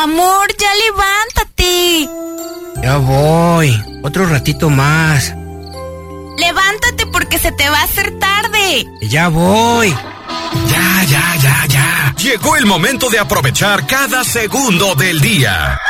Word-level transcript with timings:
Amor, 0.00 0.46
ya 0.56 0.68
levántate. 0.86 2.08
Ya 2.84 2.98
voy. 2.98 3.82
Otro 4.04 4.26
ratito 4.26 4.70
más. 4.70 5.34
Levántate 6.36 7.04
porque 7.06 7.36
se 7.40 7.50
te 7.50 7.68
va 7.68 7.80
a 7.80 7.82
hacer 7.82 8.16
tarde. 8.20 8.86
Ya 9.02 9.26
voy. 9.26 9.90
Ya, 9.90 11.02
ya, 11.02 11.36
ya, 11.42 11.66
ya. 11.66 12.14
Llegó 12.16 12.54
el 12.54 12.64
momento 12.64 13.10
de 13.10 13.18
aprovechar 13.18 13.88
cada 13.88 14.22
segundo 14.22 14.94
del 14.94 15.20
día. 15.20 15.80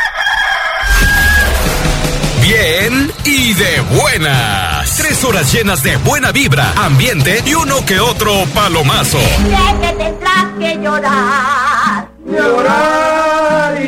Bien 2.40 3.12
y 3.26 3.52
de 3.52 3.80
buenas. 3.80 4.96
Tres 4.96 5.22
horas 5.22 5.52
llenas 5.52 5.82
de 5.82 5.98
buena 5.98 6.32
vibra, 6.32 6.72
ambiente 6.76 7.42
y 7.44 7.52
uno 7.52 7.84
que 7.84 8.00
otro 8.00 8.46
palomazo. 8.54 9.18
Sé 9.20 9.80
que 9.82 9.92
tendrás 9.92 10.46
que 10.58 10.78
llorar. 10.82 12.08
Llorar 12.24 13.27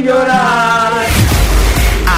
llorar. 0.03 0.93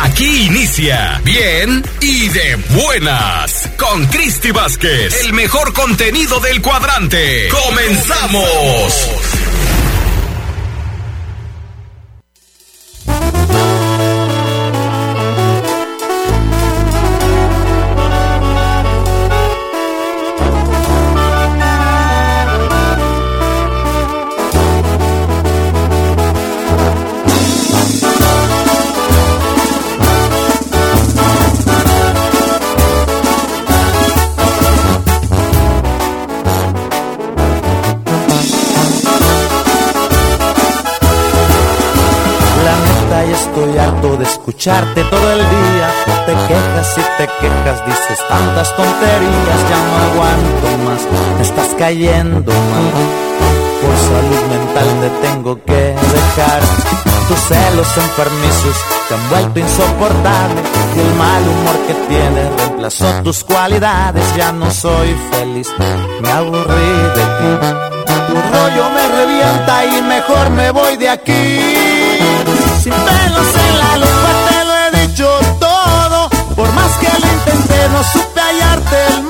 Aquí 0.05 0.47
inicia 0.47 1.21
Bien 1.25 1.83
y 2.01 2.29
de 2.29 2.57
buenas 2.71 3.69
con 3.79 4.07
Cristi 4.07 4.51
Vázquez, 4.51 5.23
el 5.25 5.33
mejor 5.33 5.73
contenido 5.73 6.41
del 6.41 6.61
cuadrante. 6.61 7.49
¡Comenzamos! 7.49 9.32
Escucharte 44.63 45.03
todo 45.05 45.33
el 45.33 45.39
día. 45.39 45.91
Te 46.25 46.33
quejas 46.33 46.97
y 46.97 47.01
te 47.19 47.29
quejas, 47.41 47.85
dices 47.85 48.19
tantas 48.29 48.77
tonterías, 48.77 49.61
ya 49.69 49.79
no 49.89 49.97
aguanto 50.07 50.79
más, 50.85 51.03
me 51.37 51.43
estás 51.43 51.75
cayendo 51.77 52.53
mal. 52.53 52.93
Por 53.83 53.97
salud 53.97 54.43
mental 54.51 54.89
te 55.01 55.29
tengo 55.29 55.65
que 55.65 55.97
dejar. 56.15 56.61
Tus 57.27 57.39
celos 57.41 57.97
enfermizos 57.97 58.77
te 59.09 59.15
han 59.15 59.31
vuelto 59.31 59.59
insoportable 59.59 60.61
y 60.97 61.01
el 61.01 61.15
mal 61.15 61.43
humor 61.43 61.87
que 61.87 61.95
tienes 62.09 62.57
reemplazó 62.59 63.07
tus 63.25 63.43
cualidades. 63.43 64.25
Ya 64.37 64.53
no 64.53 64.71
soy 64.71 65.17
feliz, 65.33 65.69
me 66.21 66.31
aburrí 66.31 66.93
de 67.17 67.25
ti. 67.39 68.13
Tu 68.29 68.35
rollo 68.35 68.91
me 68.91 69.09
revienta 69.09 69.85
y 69.87 70.03
mejor 70.03 70.51
me 70.51 70.71
voy 70.71 70.97
de 70.97 71.09
aquí. 71.09 71.59
Sin 72.83 72.93
pelos 72.93 73.47
en 73.55 73.79
la 73.79 73.97
lengua 73.97 74.32
no 77.89 78.03
supe 78.05 78.41
hallarte 78.41 79.22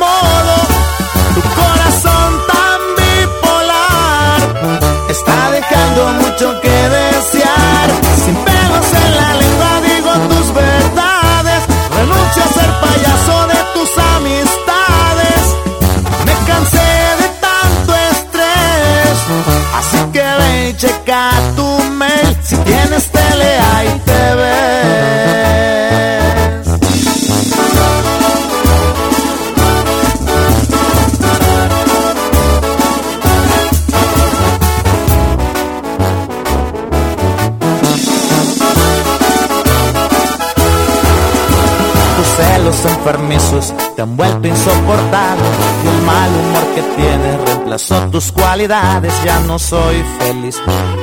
enfermizos 43.42 43.74
te 43.96 44.02
han 44.02 44.16
vuelto 44.16 44.48
insoportable 44.48 45.44
y 45.84 45.88
el 45.88 46.02
mal 46.02 46.30
humor 46.30 46.74
que 46.74 46.82
tienes 46.96 47.40
reemplazó 47.44 48.00
tus 48.10 48.32
cualidades. 48.32 49.12
Ya 49.24 49.40
no 49.40 49.58
soy 49.58 50.04
feliz, 50.18 50.56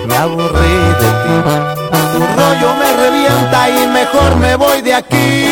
me 0.08 0.16
aburrí 0.16 0.76
de 1.00 1.10
ti. 1.22 1.36
Tu 2.14 2.20
rollo 2.20 2.76
me 2.76 2.94
revienta 2.98 3.70
y 3.70 3.88
mejor 3.88 4.36
me 4.38 4.56
voy 4.56 4.82
de 4.82 4.94
aquí. 4.94 5.46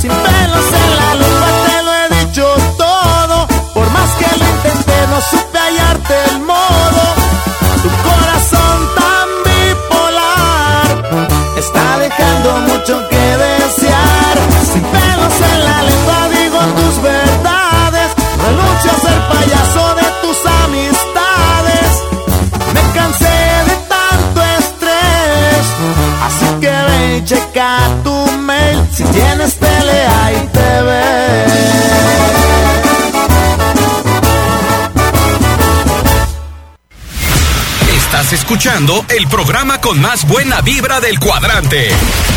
Sin 0.00 0.10
pelos 0.10 0.66
en 0.72 0.96
la 0.96 1.14
lengua 1.14 1.48
te 1.66 1.82
lo 1.82 1.94
he 1.94 2.24
dicho 2.24 2.46
todo. 2.78 3.46
Por 3.74 3.90
más 3.90 4.10
que 4.18 4.38
lo 4.38 4.48
intenté, 4.48 5.06
no 5.10 5.20
supe 5.30 5.58
hallarte 5.58 6.14
el 6.30 6.40
modo. 6.40 7.02
Tu 7.82 7.88
corazón 8.08 8.78
tan 8.94 9.28
bipolar 9.44 10.86
está 11.58 11.98
dejando 11.98 12.56
mucho 12.68 13.08
que 13.08 13.16
desear. 13.16 13.61
Checa 27.62 28.02
tu 28.02 28.32
mail. 28.38 28.88
Si 28.92 29.04
tienes 29.04 29.54
tele, 29.56 30.06
ahí 30.22 30.48
te. 30.52 30.62
Estás 37.96 38.32
escuchando 38.34 39.04
el 39.08 39.26
programa 39.28 39.80
con 39.80 40.00
más 40.00 40.26
buena 40.26 40.60
vibra 40.60 41.00
del 41.00 41.18
cuadrante. 41.18 41.88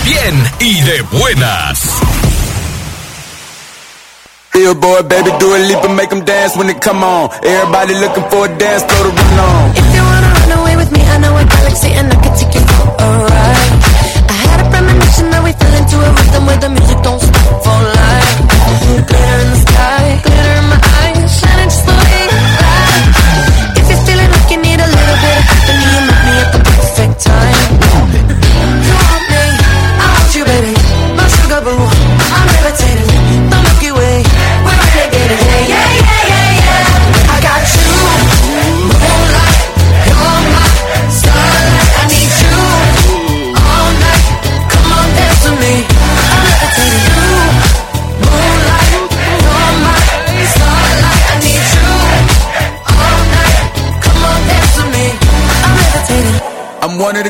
Bien 0.05 0.51
y 0.59 0.81
de 0.81 1.01
buenas. 1.01 1.79
Billboard, 4.53 5.09
baby, 5.09 5.31
do 5.37 5.53
a 5.53 5.59
leap 5.59 5.83
and 5.83 5.97
make 5.97 6.07
them 6.07 6.23
dance 6.23 6.55
when 6.55 6.67
they 6.67 6.79
come 6.79 7.03
on. 7.03 7.29
Everybody 7.43 7.93
looking 7.95 8.23
for 8.29 8.45
a 8.45 8.57
dance, 8.57 8.83
throw 8.85 9.03
the 9.03 9.11
rhythm 9.11 9.39
on. 9.39 9.71
If 9.75 9.95
you 9.95 10.01
wanna 10.01 10.31
run 10.31 10.59
away 10.59 10.75
with 10.77 10.91
me, 10.93 11.01
I 11.01 11.17
know 11.17 11.35
a 11.35 11.43
galaxy 11.43 11.91
and 11.91 12.14
de 16.59 16.67
musique, 16.67 17.01
ton 17.01 17.19
for 17.19 17.81
life. 17.81 19.74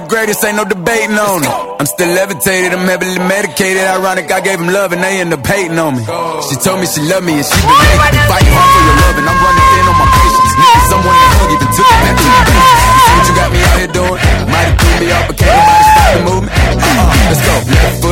Greatest, 0.08 0.44
ain't 0.46 0.58
no 0.58 0.66
debating 0.66 1.18
on 1.18 1.44
it. 1.44 1.50
I'm 1.50 1.86
still 1.86 2.10
levitated, 2.14 2.74
I'm 2.74 2.86
heavily 2.88 3.18
medicated. 3.20 3.84
Ironic, 3.84 4.32
I 4.32 4.42
gave 4.42 4.60
him 4.60 4.70
love 4.70 4.94
and 4.94 5.02
they 5.04 5.20
end 5.20 5.34
up 5.34 5.46
hating 5.46 5.78
on 5.78 5.98
me. 5.98 6.04
She 6.48 6.56
told 6.62 6.80
me 6.80 6.86
she 6.88 7.02
loved 7.06 7.26
me 7.26 7.42
and 7.42 7.46
she 7.46 7.58
been 7.62 7.70
been 7.70 8.26
fighting 8.30 8.54
hard 8.54 8.70
for 8.72 8.82
your 8.86 8.98
love 9.04 9.16
and 9.20 9.28
I'm 9.30 9.40
running 9.42 9.68
thin 9.74 9.86
on 9.90 9.98
my 10.00 10.08
patience. 10.10 10.54
Needed 10.56 10.86
someone 10.90 11.18
to 11.18 11.28
hug, 11.36 11.50
even 11.56 11.70
took 11.76 11.88
it 11.90 12.00
back 12.06 12.16
to 12.16 12.28
the. 12.32 12.54
You 12.56 13.02
see 13.04 13.14
what 13.16 13.26
you 13.28 13.36
got 13.36 13.50
me 13.52 13.60
out 13.66 13.78
here 13.82 13.92
doing? 13.92 14.20
Might 14.50 14.68
have 14.70 14.78
threw 14.80 14.96
me 15.02 15.08
off, 15.12 15.26
but 15.28 15.36
can't 15.36 15.52
nobody 15.52 15.86
stop 15.86 16.10
the 16.16 16.22
movement. 16.24 16.55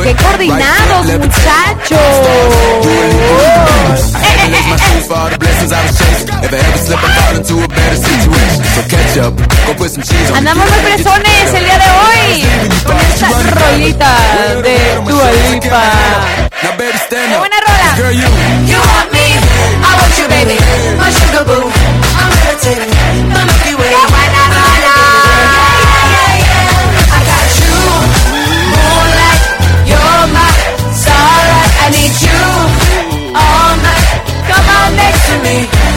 ¡Qué 0.02 0.14
coordinados, 0.16 1.06
muchachos! 1.06 1.98
Uh. 2.82 3.04
Andamos 10.36 10.70
muy 10.70 10.78
presones 10.80 11.54
el 11.54 11.64
día 11.64 11.78
de 11.78 11.84
hoy 11.84 12.44
con 12.84 12.96
esta 12.96 13.28
rolita 13.50 14.16
de 14.62 14.76
Dua 15.06 15.30
Lipa. 15.50 15.82
¡Qué 17.08 17.38
buena 17.38 17.56
rola! 17.60 17.94
me. 35.44 35.93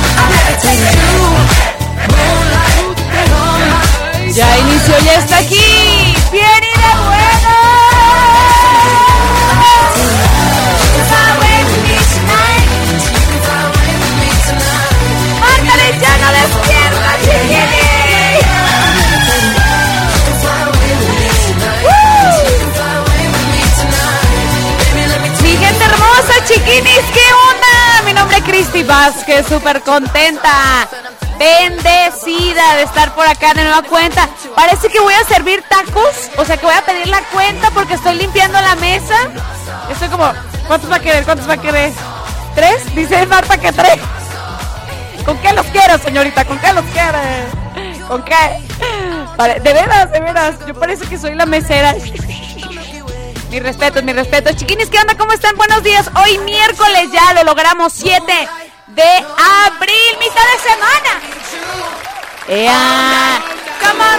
Vázquez, 28.87 29.45
súper 29.47 29.81
contenta, 29.81 30.87
bendecida 31.37 32.75
de 32.75 32.83
estar 32.83 33.13
por 33.13 33.27
acá 33.27 33.53
de 33.53 33.63
nueva 33.63 33.81
cuenta. 33.83 34.29
Parece 34.55 34.87
que 34.87 34.99
voy 35.01 35.13
a 35.13 35.23
servir 35.25 35.61
tacos, 35.69 36.29
o 36.37 36.45
sea 36.45 36.55
que 36.55 36.65
voy 36.65 36.73
a 36.73 36.81
pedir 36.81 37.07
la 37.07 37.21
cuenta 37.23 37.69
porque 37.71 37.95
estoy 37.95 38.15
limpiando 38.15 38.59
la 38.61 38.75
mesa. 38.75 39.15
Estoy 39.91 40.07
como, 40.07 40.31
¿cuántos 40.67 40.89
va 40.89 40.95
a 40.95 40.99
querer? 40.99 41.25
¿Cuántos 41.25 41.49
va 41.49 41.53
a 41.53 41.61
querer? 41.61 41.91
¿Tres? 42.55 42.95
Dice 42.95 43.25
Marta 43.25 43.57
que 43.57 43.73
tres. 43.73 43.99
¿Con 45.25 45.37
qué 45.39 45.51
los 45.51 45.65
quiero, 45.67 45.97
señorita? 45.97 46.45
¿Con 46.45 46.57
qué 46.57 46.71
los 46.71 46.85
quiere? 46.85 47.99
¿Con 48.07 48.23
qué? 48.23 48.63
De 49.61 49.73
veras, 49.73 50.11
de 50.11 50.19
veras. 50.21 50.55
Yo 50.65 50.73
parece 50.73 51.05
que 51.05 51.17
soy 51.17 51.35
la 51.35 51.45
mesera. 51.45 51.93
Mi 53.51 53.59
respeto, 53.59 54.01
mi 54.01 54.13
respeto. 54.13 54.53
Chiquinis, 54.53 54.89
¿qué 54.89 54.97
onda? 54.99 55.17
¿Cómo 55.17 55.33
están? 55.33 55.57
Buenos 55.57 55.83
días. 55.83 56.09
Hoy 56.23 56.37
miércoles 56.39 57.09
ya 57.11 57.33
lo 57.33 57.43
logramos 57.43 57.91
7 57.91 58.23
de 58.97 59.03
abril, 59.03 60.17
mitad 60.19 60.41
de 60.53 60.57
semana. 60.67 61.11
Come 63.83 64.01
on. 64.01 64.17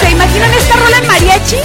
¿Se 0.00 0.10
imaginan 0.10 0.54
esta 0.54 0.76
rola 0.76 0.96
en 0.96 1.06
mariachi? 1.06 1.56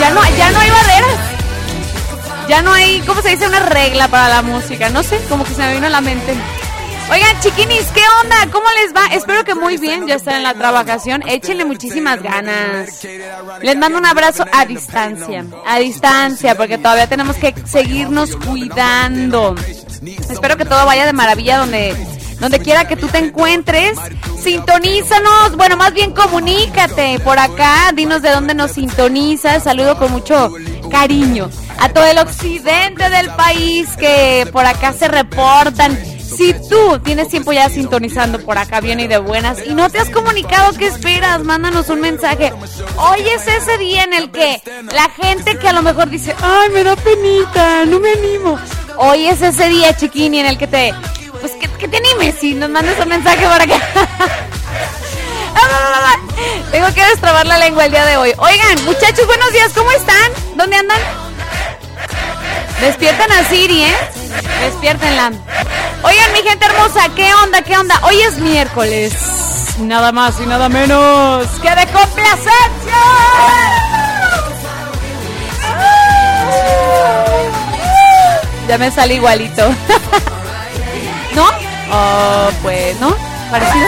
ya 0.00 0.10
no, 0.10 0.20
ya 0.36 0.50
no 0.52 0.60
hay 0.60 0.70
barreras. 0.70 1.18
Ya 2.48 2.62
no 2.62 2.72
hay, 2.72 3.00
¿cómo 3.00 3.20
se 3.20 3.30
dice? 3.30 3.48
Una 3.48 3.58
regla 3.60 4.06
para 4.06 4.28
la 4.28 4.42
música. 4.42 4.90
No 4.90 5.02
sé, 5.02 5.18
como 5.28 5.42
que 5.44 5.54
se 5.54 5.60
me 5.60 5.74
vino 5.74 5.88
a 5.88 5.90
la 5.90 6.00
mente. 6.00 6.36
Oigan, 7.10 7.38
chiquinis, 7.40 7.86
¿qué 7.92 8.00
onda? 8.22 8.36
¿Cómo 8.50 8.66
les 8.82 8.94
va? 8.94 9.06
Espero 9.14 9.44
que 9.44 9.54
muy 9.54 9.76
bien. 9.76 10.06
Ya 10.06 10.14
están 10.14 10.36
en 10.36 10.42
la 10.42 10.54
trabajación. 10.54 11.22
Échenle 11.28 11.64
muchísimas 11.64 12.22
ganas. 12.22 13.06
Les 13.62 13.76
mando 13.76 13.98
un 13.98 14.06
abrazo 14.06 14.44
a 14.52 14.64
distancia. 14.64 15.44
A 15.66 15.78
distancia, 15.78 16.54
porque 16.54 16.78
todavía 16.78 17.06
tenemos 17.06 17.36
que 17.36 17.54
seguirnos 17.66 18.34
cuidando. 18.36 19.54
Espero 20.30 20.56
que 20.56 20.64
todo 20.64 20.86
vaya 20.86 21.04
de 21.04 21.12
maravilla 21.12 21.58
donde, 21.58 21.94
donde 22.40 22.58
quiera 22.60 22.88
que 22.88 22.96
tú 22.96 23.06
te 23.08 23.18
encuentres. 23.18 23.98
Sintonízanos. 24.42 25.56
Bueno, 25.56 25.76
más 25.76 25.92
bien 25.92 26.12
comunícate 26.12 27.20
por 27.20 27.38
acá. 27.38 27.92
Dinos 27.94 28.22
de 28.22 28.30
dónde 28.30 28.54
nos 28.54 28.72
sintonizas. 28.72 29.62
Saludo 29.62 29.98
con 29.98 30.10
mucho 30.10 30.52
cariño 30.90 31.50
a 31.78 31.88
todo 31.90 32.06
el 32.06 32.18
occidente 32.18 33.10
del 33.10 33.28
país 33.30 33.88
que 33.98 34.48
por 34.52 34.64
acá 34.64 34.92
se 34.94 35.06
reportan. 35.08 36.13
Si 36.36 36.52
tú 36.68 36.98
tienes 37.04 37.28
tiempo 37.28 37.52
ya 37.52 37.68
sintonizando 37.68 38.40
por 38.40 38.58
acá 38.58 38.80
bien 38.80 38.98
y 39.00 39.06
de 39.06 39.18
buenas 39.18 39.58
y 39.64 39.74
no 39.74 39.88
te 39.88 39.98
has 39.98 40.10
comunicado, 40.10 40.76
¿qué 40.76 40.86
esperas? 40.86 41.44
Mándanos 41.44 41.88
un 41.90 42.00
mensaje. 42.00 42.52
Hoy 42.96 43.20
es 43.20 43.46
ese 43.46 43.78
día 43.78 44.04
en 44.04 44.14
el 44.14 44.30
que 44.30 44.60
la 44.92 45.08
gente 45.10 45.58
que 45.58 45.68
a 45.68 45.72
lo 45.72 45.82
mejor 45.82 46.10
dice, 46.10 46.34
ay, 46.42 46.70
me 46.70 46.82
da 46.82 46.96
penita, 46.96 47.84
no 47.84 48.00
me 48.00 48.12
animo. 48.12 48.58
Hoy 48.96 49.26
es 49.26 49.42
ese 49.42 49.68
día, 49.68 49.96
chiquini, 49.96 50.40
en 50.40 50.46
el 50.46 50.58
que 50.58 50.66
te, 50.66 50.92
pues 51.40 51.52
que, 51.52 51.68
que 51.68 51.88
te 51.88 51.96
animes 51.98 52.42
y 52.42 52.54
nos 52.54 52.70
mandes 52.70 52.98
un 53.00 53.08
mensaje 53.08 53.46
por 53.46 53.60
acá. 53.60 53.80
Tengo 56.72 56.92
que 56.92 57.04
destrabar 57.06 57.46
la 57.46 57.58
lengua 57.58 57.84
el 57.84 57.92
día 57.92 58.04
de 58.04 58.16
hoy. 58.16 58.32
Oigan, 58.38 58.84
muchachos, 58.84 59.26
buenos 59.26 59.52
días, 59.52 59.72
¿cómo 59.72 59.90
están? 59.92 60.32
¿Dónde 60.56 60.76
andan? 60.76 61.23
Despierten 62.84 63.32
a 63.32 63.42
Siri, 63.44 63.82
¿eh? 63.82 63.96
Despiértenla. 64.60 65.32
Oigan, 66.02 66.32
mi 66.34 66.42
gente 66.46 66.66
hermosa, 66.66 67.08
¿qué 67.16 67.32
onda? 67.42 67.62
¿Qué 67.62 67.78
onda? 67.78 67.98
Hoy 68.02 68.20
es 68.20 68.36
miércoles. 68.36 69.14
Nada 69.78 70.12
más 70.12 70.38
y 70.38 70.44
nada 70.44 70.68
menos 70.68 71.46
que 71.62 71.70
de 71.70 71.86
complacencia. 71.86 73.00
Ya 78.68 78.76
me 78.76 78.90
sale 78.90 79.14
igualito. 79.14 79.66
¿No? 81.34 81.46
Oh, 81.90 82.50
pues, 82.62 83.00
¿no? 83.00 83.16
¿Parecido? 83.50 83.86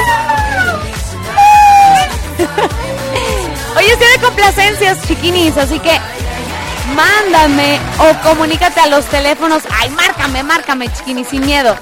Hoy 3.77 3.85
es 3.85 3.99
día 3.99 4.09
de 4.09 4.19
complacencias, 4.23 5.07
chiquinis, 5.07 5.55
así 5.59 5.79
que 5.81 6.01
mándame 6.95 7.81
o 7.99 8.29
comunícate 8.29 8.81
a 8.81 8.87
los 8.87 9.05
teléfonos. 9.07 9.63
Ay, 9.81 9.91
márcame, 9.91 10.43
márcame, 10.43 10.93
chiquini, 10.93 11.25
sin 11.25 11.45
miedo. 11.45 11.77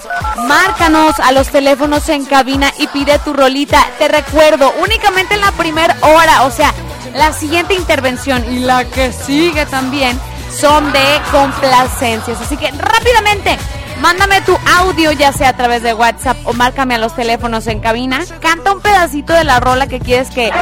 Márcanos 0.47 1.19
a 1.21 1.33
los 1.33 1.49
teléfonos 1.49 2.09
en 2.09 2.25
cabina 2.25 2.73
y 2.79 2.87
pide 2.89 3.19
tu 3.21 3.33
rolita. 3.33 3.85
Te 3.99 4.09
recuerdo, 4.09 4.73
únicamente 4.81 5.35
en 5.35 5.41
la 5.41 5.53
primera 5.53 5.97
hora, 6.03 6.45
o 6.45 6.51
sea, 6.51 6.73
la 7.15 7.33
siguiente 7.33 7.75
intervención 7.75 8.45
y 8.53 8.61
la 8.61 8.85
que 8.85 9.13
sigue 9.13 9.67
también 9.67 10.19
son 10.51 10.93
de 10.93 11.21
complacencias. 11.31 12.41
Así 12.41 12.57
que 12.57 12.71
rápidamente, 12.71 13.59
mándame 14.01 14.41
tu 14.43 14.59
audio, 14.79 15.13
ya 15.13 15.33
sea 15.33 15.51
a 15.51 15.57
través 15.57 15.83
de 15.83 15.95
WhatsApp 15.95 16.37
o 16.45 16.53
márcame 16.53 16.95
a 16.95 16.99
los 16.99 17.15
teléfonos 17.15 17.67
en 17.67 17.81
cabina. 17.81 18.21
Canta 18.41 18.73
un 18.73 18.81
pedacito 18.81 19.33
de 19.33 19.45
la 19.45 19.61
rola 19.61 19.87
que 19.87 20.01
quieres 20.01 20.31
que 20.31 20.53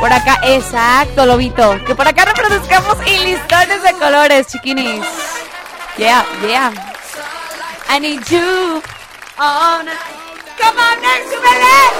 por 0.00 0.12
acá, 0.12 0.40
exacto, 0.44 1.26
lobito, 1.26 1.78
que 1.86 1.94
por 1.94 2.08
acá 2.08 2.24
reproduzcamos 2.24 2.96
y 3.06 3.18
listones 3.24 3.82
de 3.82 3.92
colores, 3.94 4.46
chiquinis. 4.48 5.04
Yeah, 5.96 6.24
yeah. 6.46 6.72
I 7.88 8.00
need 8.00 8.24
you. 8.30 8.82
Oh, 9.38 9.82
no. 9.84 9.92
Come 10.58 10.78
on, 10.78 11.00
next 11.02 11.30
to 11.30 11.36
tonight. 11.36 11.92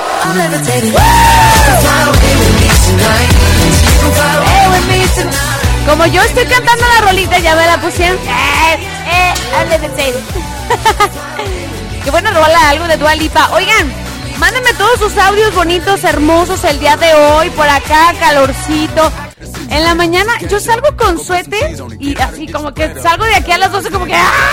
Como 5.86 6.06
yo 6.06 6.22
estoy 6.22 6.46
cantando 6.46 6.86
la 6.86 7.06
rolita, 7.06 7.38
ya 7.38 7.56
me 7.56 7.66
la 7.66 7.78
pusieron. 7.78 8.16
Eh, 8.18 8.78
eh, 9.06 9.34
I'm 9.52 9.68
levitating. 9.68 10.61
Qué 12.04 12.10
buena 12.10 12.30
rola, 12.30 12.70
algo 12.70 12.86
de 12.86 12.96
Dua 12.96 13.14
Lipa. 13.14 13.50
Oigan, 13.52 13.92
mándenme 14.38 14.72
todos 14.74 14.98
sus 14.98 15.16
audios 15.16 15.54
bonitos, 15.54 16.04
hermosos 16.04 16.64
el 16.64 16.80
día 16.80 16.96
de 16.96 17.14
hoy. 17.14 17.50
Por 17.50 17.68
acá, 17.68 18.12
calorcito. 18.18 19.12
En 19.70 19.84
la 19.84 19.94
mañana 19.94 20.32
yo 20.50 20.60
salgo 20.60 20.94
con 20.96 21.18
suéter 21.18 21.76
y 21.98 22.18
así 22.20 22.46
como 22.46 22.74
que 22.74 22.94
salgo 23.00 23.24
de 23.24 23.34
aquí 23.34 23.52
a 23.52 23.58
las 23.58 23.72
12 23.72 23.90
como 23.90 24.04
que 24.04 24.14
¡ah! 24.14 24.52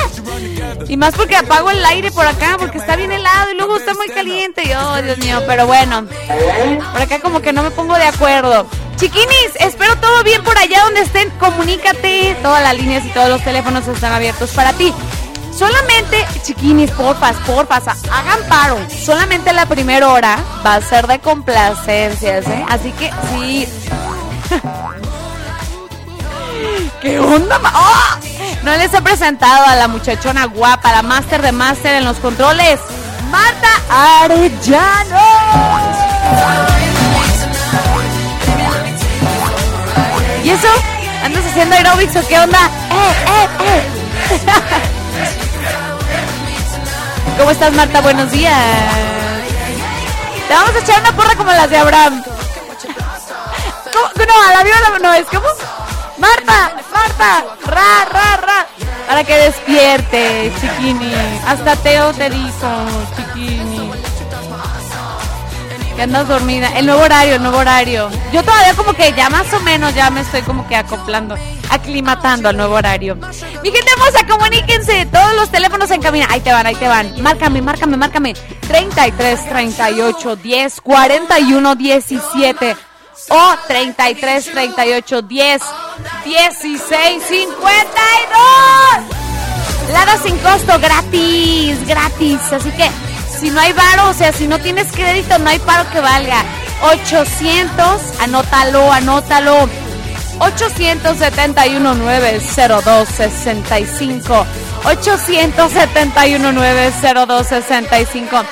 Y 0.88 0.96
más 0.96 1.14
porque 1.14 1.36
apago 1.36 1.70
el 1.72 1.84
aire 1.84 2.10
por 2.12 2.26
acá 2.26 2.56
porque 2.58 2.78
está 2.78 2.96
bien 2.96 3.12
helado 3.12 3.52
y 3.52 3.56
luego 3.56 3.76
está 3.76 3.94
muy 3.96 4.08
caliente 4.08 4.64
y 4.66 4.72
oh 4.72 5.02
Dios 5.02 5.18
mío, 5.18 5.42
pero 5.46 5.68
bueno. 5.68 6.06
Por 6.94 7.02
acá 7.02 7.20
como 7.20 7.42
que 7.42 7.52
no 7.52 7.64
me 7.64 7.72
pongo 7.72 7.96
de 7.96 8.06
acuerdo. 8.06 8.66
Chiquinis, 8.96 9.52
espero 9.60 9.96
todo 9.98 10.24
bien 10.24 10.44
por 10.44 10.58
allá 10.58 10.84
donde 10.84 11.02
estén. 11.02 11.30
Comunícate. 11.32 12.38
Todas 12.42 12.64
las 12.64 12.76
líneas 12.76 13.06
y 13.06 13.10
todos 13.10 13.30
los 13.30 13.44
teléfonos 13.44 13.88
están 13.88 14.14
abiertos 14.14 14.52
para 14.52 14.74
ti. 14.74 14.94
Solamente, 15.58 16.26
chiquinis, 16.44 16.92
porfas, 16.92 17.36
porfas, 17.46 17.84
hagan 18.12 18.40
paro. 18.48 18.78
Solamente 18.90 19.52
la 19.54 19.66
primera 19.66 20.08
hora 20.10 20.38
va 20.66 20.76
a 20.76 20.82
ser 20.82 21.08
de 21.08 21.20
complacencias, 21.20 22.48
¿eh? 22.48 22.66
Así 22.70 22.92
que 22.94 23.12
sí. 23.32 23.68
¿Qué 27.02 27.20
onda? 27.20 27.60
¡Oh! 27.74 28.20
No 28.64 28.76
les 28.76 28.94
he 28.94 29.02
presentado 29.02 29.66
a 29.66 29.76
la 29.76 29.88
muchachona 29.88 30.46
guapa, 30.46 30.92
la 30.92 31.02
máster 31.02 31.42
de 31.42 31.52
máster 31.52 31.96
en 31.96 32.06
los 32.06 32.18
controles, 32.18 32.80
Marta 33.30 33.70
Arellano. 33.90 35.20
¿Y 40.44 40.50
eso? 40.50 40.68
¿Andas 41.24 41.46
haciendo 41.46 41.76
aerobics 41.76 42.16
o 42.16 42.28
qué 42.28 42.40
onda? 42.40 42.60
¡Eh, 42.92 43.14
eh, 43.28 43.48
eh! 43.66 44.96
¿Cómo 47.38 47.52
estás, 47.52 47.72
Marta? 47.74 48.02
Buenos 48.02 48.32
días. 48.32 48.54
Te 50.48 50.54
vamos 50.54 50.76
a 50.76 50.80
echar 50.80 51.00
una 51.02 51.16
porra 51.16 51.36
como 51.36 51.52
las 51.52 51.70
de 51.70 51.78
Abraham. 51.78 52.24
¿Cómo? 52.24 54.26
No, 54.28 54.50
a 54.50 54.54
la 54.54 54.64
viva 54.64 54.78
la- 54.82 55.00
no 55.00 55.14
es 55.14 55.26
como. 55.28 55.48
Marta, 56.18 56.72
Marta, 56.94 57.46
ra, 57.66 58.06
ra, 58.12 58.38
ra. 58.38 58.68
Para 59.08 59.24
que 59.24 59.36
despierte, 59.38 60.52
chiquini. 60.60 61.14
Hasta 61.48 61.76
Teo 61.78 62.14
te 62.14 62.30
dijo, 62.30 62.86
chiquini. 63.16 63.59
Que 66.00 66.04
andas 66.04 66.30
dormida. 66.30 66.70
El 66.78 66.86
nuevo 66.86 67.02
horario, 67.02 67.36
el 67.36 67.42
nuevo 67.42 67.58
horario. 67.58 68.10
Yo 68.32 68.42
todavía 68.42 68.74
como 68.74 68.94
que 68.94 69.12
ya 69.12 69.30
más 69.30 69.52
o 69.54 69.60
menos 69.60 69.94
ya 69.94 70.10
me 70.10 70.22
estoy 70.22 70.44
como 70.44 70.66
que 70.66 70.78
acoplando, 70.78 71.36
aclimatando 71.70 72.48
al 72.48 72.56
nuevo 72.56 72.76
horario. 72.76 73.18
Mi 73.62 73.70
gente 73.70 73.92
hermosa, 73.92 74.26
comuníquense. 74.26 75.08
Todos 75.08 75.36
los 75.36 75.52
teléfonos 75.52 75.92
en 75.92 76.02
cabina. 76.02 76.28
Ahí 76.30 76.40
te 76.40 76.54
van, 76.54 76.66
ahí 76.66 76.76
te 76.76 76.88
van. 76.88 77.22
Márcame, 77.22 77.62
márcame, 77.62 77.98
márcame. 77.98 78.34
33 78.62 79.50
38 79.50 80.36
10 80.38 80.80
41 80.80 81.76
17 81.76 82.78
o 83.32 83.56
33 83.68 84.52
38 84.52 85.22
10 85.22 85.62
16 86.24 87.24
52. 87.24 87.60
Lada 89.92 90.18
sin 90.24 90.38
costo, 90.38 90.80
gratis, 90.80 91.86
gratis. 91.86 92.40
Así 92.54 92.72
que 92.72 92.90
si 93.40 93.50
no 93.50 93.60
hay 93.60 93.74
varo, 93.74 94.10
o 94.10 94.14
sea, 94.14 94.34
si 94.34 94.48
no 94.48 94.60
tienes 94.60 94.92
crédito, 94.92 95.40
no 95.40 95.50
hay 95.50 95.60
paro 95.60 95.90
que 95.92 96.00
valga. 96.00 96.44
800, 96.82 98.20
anótalo, 98.20 98.92
anótalo. 98.92 99.70
871 100.40 101.96
902 101.96 103.10
65 103.10 104.46
871 104.86 106.52
902 106.54 107.48
65 107.48 108.46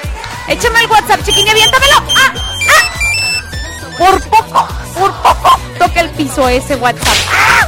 Échame 0.47 0.79
el 0.79 0.87
WhatsApp, 0.87 1.23
chiquiña, 1.23 1.51
aviéntamelo. 1.51 1.95
¡Ah! 2.15 2.33
¡Ah! 2.69 3.97
Por 3.97 4.21
poco, 4.29 4.67
por 4.97 5.13
poco. 5.13 5.59
Toca 5.77 6.01
el 6.01 6.09
piso 6.11 6.47
ese 6.47 6.75
WhatsApp. 6.75 7.15
¡Ah! 7.33 7.67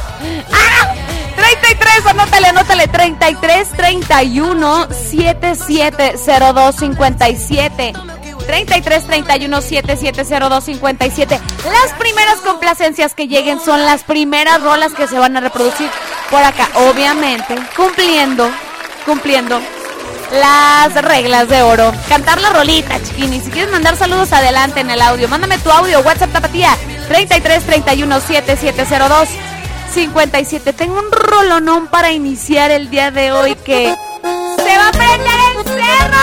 ¡Ah! 0.52 0.99
33, 1.40 2.06
anótale, 2.06 2.48
anótale. 2.48 2.86
33 2.86 3.68
31 3.70 4.88
77 4.90 6.14
02 6.26 6.76
57. 6.76 7.92
33 8.46 9.06
31 9.06 9.62
7702 9.62 10.64
57. 10.64 11.40
Las 11.64 11.92
primeras 11.98 12.36
complacencias 12.40 13.14
que 13.14 13.26
lleguen 13.26 13.58
son 13.58 13.84
las 13.86 14.04
primeras 14.04 14.62
rolas 14.62 14.92
que 14.92 15.06
se 15.06 15.18
van 15.18 15.36
a 15.36 15.40
reproducir 15.40 15.88
por 16.30 16.42
acá. 16.42 16.68
Obviamente, 16.74 17.54
cumpliendo, 17.74 18.50
cumpliendo 19.06 19.60
las 20.32 20.94
reglas 20.94 21.48
de 21.48 21.62
oro. 21.62 21.90
Cantar 22.08 22.40
la 22.40 22.50
rolita, 22.50 23.02
chiquini. 23.02 23.40
Si 23.40 23.50
quieres 23.50 23.72
mandar 23.72 23.96
saludos, 23.96 24.32
adelante 24.34 24.80
en 24.80 24.90
el 24.90 25.00
audio. 25.00 25.26
Mándame 25.28 25.56
tu 25.58 25.70
audio, 25.70 26.00
WhatsApp 26.00 26.32
Tapatía, 26.32 26.76
33 27.08 27.64
31 27.64 28.20
7702 28.20 29.28
57. 29.92 30.72
Tengo 30.72 30.98
un 30.98 31.10
rolonón 31.10 31.88
para 31.88 32.12
iniciar 32.12 32.70
el 32.70 32.90
día 32.90 33.10
de 33.10 33.32
hoy 33.32 33.56
que 33.56 33.94
se 34.22 34.78
va 34.78 34.88
a 34.88 34.92
prender 34.92 35.40
el 35.56 35.64
cerro. 35.64 36.18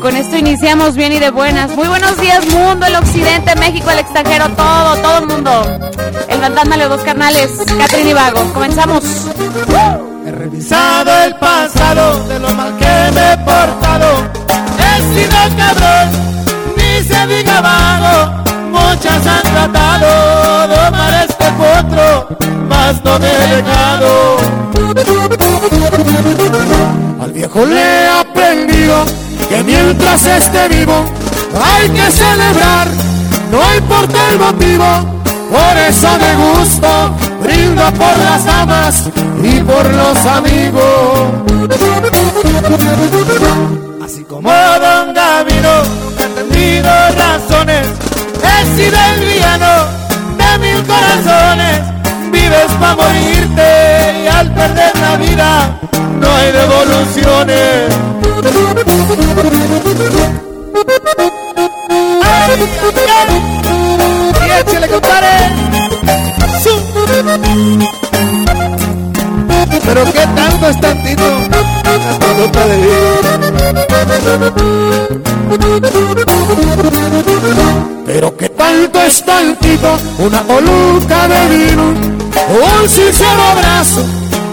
Con 0.00 0.16
esto 0.16 0.36
iniciamos 0.36 0.94
bien 0.94 1.12
y 1.12 1.18
de 1.18 1.30
buenas. 1.30 1.70
Muy 1.72 1.88
buenos 1.88 2.16
días, 2.20 2.46
mundo, 2.46 2.86
el 2.86 2.94
occidente, 2.94 3.56
México, 3.56 3.90
el 3.90 3.98
extranjero, 3.98 4.48
todo, 4.50 4.96
todo 4.96 5.18
el 5.18 5.26
mundo. 5.26 5.78
El 6.28 6.40
fantasma 6.40 6.76
de 6.76 6.82
los 6.84 6.96
dos 6.96 7.02
carnales, 7.02 7.50
Catherine 7.78 8.10
y 8.10 8.14
Vago. 8.14 8.52
Comenzamos. 8.54 9.04
He 10.26 10.30
revisado 10.30 11.24
el 11.24 11.34
pasado 11.36 12.24
de 12.28 12.38
lo 12.38 12.54
mal 12.54 12.76
que 12.76 13.10
me 13.12 13.32
he 13.32 13.36
portado. 13.38 14.28
He 14.78 15.02
sido 15.14 15.36
cabrón, 15.56 16.08
ni 16.76 17.02
se 17.02 17.26
diga 17.26 17.60
vago. 17.60 18.48
Muchas 18.90 19.26
han 19.26 19.42
tratado 19.42 20.66
domar 20.66 21.26
este 21.28 21.44
potro, 21.52 22.28
mas 22.68 23.04
no 23.04 23.18
me 23.18 23.28
he 23.30 23.56
dejado. 23.56 24.38
Al 27.20 27.32
viejo 27.32 27.66
le 27.66 27.80
he 27.80 28.08
aprendido 28.08 29.04
que 29.48 29.62
mientras 29.62 30.26
esté 30.26 30.68
vivo 30.68 31.04
hay 31.54 31.90
que 31.90 32.10
celebrar, 32.10 32.88
no 33.52 33.74
importa 33.76 34.18
el 34.32 34.38
motivo. 34.38 34.84
Por 35.50 35.76
eso 35.88 36.08
me 36.18 36.34
gusto, 36.36 36.88
brindo 37.42 37.82
por 37.92 38.18
las 38.18 38.44
damas 38.44 39.04
y 39.42 39.60
por 39.60 39.84
los 39.94 40.26
amigos. 40.26 40.82
Así 44.02 44.24
como 44.24 44.50
Don 44.50 45.14
Gavino, 45.14 45.82
el 48.84 49.20
villano 49.24 49.86
de 50.36 50.58
mil 50.58 50.82
corazones. 50.86 51.80
Vives 52.30 52.72
para 52.80 52.94
morirte 52.96 54.22
y 54.24 54.26
al 54.28 54.52
perder 54.52 54.92
la 55.00 55.16
vida 55.16 55.78
no 56.20 56.34
hay 56.34 56.52
devoluciones. 56.52 57.94
Ay, 62.22 62.52
ay. 63.18 63.48
Pero 69.86 70.04
qué 70.04 70.26
tanto 70.36 70.68
es 70.68 70.80
tantito. 70.80 71.24
Hasta 71.84 72.28
nota 72.34 72.66
de 72.66 72.76
Pero 78.06 78.36
qué 78.36 78.48
tanto 78.48 79.00
es 79.02 79.24
tantito. 79.24 79.98
Una 80.18 80.42
coluca 80.42 81.28
de 81.28 81.48
vino. 81.56 81.82
Un 82.82 82.88
sincero 82.88 83.42
abrazo 83.52 84.04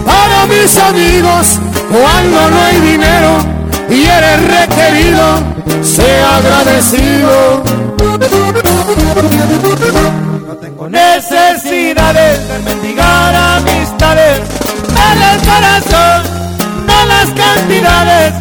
para 0.05 0.45
mis 0.45 0.77
amigos. 0.77 1.59
Cuando 1.89 2.49
no 2.49 2.61
hay 2.61 2.79
dinero 2.79 3.37
y 3.89 4.05
eres 4.05 4.41
requerido, 4.59 5.39
sea 5.81 6.37
agradecido. 6.37 7.63
No 10.47 10.55
tengo 10.57 10.89
necesidades 10.89 12.47
de 12.47 12.59
mendigar 12.59 13.35
amistades, 13.35 14.41
dale 14.93 15.33
el 15.33 15.39
corazón, 15.41 16.23
no 16.87 17.05
las 17.05 17.29
cantidades, 17.31 18.33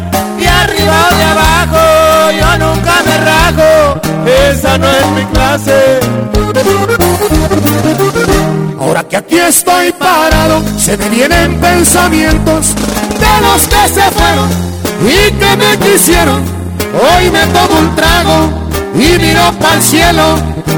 esa 4.27 4.77
no 4.77 4.87
es 4.89 5.07
mi 5.11 5.25
clase. 5.25 5.99
Ahora 8.79 9.03
que 9.07 9.17
aquí 9.17 9.37
estoy 9.37 9.91
parado, 9.93 10.61
se 10.77 10.97
me 10.97 11.09
vienen 11.09 11.59
pensamientos 11.59 12.75
de 12.75 13.41
los 13.41 13.67
que 13.67 13.87
se 13.93 14.11
fueron 14.11 14.49
y 15.01 15.31
que 15.31 15.55
me 15.57 15.77
quisieron. 15.79 16.43
Hoy 16.93 17.29
me 17.31 17.45
tomo 17.47 17.79
un 17.79 17.95
trago 17.95 18.49
y 18.95 19.17
miro 19.19 19.51
para 19.59 19.75
el 19.75 19.81
cielo, 19.81 20.37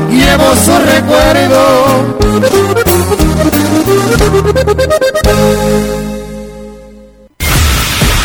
llevo 0.10 0.56
su 0.56 0.77
recuerdo. 0.80 2.18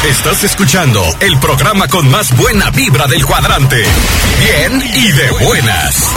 Estás 0.09 0.42
escuchando 0.42 1.00
el 1.21 1.38
programa 1.38 1.87
con 1.87 2.11
más 2.11 2.37
buena 2.37 2.71
vibra 2.71 3.06
del 3.06 3.25
cuadrante. 3.25 3.85
Bien 4.40 4.82
y 4.94 5.12
de 5.12 5.30
buenas. 5.44 6.12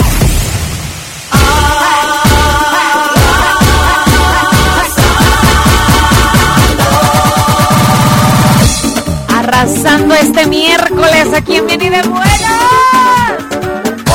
Arrasando 9.28 10.16
este 10.16 10.46
miércoles 10.46 11.28
aquí 11.32 11.56
en 11.56 11.66
Bien 11.68 11.82
y 11.82 11.88
de 11.88 12.02
buenas. 12.02 12.26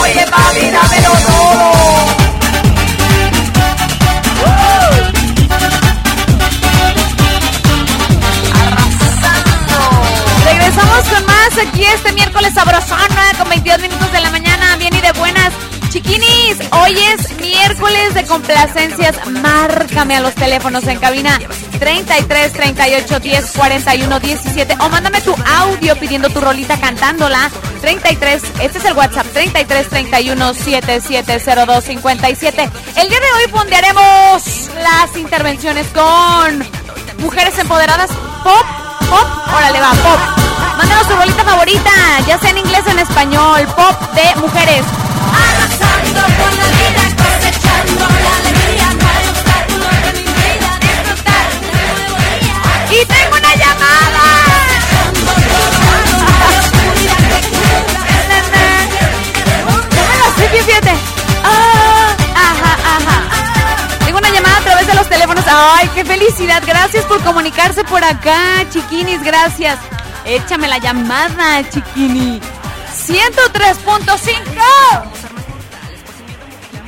Oye, 0.01 0.25
mami, 0.29 0.69
dámelo 0.69 1.11
todo. 1.25 2.10
Aquí 11.59 11.83
este 11.83 12.13
miércoles 12.13 12.53
sabrosona 12.53 13.33
con 13.37 13.49
22 13.49 13.81
minutos 13.81 14.11
de 14.11 14.21
la 14.21 14.31
mañana, 14.31 14.77
bien 14.77 14.95
y 14.95 15.01
de 15.01 15.11
buenas. 15.11 15.51
Chiquinis, 15.89 16.57
hoy 16.71 16.97
es 16.97 17.37
miércoles 17.39 18.13
de 18.13 18.25
complacencias. 18.25 19.15
Márcame 19.27 20.15
a 20.15 20.21
los 20.21 20.33
teléfonos 20.33 20.87
en 20.87 20.97
cabina 20.97 21.39
33 21.79 22.53
38 22.53 23.19
10 23.19 23.51
41 23.51 24.19
17 24.19 24.77
o 24.79 24.89
mándame 24.89 25.21
tu 25.21 25.35
audio 25.45 25.95
pidiendo 25.97 26.29
tu 26.29 26.39
rolita 26.39 26.79
cantándola. 26.79 27.51
33, 27.81 28.43
este 28.61 28.77
es 28.77 28.85
el 28.85 28.93
WhatsApp 28.93 29.27
33 29.33 29.89
31 29.89 30.53
7702 30.53 31.83
57. 31.83 32.69
El 32.95 33.09
día 33.09 33.19
de 33.19 33.31
hoy 33.33 33.51
fondearemos 33.51 34.69
las 34.81 35.17
intervenciones 35.17 35.87
con 35.87 36.65
mujeres 37.19 37.57
empoderadas 37.59 38.09
pop, 38.43 38.65
pop, 39.09 39.27
órale 39.53 39.79
va, 39.79 39.91
pop. 39.91 40.50
Mándanos 40.77 41.07
su 41.07 41.15
bolita 41.15 41.43
favorita, 41.43 41.91
ya 42.27 42.37
sea 42.39 42.49
en 42.49 42.57
inglés 42.59 42.81
o 42.87 42.91
en 42.91 42.99
español. 42.99 43.67
Pop 43.75 43.99
de 44.13 44.35
mujeres. 44.39 44.83
Arrasando 45.33 46.21
con 46.21 46.57
la 46.57 46.67
vida, 46.77 47.03
cosechando 47.17 48.05
la 48.23 48.35
alegría. 48.37 48.87
Y 52.89 53.05
tengo 53.05 53.37
una 53.37 53.55
llamada. 53.55 54.23
Yo 59.95 60.03
lo 60.17 60.25
sé, 60.35 60.63
fíjate. 60.63 60.93
Ah, 61.43 62.13
tengo 64.05 64.17
una 64.17 64.29
llamada 64.29 64.57
a 64.57 64.61
través 64.61 64.87
de 64.87 64.93
los 64.93 65.07
teléfonos. 65.07 65.45
Ay, 65.47 65.89
qué 65.95 66.03
felicidad. 66.03 66.61
Gracias 66.65 67.05
por 67.05 67.23
comunicarse 67.23 67.83
por 67.85 68.03
acá, 68.03 68.65
chiquinis. 68.69 69.23
Gracias. 69.23 69.77
Échame 70.25 70.67
la 70.67 70.77
llamada, 70.77 71.67
chiquini. 71.69 72.39
103.5. 73.07 74.41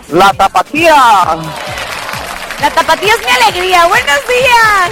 La 0.10 0.32
tapatía. 0.34 0.96
La 2.62 2.70
tapatía 2.70 3.14
es 3.14 3.26
mi 3.26 3.32
alegría. 3.44 3.86
Buenos 3.88 4.20
días. 4.28 4.92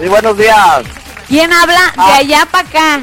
Sí, 0.00 0.08
buenos 0.08 0.36
días. 0.38 0.82
¿Quién 1.28 1.52
habla 1.52 1.80
de 1.94 2.02
Ah. 2.02 2.16
allá 2.16 2.46
para 2.50 2.68
acá? 2.68 3.00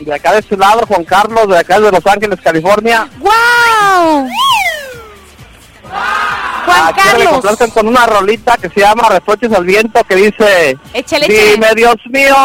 De 0.00 0.14
acá 0.14 0.32
de 0.32 0.38
este 0.40 0.56
lado, 0.56 0.80
Juan 0.86 1.04
Carlos, 1.04 1.46
de 1.48 1.58
acá 1.58 1.78
de 1.78 1.90
Los 1.92 2.06
Ángeles, 2.06 2.40
California. 2.42 3.06
¡Wow! 3.18 4.28
Juan 6.64 6.78
Ah, 6.82 6.92
Carlos. 6.94 7.72
con 7.74 7.88
una 7.88 8.06
rolita 8.06 8.56
que 8.56 8.68
se 8.70 8.80
llama 8.80 9.08
Reproches 9.08 9.52
al 9.52 9.64
Viento, 9.64 10.02
que 10.04 10.14
dice... 10.16 10.78
Échale, 10.94 11.26
échale. 11.26 11.50
Dime, 11.52 11.68
Dios 11.74 11.96
mío, 12.10 12.36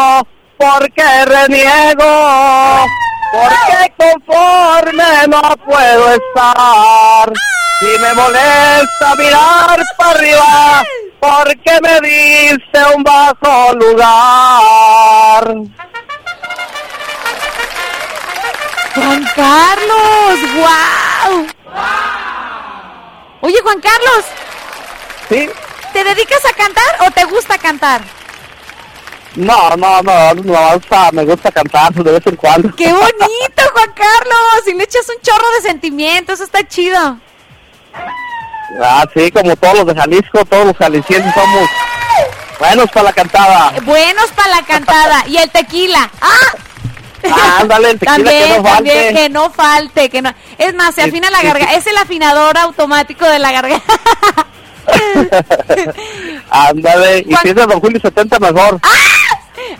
¿por 0.58 0.90
qué 0.92 1.24
reniego? 1.24 2.86
¿Por 3.32 3.50
qué 3.66 3.92
conforme 3.96 5.26
no 5.28 5.42
puedo 5.64 6.08
estar? 6.14 7.32
Si 7.80 7.98
me 8.00 8.14
molesta 8.14 9.14
mirar 9.18 9.82
para 9.98 10.10
arriba, 10.10 10.82
¿por 11.20 11.48
qué 11.58 11.78
me 11.82 12.00
diste 12.08 12.80
un 12.96 13.02
bajo 13.02 13.72
lugar? 13.74 15.54
Juan 18.94 19.24
Carlos, 19.36 20.38
wow. 20.56 20.95
Juan 23.66 23.80
Carlos, 23.80 24.24
¿Sí? 25.28 25.50
¿te 25.92 26.04
dedicas 26.04 26.38
a 26.44 26.52
cantar 26.52 26.84
o 27.00 27.10
te 27.10 27.24
gusta 27.24 27.58
cantar? 27.58 28.00
No, 29.34 29.70
no, 29.70 30.02
no, 30.02 30.34
no 30.34 30.42
me 30.44 30.74
gusta, 30.76 31.10
me 31.10 31.24
gusta 31.24 31.50
cantar 31.50 31.92
de 31.92 32.12
vez 32.12 32.24
en 32.26 32.36
cuando. 32.36 32.72
¡Qué 32.76 32.92
bonito, 32.92 33.62
Juan 33.72 33.92
Carlos! 33.92 34.68
Y 34.68 34.74
le 34.74 34.84
echas 34.84 35.08
un 35.08 35.20
chorro 35.20 35.50
de 35.56 35.62
sentimientos, 35.62 36.38
está 36.38 36.62
chido. 36.68 37.18
Ah, 38.80 39.04
sí, 39.12 39.32
como 39.32 39.56
todos 39.56 39.78
los 39.78 39.86
de 39.86 39.94
Jalisco, 39.96 40.44
todos 40.44 40.66
los 40.66 40.76
jaliscienses 40.76 41.34
somos 41.34 41.68
buenos 42.60 42.88
para 42.92 43.02
la 43.06 43.12
cantada. 43.12 43.72
Buenos 43.82 44.30
para 44.30 44.48
la 44.48 44.62
cantada. 44.62 45.24
Y 45.26 45.38
el 45.38 45.50
tequila. 45.50 46.08
¡Ah! 46.20 46.65
Ah, 47.32 47.58
ándale, 47.60 47.90
el 47.90 47.98
tequila 47.98 48.16
también, 48.16 48.34
que 48.34 48.58
no 48.58 48.62
falte. 48.62 48.74
también, 48.74 49.14
que 49.14 49.28
no 49.28 49.50
falte, 49.50 50.08
que 50.10 50.22
no. 50.22 50.34
Es 50.58 50.74
más, 50.74 50.94
se 50.94 51.02
afina 51.02 51.30
la 51.30 51.40
sí, 51.40 51.46
garganta. 51.46 51.72
sí. 51.72 51.78
Es 51.78 51.86
el 51.86 51.96
afinador 51.96 52.58
automático 52.58 53.24
de 53.26 53.38
la 53.38 53.52
garganta. 53.52 53.94
Ándale, 56.50 57.24
y 57.28 57.34
si 57.36 57.48
es 57.48 57.54
de 57.54 57.66
Don 57.66 57.80
Julio 57.80 58.00
70 58.00 58.38
mejor. 58.38 58.80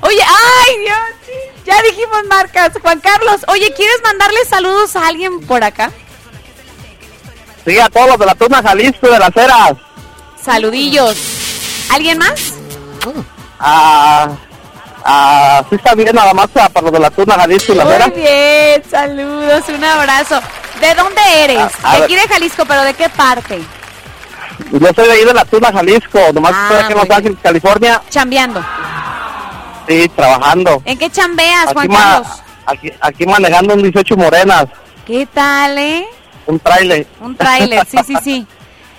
Oye, 0.00 0.22
ay, 0.22 0.78
Dios. 0.80 0.98
Ya 1.64 1.80
dijimos 1.82 2.24
marcas. 2.28 2.72
Juan 2.80 3.00
Carlos, 3.00 3.40
oye, 3.48 3.72
¿quieres 3.74 4.00
mandarle 4.02 4.44
saludos 4.48 4.94
a 4.96 5.06
alguien 5.06 5.40
por 5.46 5.64
acá? 5.64 5.90
Sí, 7.64 7.78
a 7.78 7.88
todos 7.88 8.08
los 8.08 8.18
de 8.18 8.26
la 8.26 8.34
Tuna 8.34 8.62
Jalisco 8.62 9.08
de 9.08 9.18
las 9.18 9.36
Heras. 9.36 9.72
Saludillos. 10.40 11.16
¿Alguien 11.90 12.18
más? 12.18 12.54
Ah, 13.58 14.28
ah, 15.06 15.62
sí 15.70 15.76
está 15.76 15.94
bien, 15.94 16.14
nada 16.14 16.34
más 16.34 16.48
ah, 16.56 16.68
para 16.68 16.84
los 16.84 16.92
de 16.92 16.98
la 17.00 17.10
Tuna 17.10 17.34
Jalisco 17.34 17.72
y 17.72 17.76
las 17.76 17.86
Heras. 17.88 18.08
Muy 18.08 18.20
bien, 18.20 18.82
saludos, 18.90 19.64
un 19.68 19.84
abrazo. 19.84 20.40
¿De 20.80 20.94
dónde 20.94 21.20
eres? 21.44 21.58
A- 21.82 21.92
a 21.92 21.96
de 21.98 22.04
aquí 22.04 22.14
de 22.16 22.28
Jalisco, 22.28 22.64
pero 22.66 22.82
¿de 22.82 22.94
qué 22.94 23.08
parte? 23.08 23.62
Yo 24.72 24.88
soy 24.94 25.06
de 25.06 25.12
ahí 25.12 25.24
de 25.24 25.34
la 25.34 25.44
Tuna 25.44 25.72
Jalisco, 25.72 26.18
nomás 26.34 26.52
Ah, 26.54 26.62
estoy 26.70 26.78
aquí 26.84 26.92
en 26.92 26.98
Los 26.98 27.10
Ángeles, 27.16 27.38
California. 27.42 28.02
Chambeando. 28.10 28.64
Sí, 29.88 30.10
trabajando. 30.16 30.82
¿En 30.84 30.98
qué 30.98 31.08
chambeas, 31.10 31.66
Juan 31.72 31.78
Aquí, 31.86 31.88
ma- 31.88 31.98
Carlos? 32.02 32.42
aquí, 32.66 32.92
aquí 33.00 33.26
manejando 33.26 33.74
un 33.74 33.82
18 33.82 34.16
morenas, 34.16 34.66
¿Qué 35.06 35.26
tal, 35.32 35.78
eh? 35.78 36.04
un 36.46 36.58
trailer. 36.58 37.06
Un 37.20 37.36
tráiler, 37.36 37.86
sí, 37.86 37.98
sí, 38.06 38.14
sí. 38.24 38.46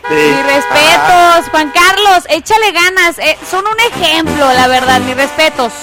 Sí. 0.10 0.14
Mis 0.16 0.46
respetos, 0.46 1.50
Juan 1.52 1.72
Carlos, 1.72 2.24
échale 2.30 2.72
ganas. 2.72 3.20
eh, 3.20 3.38
son 3.50 3.66
un 3.68 3.80
ejemplo, 3.94 4.52
la 4.54 4.68
verdad, 4.68 5.00
mis 5.02 5.16
respetos. 5.16 5.74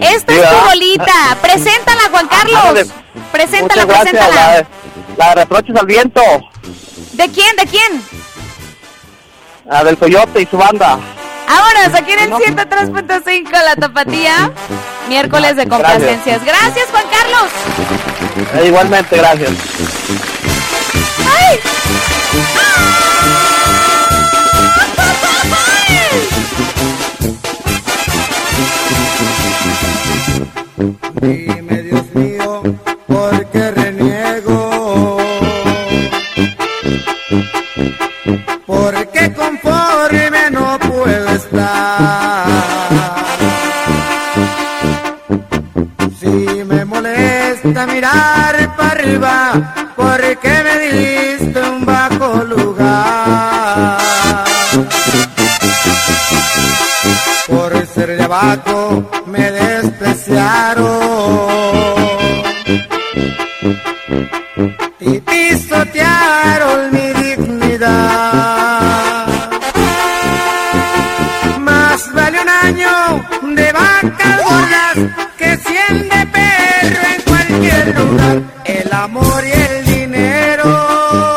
Esta 0.00 0.32
Sí, 0.32 0.38
es 0.38 0.50
tu 0.50 0.56
bolita. 0.66 1.36
Preséntala, 1.40 2.02
Juan 2.10 2.28
Carlos. 2.28 2.56
Ándale. 2.64 2.86
Preséntala, 3.32 3.86
Muchas 3.86 4.02
gracias. 4.04 4.14
La, 4.14 4.20
preséntala. 4.28 4.66
la 5.16 5.34
reproches 5.34 5.76
al 5.76 5.86
viento, 5.86 6.20
¿De 7.12 7.28
quién? 7.30 7.56
¿De 7.56 7.66
quién? 7.66 8.02
la 9.66 9.84
del 9.84 9.96
Coyote 9.96 10.42
y 10.42 10.46
su 10.46 10.58
banda. 10.58 10.98
Vámonos, 11.46 11.94
aquí 11.98 12.12
en 12.12 12.18
el 12.20 12.30
103.5 12.32 13.50
La 13.50 13.76
Tapatía. 13.76 14.50
Miércoles 15.08 15.56
de 15.56 15.66
complacencias. 15.68 16.44
Gracias, 16.44 16.86
Juan 16.90 17.04
Carlos. 17.10 17.50
Eh, 18.54 18.66
igualmente, 18.66 19.16
gracias. 19.16 19.50
¡Ay! 21.38 21.60
Dime, 30.76 31.82
Dios 31.82 32.14
mío, 32.14 32.62
¿por 33.06 33.46
qué 33.50 33.70
reniego? 33.70 35.18
¿Por 38.66 39.06
qué 39.12 39.32
conforme 39.32 40.50
no 40.50 40.76
puedo 40.80 41.28
estar? 41.28 42.48
Si 46.18 46.64
me 46.64 46.84
molesta 46.84 47.86
mirar 47.86 48.74
para 48.76 48.90
arriba, 48.90 49.74
¿por 49.94 50.20
qué 50.38 50.62
me 50.64 50.78
diste 50.80 51.60
un 51.60 51.86
bajo 51.86 52.42
lugar? 52.42 53.98
Por 57.46 57.86
ser 57.86 58.16
de 58.16 58.24
abajo 58.24 59.08
me 59.26 59.50
y 65.00 65.20
pisotearon 65.20 66.92
mi 66.92 67.12
dignidad. 67.12 67.88
Más 71.60 72.12
vale 72.14 72.40
un 72.40 72.48
año 72.48 73.24
de 73.54 73.72
vacas 73.72 74.42
gordas 74.44 74.96
que 75.36 75.56
cien 75.58 76.08
de 76.08 76.26
perro 76.26 77.00
en 77.14 77.22
cualquier 77.22 77.98
lugar. 77.98 78.42
El 78.64 78.92
amor 78.92 79.44
y 79.44 79.52
el 79.52 79.84
dinero 79.84 81.36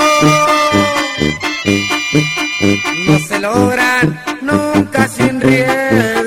no 3.05 3.19
se 3.19 3.39
logran 3.39 4.23
nunca 4.41 5.07
sin 5.09 5.41
riesgo. 5.41 6.26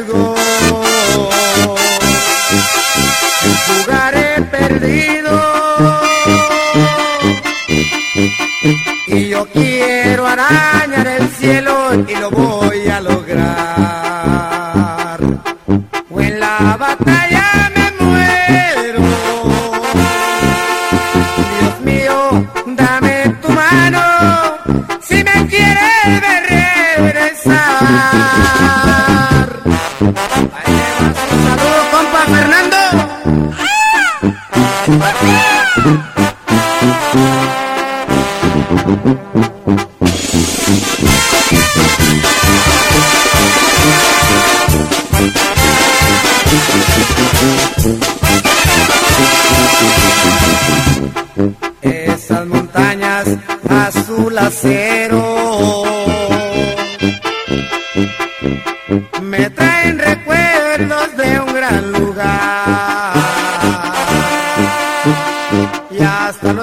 Y 9.12 9.29
yo 9.29 9.46
quiero 9.46 10.27
arañar 10.27 10.80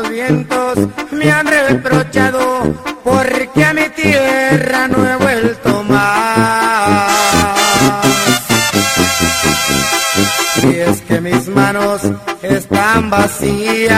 vientos 0.10 0.78
me 1.12 1.32
han 1.32 1.48
reprochado 1.48 2.74
porque 3.04 3.63
a 3.63 3.74
mi 3.74 3.89
tierra 3.89 4.88
no 4.88 5.08
he 5.08 5.15
vuelto 5.17 5.84
más. 5.84 7.12
Y 10.63 10.76
es 10.76 11.02
que 11.02 11.22
mis 11.22 11.48
manos 11.50 12.02
están 12.41 13.10
vacías 13.10 13.98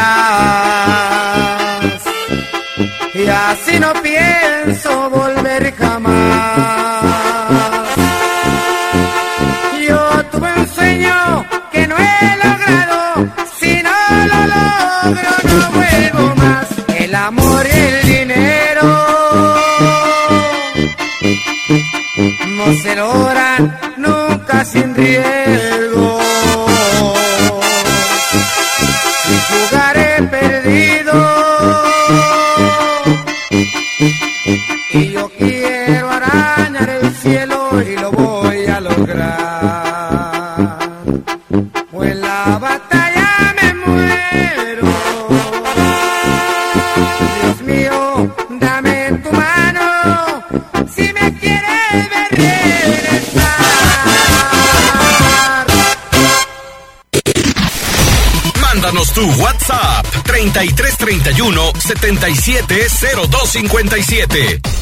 y 3.13 3.27
así 3.27 3.79
no 3.79 3.93
pienso 4.01 5.09
volver 5.09 5.73
jamás. 5.75 6.78
No 22.69 22.75
se 22.75 22.95
nunca 23.97 24.63
sin 24.63 24.93
riesgo. 24.95 25.68
3331 60.39 61.73
770257. 61.79 64.78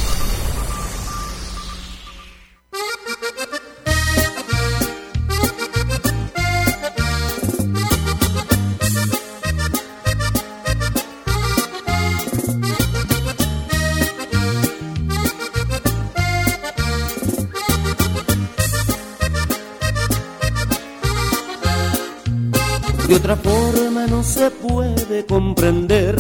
Puede 25.18 25.26
comprender. 25.26 26.16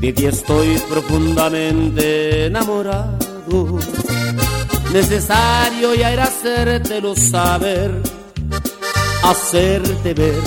De 0.00 0.12
ti 0.12 0.26
estoy 0.26 0.78
profundamente 0.88 2.46
enamorado. 2.46 3.78
Necesario 4.92 5.94
ya 5.94 6.12
era 6.12 6.24
hacértelo 6.24 7.16
saber, 7.16 7.90
hacerte 9.22 10.14
ver 10.14 10.42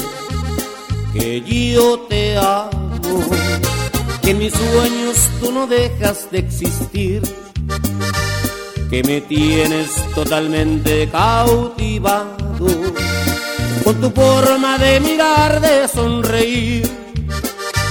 que 1.14 1.42
yo 1.42 2.00
te 2.08 2.38
amo, 2.38 3.20
que 4.22 4.32
en 4.32 4.38
mis 4.38 4.54
sueños 4.54 5.18
tú 5.42 5.52
no 5.52 5.68
dejas 5.68 6.30
de 6.32 6.40
existir, 6.40 7.22
que 8.90 9.04
me 9.04 9.22
tienes 9.22 9.90
totalmente 10.14 11.10
cautivado 11.10 12.38
con 13.88 14.02
tu 14.02 14.10
forma 14.12 14.78
de 14.78 15.00
mirar, 15.00 15.62
de 15.62 15.88
sonreír. 15.88 16.86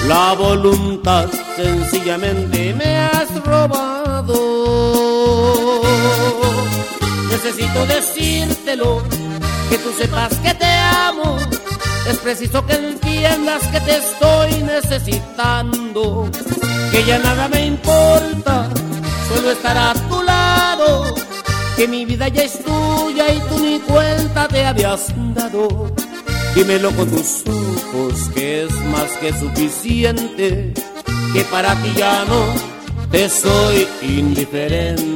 La 0.07 0.35
voluntad 0.35 1.27
sencillamente 1.57 2.75
me 2.75 2.99
has 2.99 3.31
robado. 3.43 4.39
Necesito 7.31 7.87
decírtelo, 7.87 9.03
que 9.71 9.79
tú 9.79 9.91
sepas 9.97 10.35
que 10.45 10.53
te 10.53 10.71
amo. 11.09 11.39
Es 12.07 12.19
preciso 12.19 12.67
que 12.67 12.75
entiendas 12.75 13.67
que 13.69 13.81
te 13.81 13.97
estoy 13.97 14.53
necesitando. 14.65 16.29
Que 16.91 17.05
ya 17.07 17.19
nada 17.21 17.49
me 17.49 17.65
importa, 17.65 18.69
solo 19.31 19.51
estar 19.51 19.79
a 19.79 19.95
tu 20.11 20.23
lado 20.23 21.26
que 21.77 21.87
mi 21.87 22.05
vida 22.05 22.29
ya 22.29 22.43
es 22.45 22.59
tuya 22.65 23.33
y 23.33 23.39
tú 23.49 23.59
ni 23.59 23.79
cuenta 23.81 24.49
te 24.49 24.65
habías 24.65 25.13
dado. 25.35 25.93
Dímelo 26.55 26.91
con 26.93 27.11
tus 27.11 27.45
ojos 27.47 28.31
que 28.35 28.65
es 28.65 28.73
más 28.87 29.11
que 29.21 29.33
suficiente, 29.33 30.73
que 31.33 31.41
para 31.51 31.75
ti 31.83 31.93
ya 31.97 32.25
no 32.25 32.55
te 33.11 33.29
soy 33.29 33.87
indiferente. 34.03 35.16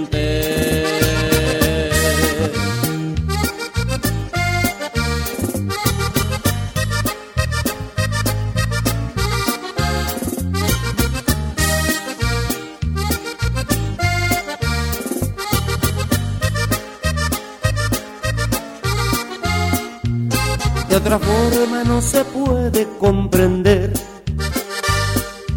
Otra 21.00 21.18
forma 21.18 21.82
no 21.84 22.02
se 22.02 22.24
puede 22.24 22.86
comprender. 22.98 23.92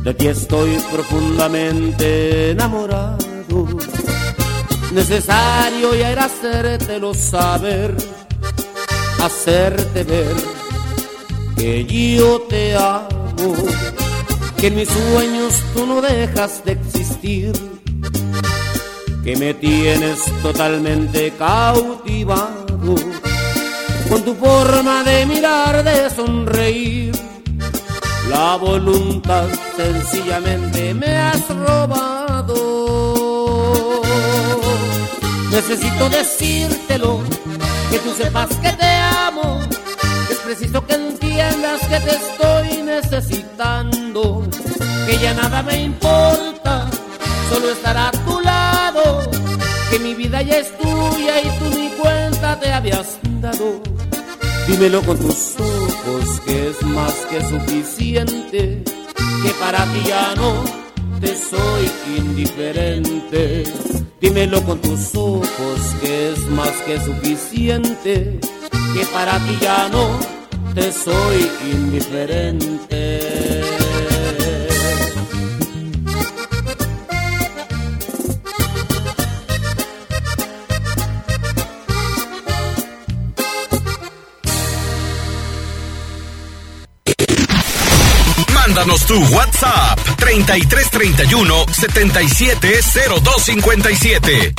De 0.03 0.13
ti 0.13 0.27
estoy 0.27 0.77
profundamente 0.91 2.51
enamorado. 2.51 3.67
Necesario 4.91 5.95
ya 5.95 6.11
era 6.11 6.25
hacértelo 6.25 7.13
saber, 7.13 7.95
hacerte 9.21 10.03
ver 10.03 10.35
que 11.55 11.85
yo 11.85 12.41
te 12.41 12.75
amo, 12.75 13.55
que 14.57 14.67
en 14.67 14.75
mis 14.75 14.89
sueños 14.89 15.53
tú 15.73 15.85
no 15.85 16.01
dejas 16.01 16.63
de 16.63 16.73
existir, 16.73 17.53
que 19.23 19.35
me 19.35 19.53
tienes 19.55 20.19
totalmente 20.41 21.33
cautivado 21.37 22.63
con 24.13 24.21
tu 24.21 24.35
forma 24.35 25.03
de 25.03 25.25
mirar, 25.25 25.83
de 25.83 26.07
sonreír. 26.11 27.11
La 28.29 28.57
voluntad 28.57 29.47
sencillamente 29.75 30.93
me 30.93 31.17
has 31.17 31.49
robado. 31.49 32.53
Necesito 35.49 36.09
decírtelo, 36.09 37.21
que 37.89 37.97
tú 37.99 38.13
sepas 38.13 38.49
que 38.57 38.71
te 38.73 38.91
amo. 39.27 39.59
Es 40.29 40.37
preciso 40.37 40.85
que 40.85 40.93
entiendas 40.93 41.81
que 41.81 41.99
te 41.99 42.11
estoy 42.11 42.83
necesitando. 42.83 44.47
Que 45.07 45.17
ya 45.17 45.33
nada 45.33 45.63
me 45.63 45.81
importa, 45.81 46.85
solo 47.49 47.71
estar 47.71 47.97
a 47.97 48.11
tu 48.11 48.39
lado. 48.41 49.21
Que 49.89 49.97
mi 49.97 50.13
vida 50.13 50.43
ya 50.43 50.57
es 50.57 50.71
tuya 50.77 51.41
y 51.41 51.49
tú 51.57 51.65
ni 51.75 51.89
cuenta 51.89 52.59
te 52.59 52.71
habías 52.71 53.17
dado. 53.41 54.02
Dímelo 54.67 55.01
con 55.01 55.17
tus 55.17 55.55
ojos 55.59 56.39
que 56.45 56.69
es 56.69 56.81
más 56.83 57.13
que 57.29 57.41
suficiente, 57.41 58.83
que 59.43 59.49
para 59.59 59.83
ti 59.85 60.03
ya 60.07 60.33
no 60.35 60.63
te 61.19 61.35
soy 61.35 61.91
indiferente. 62.17 63.63
Dímelo 64.21 64.63
con 64.63 64.79
tus 64.79 65.13
ojos 65.15 65.79
que 66.01 66.31
es 66.31 66.39
más 66.49 66.71
que 66.85 66.99
suficiente, 66.99 68.39
que 68.93 69.05
para 69.13 69.37
ti 69.39 69.57
ya 69.61 69.89
no 69.89 70.07
te 70.73 70.91
soy 70.91 71.51
indiferente. 71.71 73.52
Mándanos 88.75 89.05
tu 89.05 89.13
WhatsApp 89.35 89.99
3331 90.17 91.65
770257. 91.71 94.55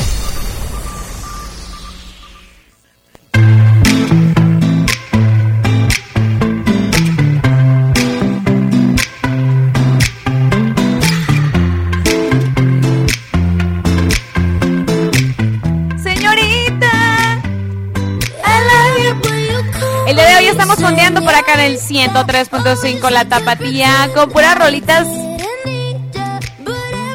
Acá 21.55 21.67
en 21.67 21.73
el 21.73 21.79
103.5 21.79 23.11
La 23.11 23.25
Tapatía 23.27 24.11
con 24.15 24.31
puras 24.31 24.59
rolitas 24.59 25.07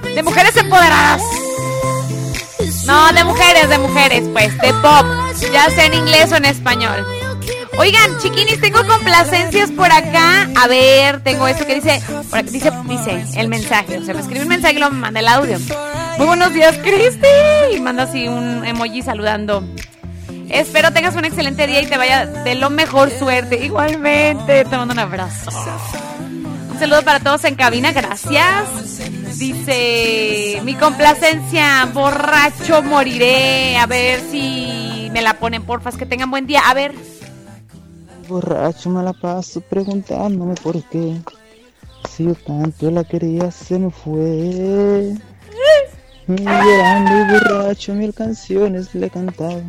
de 0.03 0.23
mujeres 0.23 0.55
empoderadas. 0.57 1.21
No, 2.85 3.11
de 3.13 3.23
mujeres, 3.23 3.69
de 3.69 3.77
mujeres, 3.77 4.23
pues, 4.31 4.57
de 4.59 4.73
pop, 4.73 5.05
ya 5.53 5.69
sea 5.69 5.85
en 5.85 5.93
inglés 5.93 6.31
o 6.31 6.37
en 6.37 6.45
español. 6.45 7.05
Oigan, 7.77 8.17
chiquinis, 8.19 8.59
tengo 8.59 8.85
complacencias 8.85 9.71
por 9.71 9.91
acá. 9.91 10.49
A 10.55 10.67
ver, 10.67 11.21
tengo 11.23 11.47
esto 11.47 11.65
que 11.65 11.75
dice, 11.75 12.01
por 12.29 12.39
aquí 12.39 12.49
dice, 12.49 12.71
dice 12.85 13.25
el 13.35 13.47
mensaje. 13.47 13.97
O 13.97 14.03
sea, 14.03 14.13
me 14.13 14.21
escribe 14.21 14.41
un 14.43 14.49
mensaje 14.49 14.75
y 14.75 14.79
lo 14.79 14.89
manda 14.89 15.19
el 15.19 15.27
audio. 15.27 15.57
Muy 16.17 16.27
buenos 16.27 16.53
días, 16.53 16.77
Cristi. 16.79 17.27
Y 17.73 17.79
manda 17.79 18.03
así 18.03 18.27
un 18.27 18.65
emoji 18.65 19.01
saludando. 19.01 19.63
Espero 20.49 20.91
tengas 20.91 21.15
un 21.15 21.25
excelente 21.25 21.67
día 21.67 21.81
y 21.81 21.85
te 21.85 21.97
vaya 21.97 22.25
de 22.25 22.55
lo 22.55 22.71
mejor 22.71 23.11
suerte. 23.11 23.63
Igualmente, 23.63 24.65
te 24.65 24.77
mando 24.77 24.93
un 24.93 24.99
abrazo. 24.99 25.51
Un 26.71 26.79
saludo 26.79 27.03
para 27.03 27.19
todos 27.19 27.43
en 27.45 27.55
cabina, 27.55 27.91
gracias. 27.91 28.97
Dice, 29.37 30.59
mi 30.63 30.73
complacencia, 30.73 31.85
borracho 31.93 32.81
moriré. 32.81 33.77
A 33.77 33.85
ver 33.85 34.21
si 34.31 35.09
me 35.13 35.21
la 35.21 35.35
ponen, 35.35 35.63
porfas, 35.63 35.95
que 35.95 36.07
tengan 36.07 36.31
buen 36.31 36.47
día. 36.47 36.61
A 36.67 36.73
ver. 36.73 36.95
Borracho 38.27 38.89
me 38.89 39.03
la 39.03 39.13
paso 39.13 39.61
preguntándome 39.61 40.55
por 40.55 40.83
qué. 40.89 41.15
Si 42.09 42.25
yo 42.25 42.33
tanto 42.33 42.89
la 42.89 43.03
quería, 43.03 43.51
se 43.51 43.77
me 43.77 43.91
fue. 43.91 45.13
Llorando 46.27 47.11
y 47.11 47.31
borracho 47.31 47.93
mil 47.93 48.13
canciones 48.13 48.93
le 48.95 49.09
cantaba. 49.09 49.61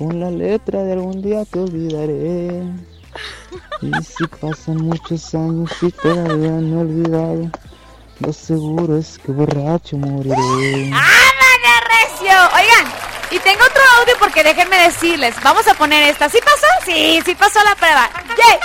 Con 0.00 0.18
la 0.18 0.30
letra 0.30 0.82
de 0.82 0.94
algún 0.94 1.20
día 1.20 1.44
te 1.44 1.58
olvidaré. 1.58 2.62
Y 3.82 3.92
si 4.02 4.26
pasan 4.40 4.76
muchos 4.76 5.34
años 5.34 5.70
y 5.82 5.90
todavía 5.90 6.52
no 6.52 6.78
he 6.78 6.80
olvidado, 6.84 7.50
lo 8.20 8.32
seguro 8.32 8.96
es 8.96 9.18
que 9.18 9.30
borracho 9.30 9.98
moriré. 9.98 10.34
¡Ándale, 10.34 11.74
recio! 11.90 12.32
Oigan, 12.32 12.90
y 13.30 13.38
tengo 13.40 13.60
otro 13.62 13.82
audio 13.98 14.14
porque 14.18 14.42
déjenme 14.42 14.78
decirles, 14.78 15.34
vamos 15.42 15.68
a 15.68 15.74
poner 15.74 16.02
esta. 16.04 16.30
¿Sí 16.30 16.38
pasó? 16.42 16.66
Sí, 16.86 17.20
sí 17.22 17.34
pasó 17.34 17.62
la 17.62 17.74
prueba. 17.74 18.08
¡Yay! 18.26 18.58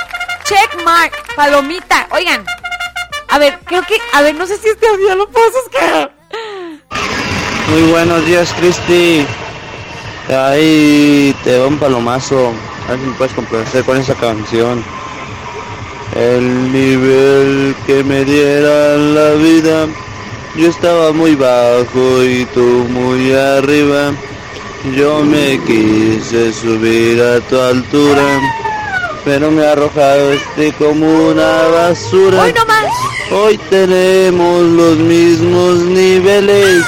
Check 0.45 0.85
mark, 0.85 1.11
palomita. 1.35 2.07
Oigan, 2.11 2.45
a 3.27 3.39
ver, 3.39 3.59
creo 3.65 3.81
que, 3.81 3.97
a 4.13 4.21
ver, 4.21 4.35
no 4.35 4.47
sé 4.47 4.57
si 4.57 4.69
este 4.69 4.87
audio 4.87 5.15
lo 5.15 5.29
puedo 5.29 5.51
buscar. 5.51 6.15
Muy 7.67 7.91
buenos 7.91 8.25
días, 8.25 8.53
Cristi. 8.53 9.27
Ahí 10.29 11.35
te 11.43 11.59
va 11.59 11.67
un 11.67 11.77
palomazo. 11.77 12.51
A 12.87 12.91
ver 12.91 12.99
si 12.99 13.05
me 13.05 13.13
puedes 13.13 13.33
complacer 13.33 13.83
con 13.83 13.97
esa 13.97 14.15
canción. 14.15 14.83
El 16.15 16.71
nivel 16.71 17.75
que 17.85 18.03
me 18.03 18.25
diera 18.25 18.97
la 18.97 19.31
vida. 19.31 19.87
Yo 20.55 20.69
estaba 20.69 21.11
muy 21.11 21.35
bajo 21.35 22.23
y 22.23 22.45
tú 22.53 22.87
muy 22.89 23.33
arriba. 23.33 24.13
Yo 24.95 25.23
me 25.23 25.59
quise 25.65 26.53
subir 26.53 27.21
a 27.21 27.39
tu 27.41 27.59
altura. 27.59 28.23
Pero 29.25 29.51
me 29.51 29.65
arrojaste 29.65 30.71
como 30.77 31.05
una 31.05 31.67
basura. 31.67 32.41
Hoy 32.43 32.53
no 32.53 32.65
más. 32.65 32.85
Hoy 33.31 33.57
tenemos 33.69 34.61
los 34.63 34.97
mismos 34.97 35.79
niveles. 35.79 36.83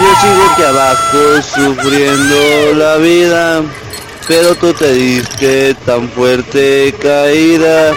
Yo 0.00 0.14
sigo 0.20 0.50
aquí 0.50 0.62
abajo 0.62 1.42
sufriendo 1.42 2.74
la 2.74 2.96
vida, 2.96 3.62
pero 4.26 4.54
tú 4.56 4.74
te 4.74 4.92
diste 4.92 5.74
tan 5.86 6.08
fuerte 6.10 6.92
caída 7.00 7.94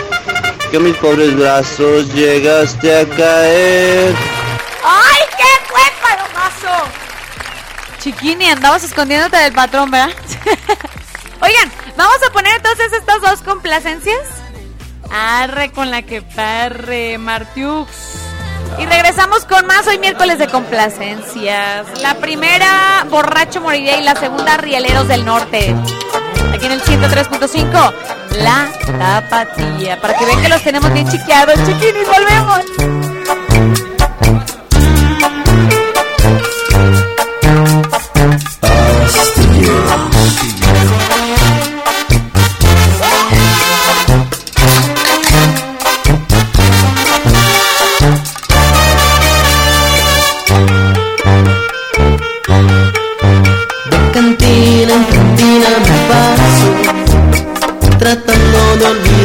que 0.69 0.77
mis 0.79 0.95
pobres 0.97 1.35
brazos 1.35 2.13
llegaste 2.13 2.99
a 2.99 3.09
caer. 3.09 4.15
¡Ay, 4.83 5.21
qué 5.37 5.65
fue, 5.67 5.81
palomazo! 6.01 6.89
Chiquini, 7.99 8.49
andabas 8.49 8.83
escondiéndote 8.83 9.37
del 9.37 9.53
patrón, 9.53 9.89
¿verdad? 9.89 10.15
Oigan, 11.41 11.71
vamos 11.97 12.17
a 12.27 12.31
poner 12.31 12.57
entonces 12.57 12.93
estas 12.93 13.21
dos 13.21 13.41
complacencias. 13.41 14.21
Arre 15.09 15.71
con 15.71 15.89
la 15.89 16.03
que 16.03 16.21
parre, 16.21 17.17
Martiux. 17.17 18.26
Y 18.79 18.85
regresamos 18.85 19.45
con 19.45 19.65
más 19.65 19.87
hoy 19.87 19.97
miércoles 19.99 20.37
de 20.39 20.47
complacencias. 20.47 21.85
La 22.01 22.15
primera, 22.15 23.05
Borracho 23.09 23.61
Moriré 23.61 23.99
y 23.99 24.03
la 24.03 24.15
segunda, 24.15 24.57
Rieleros 24.57 25.07
del 25.07 25.25
Norte. 25.25 25.75
Aquí 26.53 26.65
en 26.65 26.71
el 26.73 26.81
103.5, 26.81 27.93
La 28.39 28.69
Tapatía. 28.99 29.99
Para 29.99 30.17
que 30.17 30.25
vean 30.25 30.41
que 30.41 30.49
los 30.49 30.61
tenemos 30.61 30.91
bien 30.93 31.09
chiqueados, 31.09 31.55
chiquinis, 31.65 32.07
volvemos. 32.07 32.96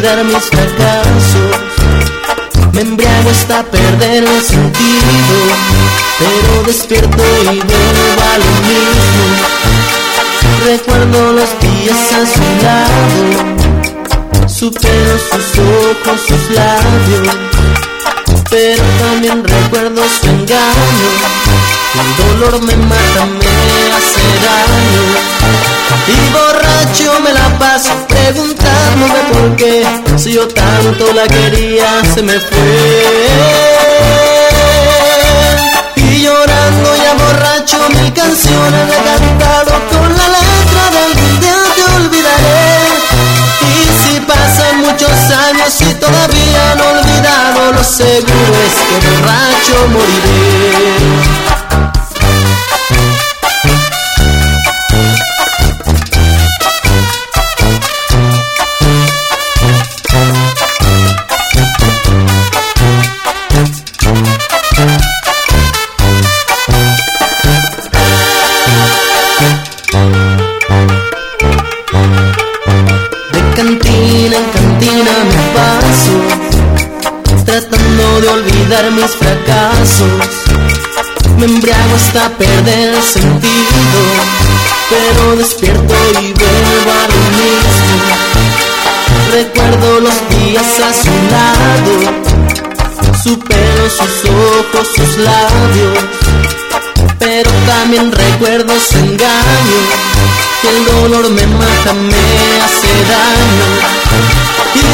Mis 0.02 0.44
fracasos. 0.50 1.52
Me 2.72 2.80
embriago 2.80 3.30
hasta 3.30 3.62
perder 3.62 4.24
el 4.24 4.42
sentido, 4.42 5.36
pero 6.18 6.64
despierto 6.66 7.22
y 7.42 7.60
vuelvo 7.60 8.22
a 8.32 8.38
lo 8.38 8.50
mismo. 8.66 9.24
Recuerdo 10.64 11.32
los 11.34 11.50
días 11.60 12.12
a 12.12 12.26
su 12.26 12.46
lado, 12.64 13.18
supero 14.48 15.18
sus 15.30 15.58
ojos, 15.58 16.20
sus 16.26 16.50
labios, 16.50 17.36
pero 18.50 18.82
también 18.98 19.44
recuerdo 19.44 20.02
su 20.20 20.26
engaño. 20.26 21.10
El 21.94 22.40
dolor 22.40 22.60
me 22.62 22.76
mata, 22.76 23.26
me 23.26 23.92
hace 23.94 24.24
daño. 24.46 25.04
Y 26.08 26.32
borracho 26.32 27.20
me 27.22 27.32
la 27.32 27.58
paso 27.58 27.94
preguntándome 28.22 29.20
por 29.32 29.56
qué. 29.56 29.84
Si 30.16 30.32
yo 30.32 30.46
tanto 30.48 31.12
la 31.12 31.26
quería, 31.26 32.02
se 32.14 32.22
me 32.22 32.38
fue. 32.38 32.58
Y 35.96 36.22
llorando 36.22 36.96
ya 36.96 37.14
borracho 37.14 37.78
mil 37.90 38.12
canciones 38.12 38.86
le 38.88 38.96
he 38.96 39.02
cantado 39.10 39.72
con 39.90 40.08
la 40.18 40.26
letra 40.38 40.82
de 40.92 40.98
algún 41.06 41.40
día 41.40 41.56
te 41.76 41.82
olvidaré. 41.96 42.62
Y 43.70 43.74
si 44.00 44.20
pasan 44.20 44.74
muchos 44.86 45.16
años 45.48 45.72
y 45.80 45.94
todavía 45.94 46.74
no 46.76 46.84
olvidado, 46.98 47.72
lo 47.72 47.84
seguro 47.84 48.54
es 48.66 48.74
que 48.88 48.96
borracho 49.08 49.76
moriré. 49.94 51.51
Hasta 82.14 82.36
perder 82.36 83.02
sentido, 83.02 84.00
pero 84.90 85.36
despierto 85.36 85.94
y 86.20 86.32
vuelvo 86.32 86.90
a 86.92 87.08
lo 87.08 87.20
mismo. 87.40 88.04
Recuerdo 89.32 90.00
los 90.00 90.28
días 90.28 90.80
a 90.80 90.92
su 90.92 91.10
lado, 91.30 91.92
su 93.22 93.38
pelo, 93.38 93.88
sus 93.88 94.30
ojos, 94.30 94.88
sus 94.94 95.16
labios, 95.18 96.04
pero 97.18 97.50
también 97.66 98.12
recuerdo 98.12 98.74
su 98.78 98.98
engaño 98.98 99.80
que 100.60 100.68
el 100.68 100.84
dolor 100.84 101.30
me 101.30 101.46
mata, 101.46 101.94
me 101.94 102.62
hace 102.62 102.92
daño. 103.08 104.02
Y 104.74 104.84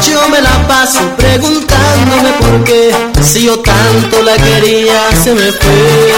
yo 0.00 0.28
me 0.28 0.40
la 0.40 0.66
paso 0.66 1.00
preguntándome 1.16 2.32
por 2.40 2.64
qué. 2.64 2.94
Si 3.22 3.44
yo 3.44 3.58
tanto 3.58 4.22
la 4.22 4.34
quería 4.36 5.00
se 5.22 5.34
me 5.34 5.52
fue. 5.52 6.14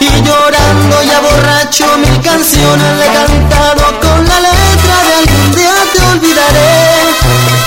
Y 0.00 0.22
llorando 0.22 1.02
ya 1.02 1.20
borracho 1.20 1.86
mil 1.98 2.20
canciones 2.20 2.98
le 2.98 3.04
he 3.04 3.12
cantado 3.12 4.00
Con 4.00 4.28
la 4.28 4.40
letra 4.40 4.96
de 5.06 5.14
algún 5.20 5.54
día 5.56 5.74
te 5.92 6.00
olvidaré. 6.12 6.84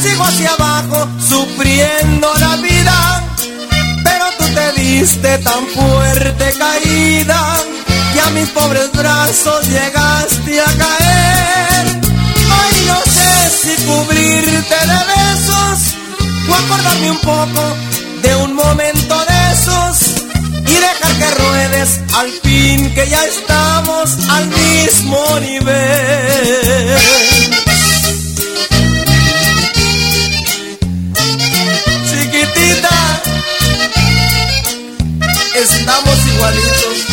Sigo 0.00 0.24
hacia 0.24 0.52
abajo 0.52 1.08
sufriendo 1.18 2.32
la 2.40 2.56
vida. 2.56 3.22
Pero 4.04 4.24
tú 4.38 4.44
te 4.54 4.80
diste 4.80 5.38
tan 5.38 5.66
fuerte 5.68 6.52
caída 6.58 7.56
que 8.12 8.20
a 8.20 8.30
mis 8.30 8.48
pobres 8.50 8.90
brazos 8.92 9.66
llegaste 9.68 10.60
a 10.60 10.72
caer. 10.84 12.00
Ay, 12.60 12.74
no 12.86 13.00
sé 13.12 13.50
si 13.62 13.84
cubrirte 13.84 14.78
de 14.90 14.98
besos 15.14 15.96
o 16.48 16.54
acordarme 16.54 17.10
un 17.10 17.18
poco 17.18 17.76
de 18.22 18.36
un 18.36 18.54
momento 18.54 19.24
de 19.26 19.52
esos 19.52 20.24
y 20.66 20.74
dejar 20.74 21.12
que 21.18 21.30
ruedes 21.42 22.00
al 22.14 22.30
fin 22.42 22.94
que 22.94 23.08
ya 23.08 23.24
estamos 23.24 24.16
al 24.30 24.46
mismo 24.48 25.40
nivel. 25.40 26.98
Estamos 35.54 36.18
igualitos. 36.34 37.08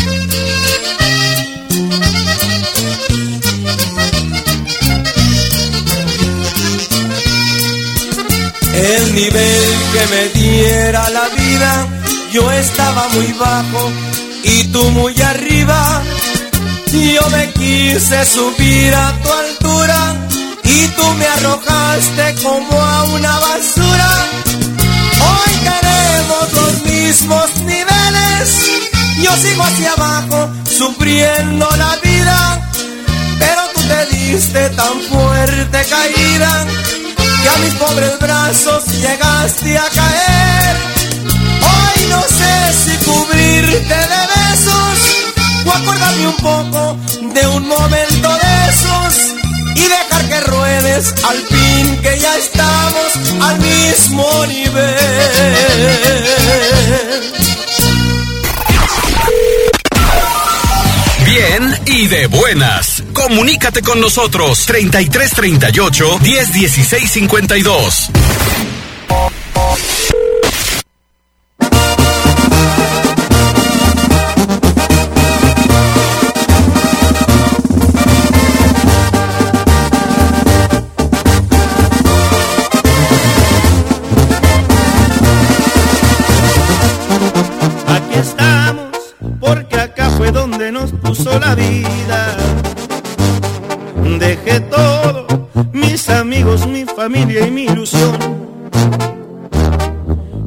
El 8.75 9.15
nivel 9.15 9.63
que 9.93 10.07
me 10.13 10.29
diera 10.39 11.09
la 11.09 11.27
vida, 11.29 11.87
yo 12.31 12.51
estaba 12.51 13.07
muy 13.09 13.33
bajo 13.33 13.91
y 14.43 14.63
tú 14.65 14.83
muy 14.91 15.19
arriba. 15.21 16.03
Yo 16.91 17.29
me 17.29 17.51
quise 17.53 18.25
subir 18.25 18.93
a 18.93 19.11
tu 19.23 19.33
altura 19.33 20.15
y 20.63 20.87
tú 20.87 21.07
me 21.17 21.25
arrojaste 21.25 22.35
como 22.43 22.79
a 22.79 23.03
una 23.05 23.39
basura. 23.39 23.84
Mismos 27.15 27.55
niveles. 27.63 28.49
Yo 29.21 29.31
sigo 29.37 29.63
hacia 29.63 29.93
abajo 29.93 30.49
sufriendo 30.65 31.67
la 31.77 31.95
vida, 32.03 32.69
pero 33.39 33.61
tú 33.73 33.81
te 33.87 34.15
diste 34.15 34.69
tan 34.71 34.99
fuerte 35.09 35.85
caída 35.89 36.65
que 37.41 37.49
a 37.49 37.57
mis 37.63 37.73
pobres 37.75 38.19
brazos 38.19 38.85
llegaste 38.87 39.77
a 39.77 39.87
caer. 39.99 40.75
Hoy 41.73 42.05
no 42.09 42.21
sé 42.21 42.55
si 42.83 42.97
cubrirte 43.05 43.97
de 44.13 44.21
besos 44.35 44.97
o 45.65 45.71
acordarme 45.71 46.27
un 46.27 46.37
poco 46.37 46.97
de 47.33 47.47
un 47.47 47.67
momento 47.67 48.29
de 48.43 48.69
esos 48.71 49.35
y 49.75 49.81
dejar 49.87 50.04
que 50.29 50.41
ruedes 50.41 51.13
al 51.23 51.37
fin 51.37 51.97
que 52.01 52.19
ya 52.19 52.37
estamos 52.37 53.19
al 53.41 53.59
mismo 53.59 54.45
nivel. 54.47 54.95
Bien 61.25 61.79
y 61.87 62.07
de 62.07 62.27
buenas. 62.27 63.03
Comunícate 63.13 63.81
con 63.81 63.99
nosotros 63.99 64.65
3338 64.65 66.19
1016 66.19 67.17
nos 90.71 90.91
puso 90.91 91.39
la 91.39 91.55
vida. 91.55 92.37
Dejé 94.19 94.59
todo, 94.61 95.27
mis 95.71 96.09
amigos, 96.09 96.65
mi 96.67 96.85
familia 96.85 97.45
y 97.47 97.51
mi 97.51 97.63
ilusión. 97.65 98.17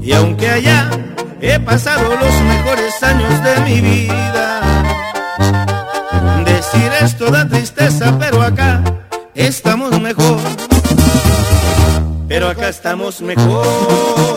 Y 0.00 0.12
aunque 0.12 0.48
allá 0.48 0.90
he 1.40 1.58
pasado 1.60 2.08
los 2.16 2.42
mejores 2.42 3.02
años 3.02 3.42
de 3.42 3.60
mi 3.60 3.80
vida, 3.80 4.60
decir 6.44 6.90
esto 7.00 7.30
da 7.30 7.46
tristeza, 7.46 8.16
pero 8.18 8.42
acá 8.42 8.82
estamos 9.34 10.00
mejor. 10.00 10.38
Pero 12.28 12.48
acá 12.48 12.68
estamos 12.68 13.20
mejor. 13.20 14.27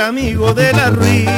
Amigo 0.00 0.52
de 0.54 0.72
la 0.72 0.90
ruina. 0.90 1.35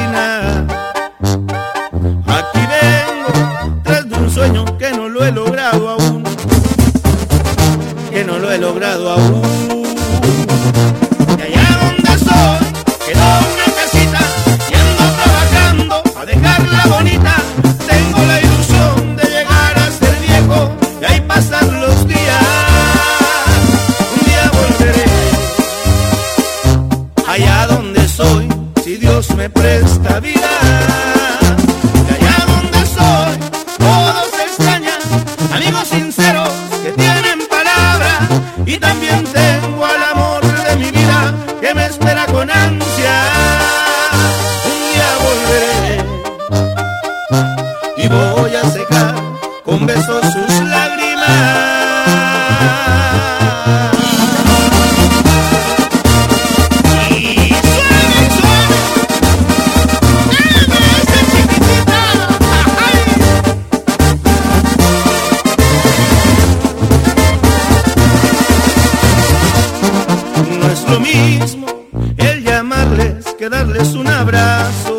Darles 73.49 73.95
un 73.95 74.07
abrazo. 74.07 74.98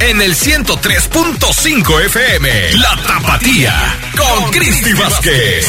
En 0.00 0.22
el 0.22 0.34
103.5 0.34 2.04
FM. 2.06 2.48
La 2.78 2.96
Tapatía 3.06 3.74
con 4.16 4.50
Cristi 4.50 4.92
Vázquez. 4.94 5.66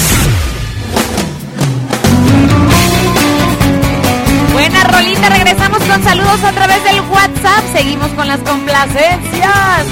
Buena 4.54 4.84
rolita, 4.86 5.30
regresamos 5.30 5.80
con 5.80 6.04
saludos 6.04 6.44
a 6.44 6.52
través 6.54 6.84
del 6.84 7.02
WhatsApp. 7.02 7.64
Seguimos 7.74 8.10
con 8.12 8.28
las 8.28 8.40
complacencias. 8.40 9.86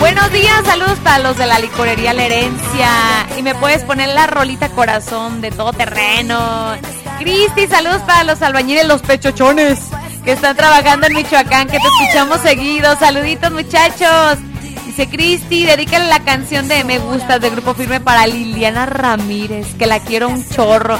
Buenos 0.00 0.30
días, 0.32 0.64
saludos 0.64 0.98
para 1.02 1.18
los 1.20 1.36
de 1.36 1.46
la 1.46 1.58
licorería 1.58 2.12
La 2.12 2.24
Herencia. 2.24 2.90
Y 3.38 3.42
me 3.42 3.54
puedes 3.54 3.84
poner 3.84 4.08
la 4.08 4.26
rolita 4.26 4.68
corazón 4.70 5.40
de 5.40 5.50
todo 5.50 5.72
terreno. 5.72 6.76
Cristi, 7.18 7.66
saludos 7.68 8.02
para 8.02 8.24
los 8.24 8.42
albañiles, 8.42 8.86
los 8.86 9.02
pechochones 9.02 9.78
que 10.26 10.32
están 10.32 10.56
trabajando 10.56 11.06
en 11.06 11.14
Michoacán, 11.14 11.68
que 11.68 11.78
te 11.78 11.86
escuchamos 11.86 12.40
seguido. 12.40 12.98
Saluditos, 12.98 13.52
muchachos. 13.52 14.38
Dice 14.84 15.08
Cristi, 15.08 15.64
dedícale 15.64 16.08
la 16.08 16.18
canción 16.18 16.66
de 16.66 16.82
Me 16.82 16.98
Gustas 16.98 17.40
de 17.40 17.48
Grupo 17.48 17.74
Firme 17.74 18.00
para 18.00 18.26
Liliana 18.26 18.86
Ramírez, 18.86 19.74
que 19.78 19.86
la 19.86 20.00
quiero 20.00 20.28
un 20.28 20.44
chorro. 20.48 20.98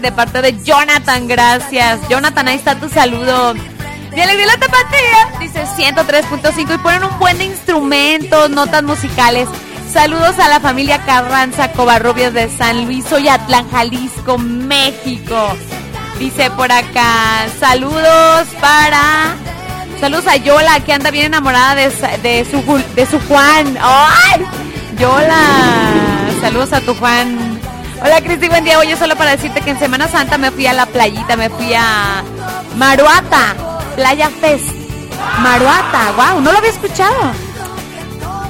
De 0.00 0.10
parte 0.10 0.42
de 0.42 0.60
Jonathan, 0.60 1.28
gracias. 1.28 2.00
Jonathan, 2.08 2.48
ahí 2.48 2.56
está 2.56 2.74
tu 2.74 2.88
saludo. 2.88 3.54
Y 4.14 4.20
alegría 4.20 4.46
la 4.46 4.56
tapatía, 4.56 5.38
dice 5.38 5.64
103.5 5.64 6.74
y 6.74 6.78
ponen 6.78 7.04
un 7.04 7.16
buen 7.20 7.38
de 7.38 7.44
instrumentos, 7.44 8.50
notas 8.50 8.82
musicales. 8.82 9.48
Saludos 9.92 10.36
a 10.40 10.48
la 10.48 10.58
familia 10.58 10.98
Carranza 11.06 11.70
Covarrubias 11.70 12.34
de 12.34 12.48
San 12.48 12.86
Luis, 12.86 13.10
Oyatlán, 13.12 13.70
Jalisco, 13.70 14.36
México. 14.36 15.56
Dice 16.18 16.50
por 16.50 16.72
acá, 16.72 17.46
saludos 17.60 18.48
para... 18.60 19.36
Saludos 20.00 20.26
a 20.26 20.36
Yola, 20.36 20.80
que 20.80 20.92
anda 20.92 21.10
bien 21.10 21.26
enamorada 21.26 21.74
de, 21.74 21.88
de, 22.22 22.46
su, 22.50 22.84
de 22.94 23.06
su 23.06 23.18
Juan. 23.28 23.78
¡Ay! 23.80 24.44
Yola, 24.98 25.40
saludos 26.40 26.72
a 26.72 26.80
tu 26.80 26.94
Juan. 26.94 27.60
Hola 28.02 28.20
Cristi, 28.20 28.48
buen 28.48 28.64
día. 28.64 28.78
Oye, 28.78 28.96
solo 28.96 29.16
para 29.16 29.32
decirte 29.32 29.60
que 29.62 29.70
en 29.70 29.78
Semana 29.78 30.06
Santa 30.08 30.36
me 30.36 30.50
fui 30.50 30.66
a 30.66 30.74
la 30.74 30.86
playita, 30.86 31.36
me 31.36 31.48
fui 31.48 31.72
a 31.74 32.22
Maruata, 32.76 33.54
Playa 33.94 34.30
Fest. 34.40 34.68
Maruata, 35.40 36.12
wow, 36.16 36.40
no 36.40 36.52
lo 36.52 36.58
había 36.58 36.70
escuchado. 36.70 37.32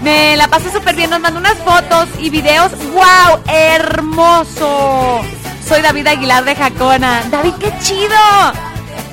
Me 0.02 0.36
la 0.36 0.48
pasé 0.48 0.70
súper 0.72 0.94
bien, 0.94 1.10
nos 1.10 1.20
mandó 1.20 1.38
unas 1.38 1.58
fotos 1.58 2.08
y 2.18 2.30
videos. 2.30 2.72
¡Wow! 2.92 3.40
¡Hermoso! 3.48 5.20
Soy 5.66 5.82
David 5.82 6.06
Aguilar 6.06 6.44
de 6.44 6.54
Jacona. 6.54 7.22
David, 7.30 7.54
qué 7.58 7.72
chido. 7.80 8.16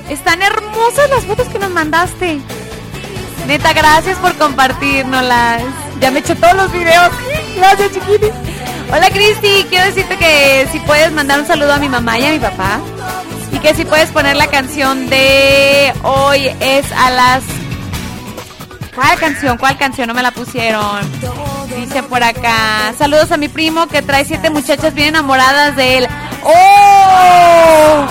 Están 0.07 0.41
hermosas 0.41 1.09
las 1.09 1.25
fotos 1.25 1.47
que 1.47 1.57
nos 1.57 1.71
mandaste. 1.71 2.39
Neta, 3.47 3.73
gracias 3.73 4.17
por 4.19 4.35
compartirnoslas. 4.35 5.63
Ya 5.99 6.11
me 6.11 6.19
eché 6.19 6.35
todos 6.35 6.55
los 6.55 6.71
videos. 6.71 7.09
Gracias, 7.57 7.91
chiquitis. 7.93 8.31
Hola, 8.91 9.09
Cristi. 9.09 9.65
Quiero 9.67 9.85
decirte 9.85 10.15
que 10.17 10.67
si 10.71 10.79
puedes 10.81 11.11
mandar 11.11 11.39
un 11.39 11.47
saludo 11.47 11.73
a 11.73 11.77
mi 11.77 11.89
mamá 11.89 12.19
y 12.19 12.25
a 12.25 12.29
mi 12.29 12.39
papá. 12.39 12.79
Y 13.51 13.57
que 13.57 13.73
si 13.73 13.83
puedes 13.83 14.11
poner 14.11 14.35
la 14.35 14.47
canción 14.47 15.09
de 15.09 15.91
hoy 16.03 16.51
es 16.59 16.85
a 16.91 17.09
las... 17.09 17.43
¿Cuál 18.93 19.17
canción? 19.17 19.57
¿Cuál 19.57 19.77
canción? 19.77 20.07
No 20.07 20.13
me 20.13 20.21
la 20.21 20.31
pusieron. 20.31 21.01
Dice 21.75 22.03
por 22.03 22.23
acá. 22.23 22.93
Saludos 22.95 23.31
a 23.31 23.37
mi 23.37 23.47
primo 23.47 23.87
que 23.87 24.03
trae 24.03 24.23
siete 24.23 24.51
muchachas 24.51 24.93
bien 24.93 25.09
enamoradas 25.09 25.75
de 25.75 25.97
él. 25.97 26.07
¡Oh! 26.45 28.05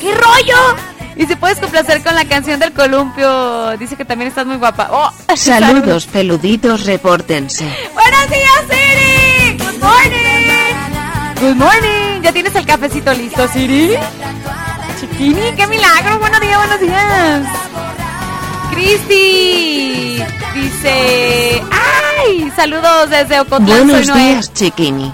¡Qué 0.00 0.14
rollo! 0.14 0.76
Y 1.16 1.26
si 1.26 1.34
puedes 1.34 1.58
complacer 1.58 2.02
con 2.02 2.14
la 2.14 2.26
canción 2.26 2.60
del 2.60 2.72
columpio. 2.72 3.76
Dice 3.78 3.96
que 3.96 4.04
también 4.04 4.28
estás 4.28 4.46
muy 4.46 4.56
guapa. 4.56 4.88
¡Oh! 4.90 5.10
Saludos 5.36 6.06
peluditos, 6.06 6.84
repórtense. 6.84 7.64
¡Buenos 7.94 8.30
días, 8.30 8.60
Siri! 8.70 9.56
¡Good 9.58 9.82
morning! 9.82 11.40
¡Good 11.40 11.56
morning! 11.56 12.22
¿Ya 12.22 12.32
tienes 12.32 12.54
el 12.54 12.66
cafecito 12.66 13.12
listo, 13.14 13.48
Siri? 13.48 13.96
Chiquini, 15.00 15.52
qué 15.56 15.66
milagro. 15.66 16.18
Buenos 16.18 16.40
días, 16.40 16.58
buenos 16.58 16.80
días. 16.80 17.42
Cristi 18.72 20.22
dice, 20.54 21.62
¡ay! 21.70 22.52
Saludos 22.54 23.08
desde 23.10 23.40
Ocotlán. 23.40 23.86
Buenos 23.86 24.14
días, 24.14 24.52
chiquini. 24.52 25.12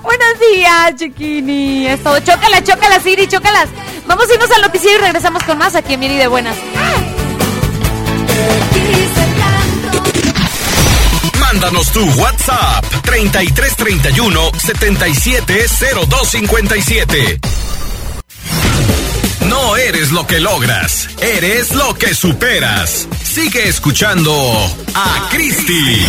Chiquini. 0.97 1.87
Es 1.87 2.03
todo. 2.03 2.19
Chócalas, 2.21 2.65
chócalas, 2.65 3.03
Siri, 3.03 3.27
chócalas. 3.27 3.69
Vamos 4.07 4.29
a 4.29 4.35
irnos 4.35 4.51
al 4.51 4.61
noticiero 4.63 4.99
y 4.99 5.03
regresamos 5.03 5.43
con 5.45 5.59
más 5.59 5.75
aquí 5.75 5.95
en 5.95 6.03
y 6.03 6.17
de 6.17 6.27
Buenas. 6.27 6.57
Mándanos 11.41 11.91
tu 11.93 12.05
WhatsApp 12.21 12.85
3331 13.03 14.51
770257. 14.59 17.41
No 19.49 19.77
eres 19.77 20.11
lo 20.13 20.27
que 20.27 20.41
logras, 20.41 21.09
eres 21.21 21.75
lo 21.75 21.95
que 21.95 22.15
superas. 22.15 23.07
Sigue 23.23 23.69
escuchando 23.69 24.33
a 24.95 25.29
Cristi. 25.31 26.07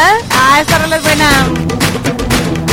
Ah, 0.00 0.60
esta 0.60 0.78
rola 0.78 0.96
es 0.96 1.02
buena. 1.02 1.28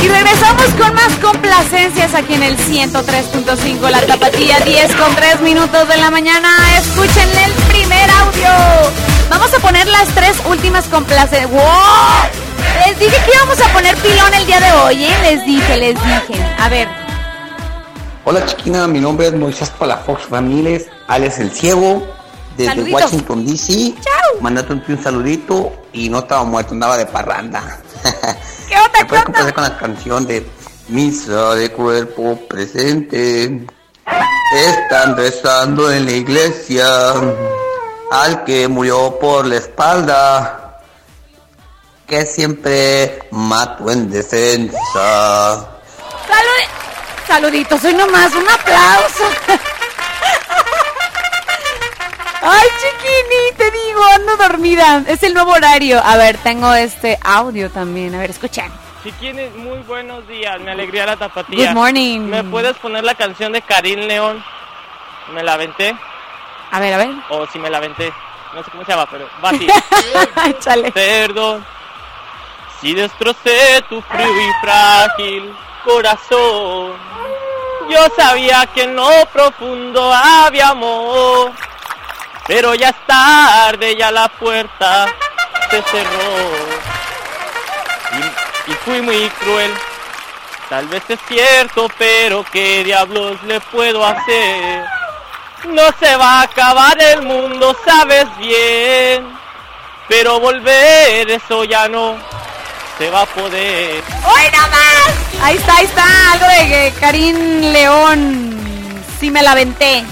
Y 0.02 0.08
regresamos 0.08 0.66
con 0.80 0.94
más 0.94 1.12
complacencias 1.20 2.14
aquí 2.14 2.34
en 2.34 2.42
el 2.44 2.56
103.5, 2.56 3.90
la 3.90 4.00
tapatía, 4.06 4.60
10 4.60 4.94
con 4.94 5.14
3 5.14 5.40
minutos 5.40 5.88
de 5.88 5.96
la 5.96 6.10
mañana. 6.10 6.48
Escúchenle 6.78 7.44
el 7.44 7.52
primer 7.68 8.08
audio. 8.10 8.48
Vamos 9.28 9.52
a 9.52 9.58
poner 9.58 9.88
las 9.88 10.06
tres 10.14 10.36
últimas 10.48 10.84
complacencias. 10.84 11.50
¡Wow! 11.50 11.62
Les 12.86 12.98
dije 12.98 13.16
que 13.24 13.32
íbamos 13.34 13.60
a 13.60 13.72
poner 13.72 13.96
pilón 13.96 14.32
el 14.34 14.46
día 14.46 14.60
de 14.60 14.72
hoy, 14.72 15.04
¿eh? 15.04 15.16
Les 15.22 15.44
dije, 15.44 15.76
les 15.76 15.94
dije. 15.94 16.44
A 16.58 16.68
ver, 16.68 16.88
Hola 18.28 18.44
chiquina, 18.44 18.88
mi 18.88 18.98
nombre 18.98 19.28
es 19.28 19.34
Moisés 19.34 19.70
Palafox 19.70 20.30
Ramírez, 20.30 20.88
alias 21.06 21.38
El 21.38 21.52
Ciego, 21.52 22.04
desde 22.56 22.66
Saluditos. 22.66 23.02
Washington 23.02 23.46
DC. 23.46 23.94
Mandate 24.40 24.72
un, 24.72 25.02
saludito 25.02 25.72
y 25.92 26.08
no 26.08 26.20
estaba 26.20 26.44
muerto, 26.44 26.72
andaba 26.72 26.96
de 26.96 27.06
parranda. 27.06 27.80
¿Qué 28.68 28.76
onda, 28.76 28.90
¿Me 29.00 29.04
puedes 29.06 29.24
complacer 29.24 29.54
con 29.54 29.64
la 29.64 29.78
canción 29.78 30.26
de 30.26 30.46
Misa 30.88 31.54
de 31.54 31.70
cuerpo 31.70 32.38
presente? 32.48 33.66
Están 34.54 35.16
rezando 35.16 35.90
en 35.90 36.06
la 36.06 36.12
iglesia 36.12 36.86
al 38.10 38.44
que 38.44 38.68
murió 38.68 39.18
por 39.18 39.44
la 39.46 39.56
espalda, 39.56 40.80
que 42.06 42.24
siempre 42.24 43.18
mato 43.32 43.90
en 43.90 44.08
defensa. 44.08 44.78
salud 46.28 46.46
saluditos, 47.26 47.84
hoy 47.84 47.94
nomás, 47.94 48.32
un 48.34 48.48
aplauso. 48.48 49.24
Ay, 52.48 52.68
chiquini, 52.78 53.56
te 53.56 53.70
digo, 53.72 54.04
ando 54.14 54.36
dormida. 54.36 55.02
Es 55.08 55.22
el 55.24 55.34
nuevo 55.34 55.50
horario. 55.50 56.00
A 56.04 56.16
ver, 56.16 56.38
tengo 56.38 56.72
este 56.74 57.18
audio 57.24 57.70
también. 57.70 58.14
A 58.14 58.18
ver, 58.18 58.30
escuchen. 58.30 58.70
Chiquines, 59.02 59.52
muy 59.56 59.78
buenos 59.80 60.26
días, 60.28 60.60
me 60.60 60.70
alegría 60.70 61.06
la 61.06 61.16
tapatía. 61.16 61.68
Good 61.68 61.74
morning. 61.74 62.20
¿Me 62.20 62.44
puedes 62.44 62.76
poner 62.76 63.02
la 63.02 63.16
canción 63.16 63.52
de 63.52 63.62
Karim 63.62 64.00
León? 64.00 64.44
¿Me 65.34 65.42
la 65.42 65.54
aventé? 65.54 65.96
A 66.70 66.78
ver, 66.78 66.94
a 66.94 66.98
ver. 66.98 67.10
O 67.30 67.46
si 67.48 67.58
me 67.58 67.68
la 67.68 67.78
aventé. 67.78 68.12
No 68.54 68.62
sé 68.62 68.70
cómo 68.70 68.84
se 68.84 68.92
llama, 68.92 69.08
pero 69.10 69.28
va 69.44 69.50
así. 69.50 69.66
Échale. 70.50 70.92
Perdón. 70.92 71.66
Si 72.80 72.94
destrocé 72.94 73.82
tu 73.88 74.00
frío 74.02 74.40
y 74.40 74.52
frágil 74.60 75.52
corazón. 75.84 76.92
Yo 77.88 78.06
sabía 78.16 78.66
que 78.72 78.84
en 78.84 78.94
lo 78.94 79.08
profundo 79.32 80.12
había 80.12 80.68
amor. 80.68 81.52
Pero 82.46 82.74
ya 82.74 82.90
es 82.90 83.06
tarde, 83.06 83.96
ya 83.96 84.10
la 84.10 84.28
puerta 84.28 85.06
se 85.70 85.82
cerró. 85.82 86.50
Y, 88.12 88.70
y 88.70 88.74
fui 88.84 89.00
muy 89.02 89.28
cruel. 89.30 89.72
Tal 90.68 90.86
vez 90.88 91.02
es 91.08 91.20
cierto, 91.28 91.88
pero 91.96 92.44
¿qué 92.52 92.82
diablos 92.82 93.42
le 93.44 93.60
puedo 93.60 94.04
hacer? 94.04 94.84
No 95.64 95.82
se 96.00 96.16
va 96.16 96.40
a 96.40 96.42
acabar 96.42 97.00
el 97.00 97.22
mundo, 97.22 97.76
sabes 97.84 98.26
bien. 98.38 99.26
Pero 100.08 100.38
volver, 100.38 101.30
eso 101.30 101.64
ya 101.64 101.88
no 101.88 102.16
se 102.98 103.10
va 103.10 103.22
a 103.22 103.26
poder. 103.26 104.02
¡Hoy 104.24 104.42
nomás! 104.52 105.42
Ahí 105.42 105.56
está, 105.56 105.76
ahí 105.76 105.84
está. 105.84 106.32
Algo 106.32 106.46
de 106.46 106.94
Karim 107.00 107.72
León. 107.72 109.04
Sí 109.20 109.30
me 109.30 109.42
la 109.42 109.52
aventé. 109.52 110.04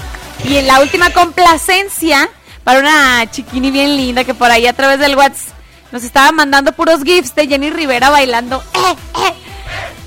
Y 0.47 0.57
en 0.57 0.67
la 0.67 0.79
última 0.79 1.11
complacencia 1.11 2.29
para 2.63 2.79
una 2.79 3.29
chiquini 3.31 3.71
bien 3.71 3.95
linda 3.97 4.23
que 4.23 4.33
por 4.33 4.51
ahí 4.51 4.67
a 4.67 4.73
través 4.73 4.99
del 4.99 5.15
WhatsApp 5.15 5.55
nos 5.91 6.03
estaba 6.03 6.31
mandando 6.31 6.71
puros 6.73 7.03
gifs 7.03 7.33
de 7.35 7.47
Jenny 7.47 7.69
Rivera 7.69 8.09
bailando. 8.09 8.61
¡Eh, 8.73 8.95
eh! 9.27 9.33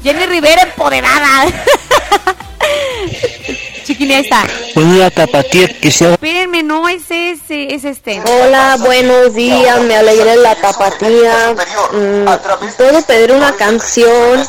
Jenny 0.03 0.27
Rivera 0.27 0.63
empoderada. 0.63 1.47
chiquini, 3.85 4.15
ahí 4.15 4.23
está. 4.23 4.45
Una 4.77 5.11
tapatía 5.11 5.69
quisiera 5.81 6.13
Espérenme, 6.15 6.63
no 6.63 6.89
es 6.89 7.11
ese, 7.11 7.75
es 7.75 7.85
este. 7.85 8.21
Hola, 8.21 8.77
buenos 8.79 9.35
días, 9.35 9.81
me 9.83 9.97
alegré 9.97 10.37
la 10.37 10.55
tapatía. 10.55 11.55
Mm, 11.93 12.27
Puedo 12.77 13.03
pedir 13.03 13.33
una 13.33 13.53
canción, 13.53 14.47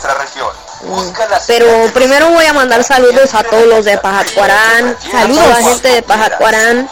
pero 1.47 1.91
primero 1.93 2.29
voy 2.29 2.45
a 2.45 2.53
mandar 2.53 2.83
saludos 2.83 3.33
a 3.33 3.43
todos 3.43 3.65
los 3.67 3.85
de 3.85 3.97
Pajacuarán, 3.97 4.97
a 5.13 5.27
toda 5.27 5.47
la 5.47 5.55
gente 5.55 5.87
de 5.89 6.01
Pajacuarán, 6.01 6.89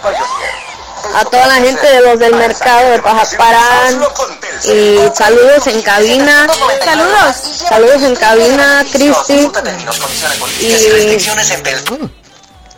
a 1.16 1.26
toda 1.26 1.48
la 1.48 1.56
gente 1.56 1.88
de 1.88 2.02
los 2.02 2.20
del 2.20 2.36
mercado 2.36 2.92
de 2.92 3.00
Pajacuarán 3.00 4.02
y 4.66 5.00
saludos 5.14 5.68
en 5.68 5.82
cabina. 5.82 6.48
Saludos. 6.84 7.36
Saludos 7.70 8.02
en 8.04 8.16
cabina, 8.16 8.86
Cristi. 8.92 9.50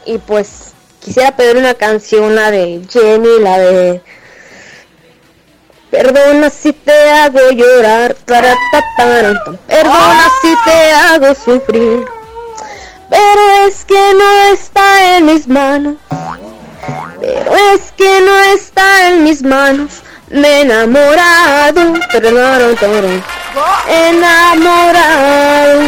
Y, 0.05 0.13
y 0.13 0.17
pues 0.19 0.47
quisiera 0.99 1.31
pedir 1.35 1.57
una 1.57 1.73
canción, 1.73 2.35
la 2.35 2.51
de 2.51 2.81
Jenny, 2.89 3.39
la 3.39 3.57
de 3.57 4.03
Perdona 5.91 6.49
si 6.49 6.71
te 6.71 7.11
hago 7.11 7.49
llorar, 7.51 8.15
para 8.25 8.53
Perdona 9.67 10.27
si 10.41 10.55
te 10.63 10.91
hago 10.91 11.33
sufrir, 11.35 12.05
pero 13.09 13.41
es 13.67 13.85
que 13.85 14.13
no 14.13 14.53
está 14.53 15.17
en 15.17 15.25
mis 15.25 15.47
manos. 15.47 15.95
Pero 17.19 17.55
es 17.73 17.91
que 17.97 18.21
no 18.21 18.39
está 18.53 19.07
en 19.09 19.23
mis 19.23 19.41
manos. 19.41 19.91
Me 20.29 20.47
he 20.47 20.61
enamorado, 20.61 21.93
perdón, 22.11 22.75
enamorado, 23.87 25.81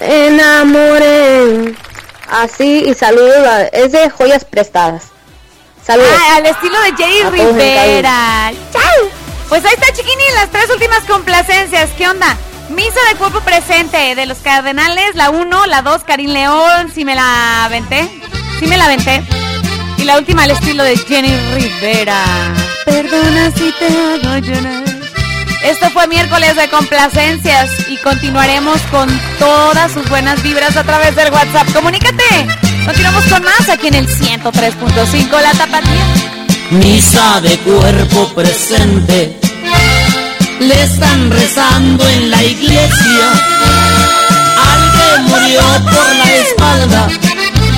enamoré. 0.00 1.74
Así 2.30 2.84
y 2.86 2.94
saludos, 2.94 3.46
a- 3.46 3.64
es 3.66 3.90
de 3.92 4.08
joyas 4.10 4.44
prestadas. 4.44 5.04
Saludos. 5.86 6.10
Ah, 6.18 6.36
al 6.36 6.46
estilo 6.46 6.80
de 6.80 6.96
Jenny 6.96 7.20
A 7.20 7.30
Rivera. 7.30 8.52
¡Chao! 8.72 9.10
Pues 9.48 9.64
ahí 9.64 9.72
está, 9.74 9.92
chiquini, 9.92 10.22
las 10.34 10.50
tres 10.50 10.70
últimas 10.70 11.00
complacencias. 11.00 11.90
¿Qué 11.96 12.08
onda? 12.08 12.36
Misa 12.70 12.98
de 13.10 13.16
cuerpo 13.16 13.40
presente 13.40 14.14
de 14.14 14.26
los 14.26 14.38
Cardenales, 14.38 15.14
la 15.14 15.30
1, 15.30 15.66
la 15.66 15.82
2, 15.82 16.04
Karim 16.04 16.30
León, 16.30 16.90
si 16.92 17.04
me 17.04 17.14
la 17.14 17.64
aventé. 17.64 18.08
Sí 18.58 18.66
me 18.66 18.78
la 18.78 18.86
aventé. 18.86 19.22
Y 19.98 20.04
la 20.04 20.16
última 20.16 20.44
al 20.44 20.52
estilo 20.52 20.82
de 20.82 20.96
Jenny 20.96 21.36
Rivera. 21.54 22.24
Perdona 22.86 23.50
si 23.50 23.72
te 23.72 23.86
hago 23.86 24.38
llorar. 24.38 24.93
Esto 25.64 25.88
fue 25.90 26.06
miércoles 26.08 26.56
de 26.56 26.68
complacencias 26.68 27.70
y 27.88 27.96
continuaremos 27.96 28.82
con 28.90 29.08
todas 29.38 29.92
sus 29.92 30.06
buenas 30.10 30.42
vibras 30.42 30.76
a 30.76 30.84
través 30.84 31.16
del 31.16 31.32
WhatsApp. 31.32 31.72
Comunícate. 31.72 32.46
Continuamos 32.84 33.24
con 33.24 33.42
más 33.42 33.66
aquí 33.70 33.86
en 33.88 33.94
el 33.94 34.06
103.5 34.06 35.30
La 35.40 35.52
Tapatía. 35.52 36.04
Misa 36.70 37.40
de 37.40 37.56
cuerpo 37.60 38.28
presente. 38.34 39.40
Le 40.60 40.82
están 40.82 41.30
rezando 41.30 42.06
en 42.10 42.30
la 42.30 42.42
iglesia 42.44 43.32
al 44.70 44.92
que 44.92 45.22
murió 45.30 45.62
por 45.84 46.14
la 46.14 46.34
espalda, 46.34 47.08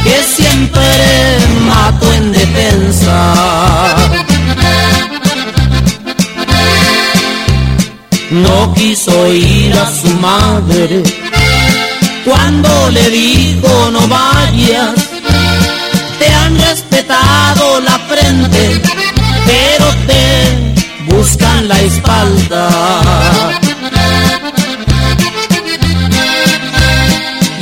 que 0.02 0.24
siempre 0.24 1.38
mató 1.68 2.12
en 2.14 2.32
defensa. 2.32 3.34
No 8.30 8.74
quiso 8.74 9.32
ir 9.32 9.72
a 9.74 9.90
su 9.90 10.08
madre 10.16 11.02
cuando 12.24 12.90
le 12.90 13.10
dijo 13.10 13.90
no 13.92 14.06
vayas 14.08 15.16
te 16.18 16.28
han 16.32 16.58
respetado 16.58 17.80
la 17.80 17.98
frente, 18.10 18.80
pero 19.44 19.86
te 20.06 21.12
buscan 21.12 21.68
la 21.68 21.80
espalda. 21.80 22.68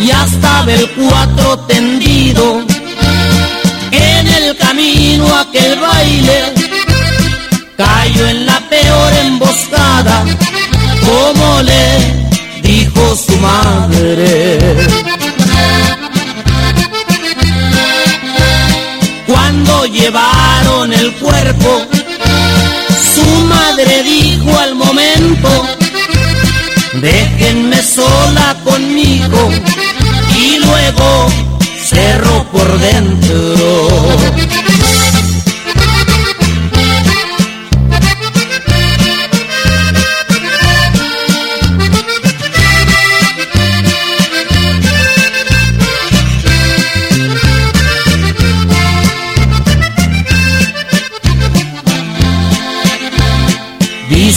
Y 0.00 0.10
hasta 0.10 0.64
el 0.68 0.90
cuatro 0.90 1.58
tendido, 1.60 2.62
en 3.90 4.28
el 4.28 4.56
camino 4.56 5.26
aquel 5.36 5.78
baile, 5.80 6.54
cayó 7.76 8.28
en 8.28 8.46
la 8.46 8.60
como 11.04 11.62
le 11.62 11.84
dijo 12.62 13.16
su 13.16 13.36
madre. 13.38 14.58
Cuando 19.26 19.86
llevaron 19.86 20.92
el 20.92 21.12
cuerpo, 21.14 21.82
su 23.14 23.26
madre 23.46 24.02
dijo 24.02 24.58
al 24.58 24.74
momento, 24.74 25.66
déjenme 26.94 27.82
sola 27.82 28.56
conmigo 28.64 29.50
y 30.36 30.58
luego 30.58 31.28
cerró 31.82 32.44
por 32.52 32.78
dentro. 32.78 34.63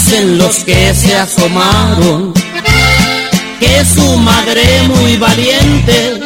Dicen 0.10 0.38
los 0.38 0.64
que 0.64 0.94
se 0.94 1.14
asomaron 1.18 2.34
que 3.60 3.84
su 3.94 4.18
madre 4.20 4.64
muy 4.84 5.18
valiente 5.18 6.22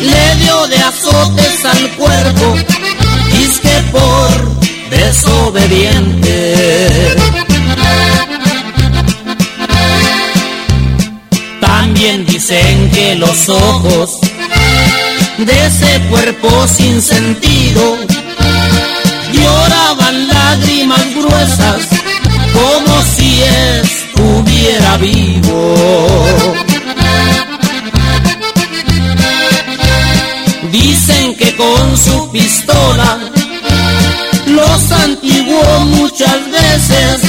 le 0.00 0.36
dio 0.36 0.66
de 0.68 0.78
azotes 0.78 1.62
al 1.62 1.90
cuerpo, 1.90 2.54
que 3.60 3.82
por 3.92 4.58
desobediente. 4.88 6.54
También 11.60 12.24
dicen 12.24 12.90
que 12.92 13.14
los 13.16 13.46
ojos 13.50 14.20
de 15.36 15.66
ese 15.66 16.00
cuerpo 16.08 16.66
sin 16.66 17.02
sentido 17.02 17.98
lloraban 19.34 20.28
lágrimas 20.28 21.14
gruesas 21.14 22.03
como 22.52 23.02
si 23.16 23.42
estuviera 23.42 24.96
vivo. 24.98 25.74
Dicen 30.70 31.36
que 31.36 31.54
con 31.56 31.96
su 31.96 32.30
pistola 32.30 33.18
los 34.46 34.92
antiguó 34.92 35.80
muchas 35.86 36.50
veces, 36.50 37.20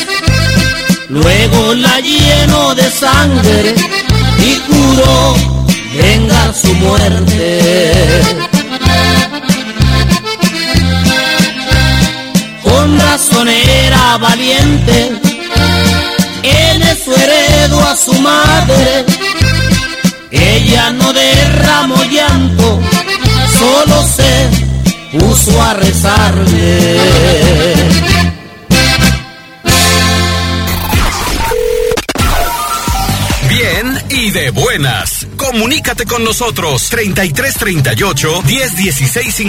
luego 1.09 1.73
la 1.75 1.99
llenó 1.99 2.75
de 2.75 2.89
sangre 2.91 3.75
y 4.39 4.55
juró 4.67 5.35
vengar 5.95 6.53
su 6.53 6.73
muerte. 6.75 8.21
Con 12.63 12.99
razón 12.99 13.47
valiente, 14.17 15.11
en 16.43 16.81
eso 16.83 17.11
heredó 17.15 17.79
a 17.81 17.95
su 17.95 18.13
madre. 18.21 19.05
Ella 20.31 20.91
no 20.91 21.11
derramó 21.13 22.03
llanto, 22.05 22.79
solo 23.59 24.03
se 24.15 24.49
puso 25.17 25.61
a 25.61 25.73
rezarle. 25.73 26.99
Bien 33.49 34.03
y 34.09 34.31
de 34.31 34.49
buenas. 34.51 35.27
Comunícate 35.37 36.05
con 36.05 36.23
nosotros 36.23 36.89
3338 36.89 38.41
1016 38.43 39.39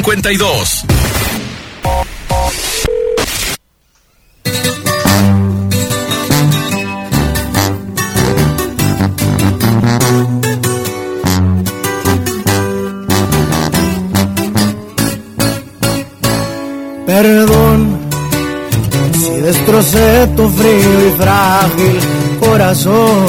destrocé 19.87 20.27
tu 20.37 20.49
frío 20.49 21.09
y 21.09 21.13
frágil 21.19 22.01
corazón. 22.41 23.27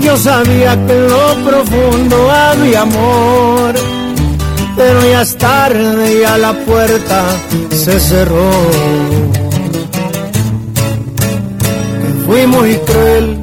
Yo 0.00 0.16
sabía 0.16 0.74
que 0.86 0.92
en 0.92 1.08
lo 1.08 1.34
profundo 1.44 2.30
había 2.30 2.82
amor, 2.82 3.74
pero 4.76 5.10
ya 5.10 5.22
es 5.22 5.36
tarde, 5.36 6.20
ya 6.22 6.38
la 6.38 6.52
puerta 6.52 7.24
se 7.70 8.00
cerró. 8.00 8.50
Fui 12.26 12.46
muy 12.46 12.76
cruel, 12.76 13.38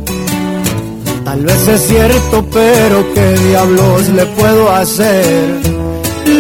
tal 1.24 1.44
vez 1.44 1.68
es 1.68 1.82
cierto, 1.88 2.46
pero 2.52 3.14
qué 3.14 3.34
diablos 3.50 4.10
le 4.10 4.26
puedo 4.28 4.72
hacer 4.72 5.76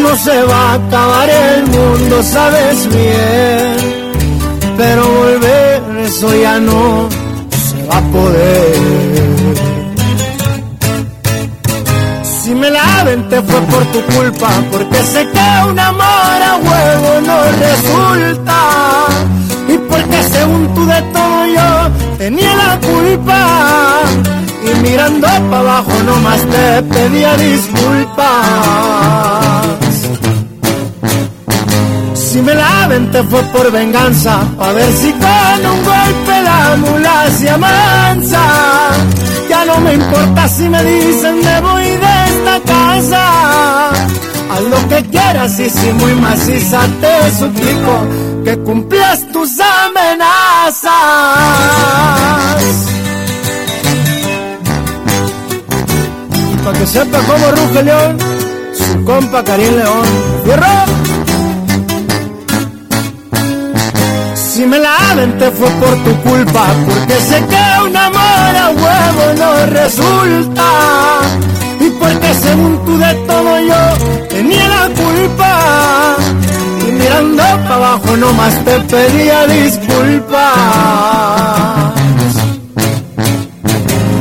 no 0.05 0.15
se 0.17 0.43
va 0.43 0.71
a 0.71 0.73
acabar 0.75 1.29
el 1.29 1.63
mundo, 1.65 2.21
sabes 2.21 2.87
bien. 2.89 3.94
Pero 4.77 5.07
volver, 5.07 5.83
eso 6.05 6.35
ya 6.35 6.59
no 6.59 7.07
se 7.49 7.83
va 7.87 7.97
a 7.97 8.01
poder. 8.01 8.75
Si 12.23 12.53
me 12.53 12.69
la 12.69 12.85
te 13.29 13.41
fue 13.41 13.61
por 13.61 13.85
tu 13.85 14.01
culpa, 14.13 14.49
porque 14.71 15.01
sé 15.01 15.27
que 15.33 15.69
un 15.69 15.79
amor 15.79 16.39
a 16.51 16.57
huevo 16.57 17.21
no 17.25 17.37
resulta. 17.65 18.57
Y 19.67 19.77
porque 19.77 20.23
según 20.23 20.73
tú 20.75 20.85
de 20.85 21.01
todo 21.13 21.45
yo 21.47 21.89
tenía 22.17 22.55
la 22.55 22.79
culpa. 22.79 24.01
Y 24.63 24.79
mirando 24.81 25.27
para 25.27 25.59
abajo 25.59 25.91
nomás 26.05 26.41
te 26.41 26.83
pedía 26.83 27.35
disculpas. 27.37 29.34
Si 32.35 32.41
me 32.41 32.53
la 32.53 32.89
te 33.13 33.23
fue 33.23 33.41
por 33.43 33.71
venganza, 33.71 34.41
a 34.59 34.71
ver 34.73 34.91
si 34.91 35.09
con 35.13 35.71
un 35.71 35.83
golpe 35.85 36.41
la 36.43 36.75
mula 36.75 37.31
se 37.31 37.49
amansa. 37.49 38.41
Ya 39.49 39.63
no 39.63 39.79
me 39.79 39.93
importa 39.93 40.45
si 40.49 40.67
me 40.67 40.83
dicen 40.83 41.39
me 41.39 41.61
voy 41.61 41.83
de 41.85 42.25
esta 42.27 42.59
casa. 42.65 43.89
Haz 44.51 44.61
lo 44.69 44.89
que 44.89 45.01
quieras 45.11 45.57
y 45.61 45.69
si 45.69 45.93
muy 45.93 46.13
maciza 46.15 46.81
te 46.99 47.31
suplico 47.39 48.05
que 48.43 48.57
cumplas 48.65 49.31
tus 49.31 49.51
amenazas. 49.85 50.91
Para 56.65 56.79
que 56.79 56.85
sepa 56.85 57.17
cómo 57.19 57.51
ruge 57.51 57.81
León, 57.81 58.17
su 58.73 59.05
compa 59.05 59.41
Karim 59.41 59.77
León. 59.77 60.05
¡Fierro! 60.43 61.04
Si 64.55 64.65
me 64.65 64.79
la 64.79 64.97
te 65.37 65.51
fue 65.51 65.69
por 65.69 65.95
tu 66.05 66.15
culpa, 66.21 66.65
porque 66.87 67.15
sé 67.19 67.43
que 67.45 67.87
un 67.87 67.97
amor 67.97 68.55
a 68.63 68.69
huevo 68.69 69.33
no 69.37 69.65
resulta. 69.65 70.63
Y 71.81 71.89
porque 71.89 72.33
según 72.35 72.85
tú 72.85 72.97
de 72.97 73.13
todo 73.27 73.59
yo 73.59 74.27
tenía 74.29 74.65
la 74.69 74.87
culpa. 74.95 76.15
Y 76.87 76.91
mirando 76.93 77.43
para 77.43 77.75
abajo 77.75 78.15
nomás 78.15 78.55
te 78.63 78.79
pedía 78.79 79.45
disculpas. 79.47 80.53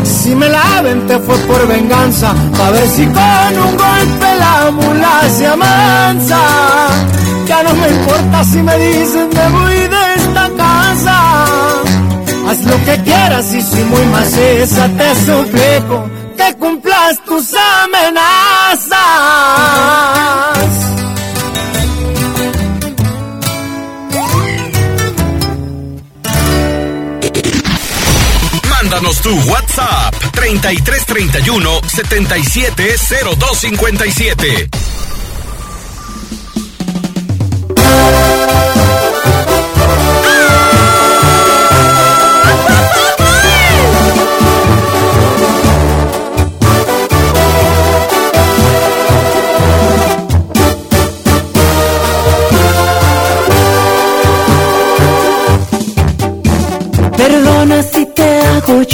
Si 0.02 0.34
me 0.34 0.48
la 0.48 0.82
te 1.06 1.18
fue 1.20 1.38
por 1.46 1.68
venganza, 1.68 2.34
a 2.60 2.70
ver 2.70 2.88
si 2.88 3.06
con 3.06 3.58
un 3.66 3.76
golpe 3.76 4.28
la 4.40 4.70
mula 4.72 5.20
se 5.30 5.46
amansa. 5.46 6.40
Ya 7.46 7.62
no 7.62 7.74
me 7.74 7.88
importa 7.88 8.42
si 8.42 8.58
me 8.62 8.76
dicen 8.78 9.30
de 9.30 9.48
esta 10.16 10.50
casa. 10.56 11.44
Haz 12.48 12.64
lo 12.64 12.84
que 12.84 13.02
quieras 13.02 13.54
y 13.54 13.62
si 13.62 13.84
muy 13.84 14.04
maciza 14.06 14.88
te 14.88 15.14
suplico 15.26 16.10
que 16.36 16.54
cumplas 16.56 17.24
tus 17.24 17.54
amenazas. 17.54 18.90
Mándanos 28.70 29.20
tu 29.22 29.30
WhatsApp 29.50 30.14
3331 30.32 31.80
770257. 31.86 34.68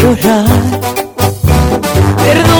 Llorar. 0.00 0.44
Perdona 2.16 2.59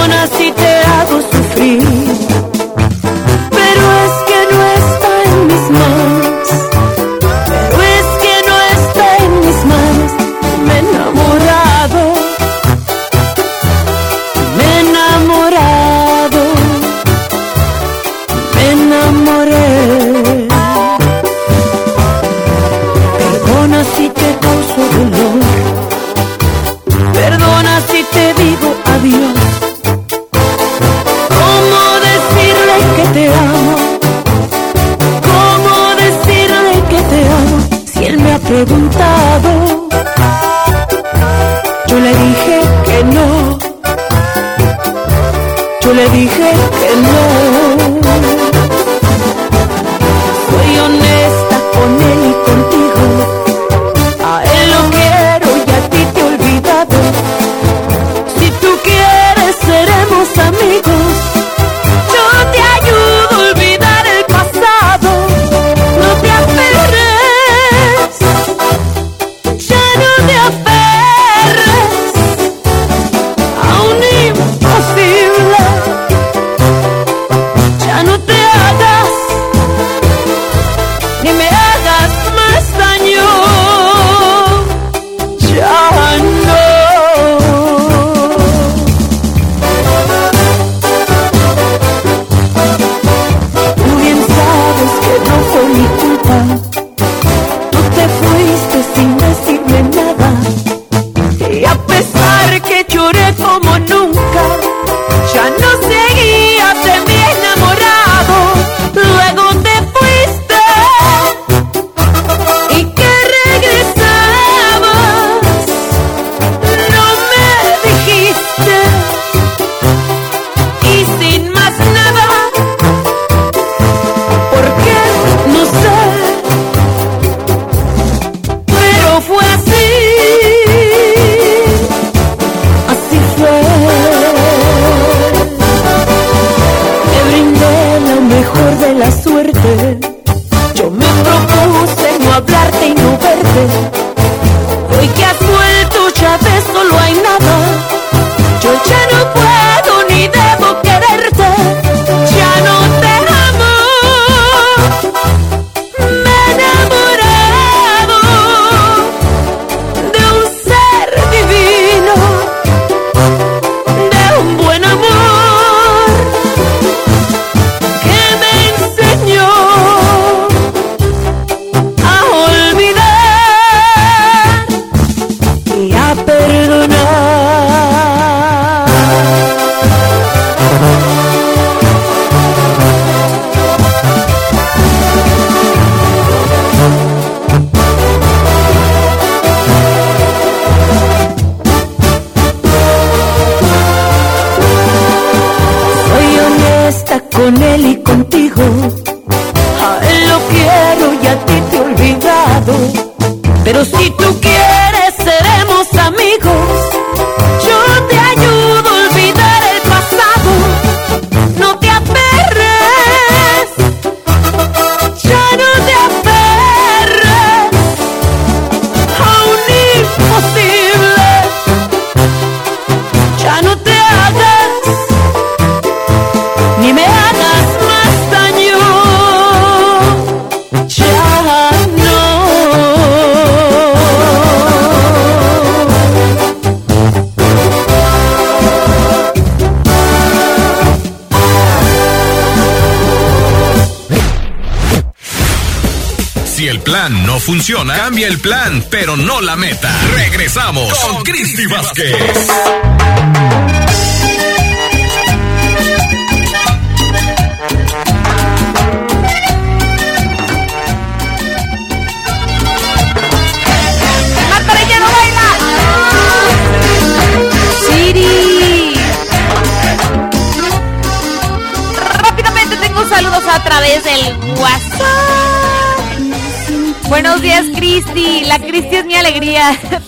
el 248.25 248.39
plan, 248.39 248.85
pero 248.91 249.17
no 249.17 249.41
la 249.41 249.57
meta. 249.57 249.91
Regresamos 250.15 250.93
con 250.99 251.23
Cristi 251.23 251.67
Vázquez. 251.67 252.15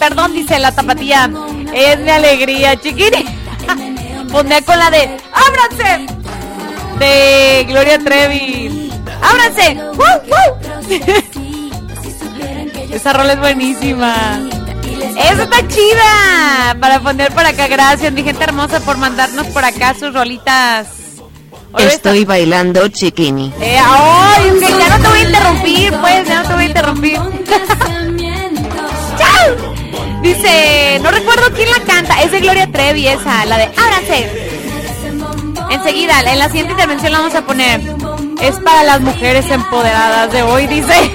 Perdón, 0.03 0.32
dice 0.32 0.59
la 0.59 0.72
tapatía. 0.72 1.30
Es 1.72 1.96
mi 2.00 2.11
alegría, 2.11 2.74
chiquini. 2.74 3.24
Ponme 4.32 4.61
con 4.62 4.76
la 4.76 4.90
de 4.90 5.16
¡Ábranse! 5.32 6.07
De 6.98 7.64
Gloria 7.68 8.00
Trevi. 8.00 8.90
¡Ábranse! 9.22 9.78
Esa 12.92 13.12
rola 13.12 13.34
es 13.34 13.38
buenísima. 13.38 14.40
Esa 15.16 15.44
está 15.44 15.68
chida. 15.68 16.76
Para 16.80 16.98
poner 16.98 17.32
por 17.32 17.46
acá. 17.46 17.68
Gracias, 17.68 18.12
mi 18.12 18.24
gente 18.24 18.42
hermosa, 18.42 18.80
por 18.80 18.98
mandarnos 18.98 19.46
por 19.48 19.64
acá 19.64 19.94
sus 19.94 20.12
rolitas. 20.12 20.88
Estoy 21.78 22.24
bailando 22.24 22.88
chiquini. 22.88 23.53
eh, 23.61 23.78
ay, 23.80 24.50
ok, 24.50 24.78
ya 24.80 24.88
no 24.88 25.03
te 25.03 25.09
voy 25.09 25.18
a 25.20 25.22
interrumpir, 25.22 25.94
pues, 26.00 26.28
ya 26.28 26.42
no 26.42 26.48
te 26.48 26.55
voy 26.55 26.64
a 26.64 26.66
interrumpir. 26.66 27.20
Dice, 30.23 31.01
no 31.03 31.11
recuerdo 31.11 31.53
quién 31.53 31.68
la 31.70 31.81
canta, 31.81 32.23
es 32.23 32.31
de 32.31 32.41
Gloria 32.41 32.70
Trevi 32.70 33.09
esa, 33.09 33.45
la 33.45 33.59
de 33.59 33.64
Ábrase. 33.64 34.53
Enseguida, 35.70 36.20
en 36.20 36.39
la 36.39 36.47
siguiente 36.47 36.73
intervención 36.73 37.12
la 37.12 37.18
vamos 37.18 37.35
a 37.35 37.43
poner. 37.43 37.81
Es 38.41 38.57
para 38.61 38.85
las 38.85 39.01
mujeres 39.01 39.51
empoderadas 39.51 40.33
de 40.33 40.43
hoy, 40.43 40.66
dice. 40.68 40.95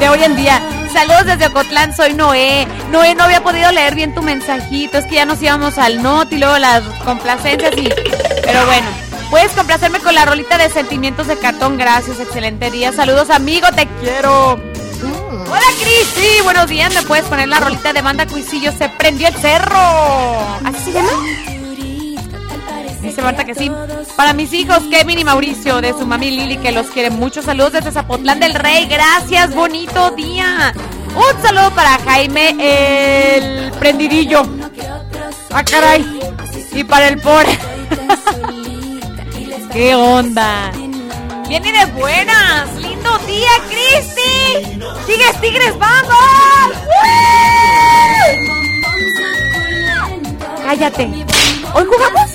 de 0.00 0.08
hoy 0.08 0.24
en 0.24 0.34
día. 0.36 0.60
Saludos 0.92 1.26
desde 1.26 1.46
Ocotlán, 1.46 1.94
soy 1.94 2.14
Noé. 2.14 2.66
Noé, 2.90 3.14
no 3.14 3.24
había 3.24 3.44
podido 3.44 3.70
leer 3.70 3.94
bien 3.94 4.12
tu 4.14 4.22
mensajito. 4.22 4.98
Es 4.98 5.04
que 5.04 5.16
ya 5.16 5.24
nos 5.24 5.40
íbamos 5.40 5.78
al 5.78 6.02
not 6.02 6.32
y 6.32 6.38
luego 6.38 6.58
las 6.58 6.82
complacencias 7.04 7.72
y. 7.76 7.88
Pero 8.42 8.66
bueno, 8.66 8.88
puedes 9.30 9.52
complacerme 9.52 10.00
con 10.00 10.14
la 10.14 10.24
rolita 10.24 10.58
de 10.58 10.68
sentimientos 10.68 11.28
de 11.28 11.36
cartón. 11.36 11.78
Gracias, 11.78 12.18
excelente 12.18 12.72
día. 12.72 12.92
Saludos, 12.92 13.30
amigo, 13.30 13.68
te 13.74 13.86
quiero. 14.00 14.69
Hola 15.60 15.76
Cristi, 15.78 16.40
buenos 16.42 16.68
días. 16.68 16.94
¿Me 16.94 17.02
puedes 17.02 17.26
poner 17.26 17.46
la 17.46 17.60
rolita 17.60 17.92
de 17.92 18.00
banda 18.00 18.26
Cuisillo? 18.26 18.72
Se 18.72 18.88
prendió 18.88 19.28
el 19.28 19.34
cerro. 19.34 19.78
¿Así 20.64 20.90
se? 20.90 21.02
Dice 23.02 23.20
Marta 23.20 23.44
que 23.44 23.54
sí. 23.54 23.70
Para 24.16 24.32
mis 24.32 24.54
hijos, 24.54 24.78
Kevin 24.90 25.18
y 25.18 25.24
Mauricio, 25.24 25.82
de 25.82 25.92
su 25.92 26.06
mami 26.06 26.30
Lili, 26.30 26.56
que 26.56 26.72
los 26.72 26.86
quiere 26.86 27.10
mucho. 27.10 27.42
Saludos 27.42 27.72
desde 27.72 27.92
Zapotlán 27.92 28.40
del 28.40 28.54
Rey. 28.54 28.86
Gracias, 28.86 29.54
bonito 29.54 30.10
día. 30.12 30.72
Un 31.14 31.42
saludo 31.42 31.70
para 31.72 31.98
Jaime, 31.98 32.56
el 32.58 33.70
prendidillo. 33.72 34.42
Ah, 35.52 35.62
caray. 35.62 36.20
Y 36.72 36.84
para 36.84 37.08
el 37.08 37.20
pobre. 37.20 37.58
¿Qué 39.72 39.94
onda? 39.94 40.72
Viene 41.48 41.70
de 41.70 41.84
buenas. 41.92 42.74
Lindo 42.76 43.18
día, 43.26 43.50
Cristi. 43.68 44.09
Tigres, 45.06 45.40
tigres, 45.40 45.78
vamos. 45.78 46.14
Cállate. 50.64 51.04
¿Hoy 51.74 51.84
jugamos? 51.84 52.30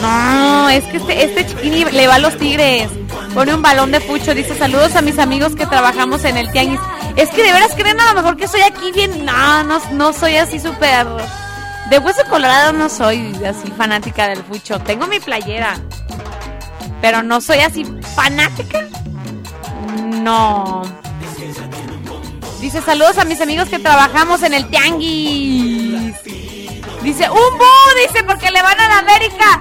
No, 0.00 0.68
es 0.68 0.84
que 0.84 0.96
este, 0.96 1.24
este 1.24 1.46
chiquini 1.46 1.84
le 1.84 2.06
va 2.06 2.16
a 2.16 2.18
los 2.18 2.36
tigres. 2.36 2.90
Pone 3.34 3.54
un 3.54 3.62
balón 3.62 3.92
de 3.92 4.00
pucho. 4.00 4.34
Dice 4.34 4.56
saludos 4.56 4.94
a 4.96 5.02
mis 5.02 5.18
amigos 5.18 5.54
que 5.54 5.66
trabajamos 5.66 6.24
en 6.24 6.36
el 6.36 6.50
tianguis. 6.52 6.80
Es 7.16 7.30
que 7.30 7.42
de 7.44 7.52
veras 7.52 7.72
creen 7.74 8.00
a 8.00 8.12
lo 8.12 8.14
mejor 8.14 8.36
que 8.36 8.48
soy 8.48 8.62
aquí 8.62 8.92
bien. 8.92 9.24
No, 9.24 9.64
no, 9.64 9.80
no 9.92 10.12
soy 10.12 10.36
así 10.36 10.58
súper. 10.58 11.06
De 11.90 11.98
hueso 11.98 12.22
colorado 12.30 12.72
no 12.72 12.88
soy 12.88 13.34
así 13.44 13.70
fanática 13.76 14.28
del 14.28 14.42
fucho. 14.44 14.78
Tengo 14.80 15.06
mi 15.06 15.20
playera. 15.20 15.74
Pero 17.00 17.22
no 17.22 17.40
soy 17.40 17.58
así 17.58 17.84
fanática. 18.14 18.86
No. 20.22 20.82
Dice 22.60 22.80
saludos 22.80 23.18
a 23.18 23.24
mis 23.24 23.40
amigos 23.40 23.68
que 23.68 23.80
trabajamos 23.80 24.42
en 24.44 24.54
el 24.54 24.68
tianguis. 24.68 26.14
Dice 27.02 27.28
un 27.28 27.58
bu, 27.58 28.06
dice 28.06 28.22
porque 28.24 28.50
le 28.52 28.62
van 28.62 28.78
a 28.78 28.88
la 28.88 28.98
América. 28.98 29.60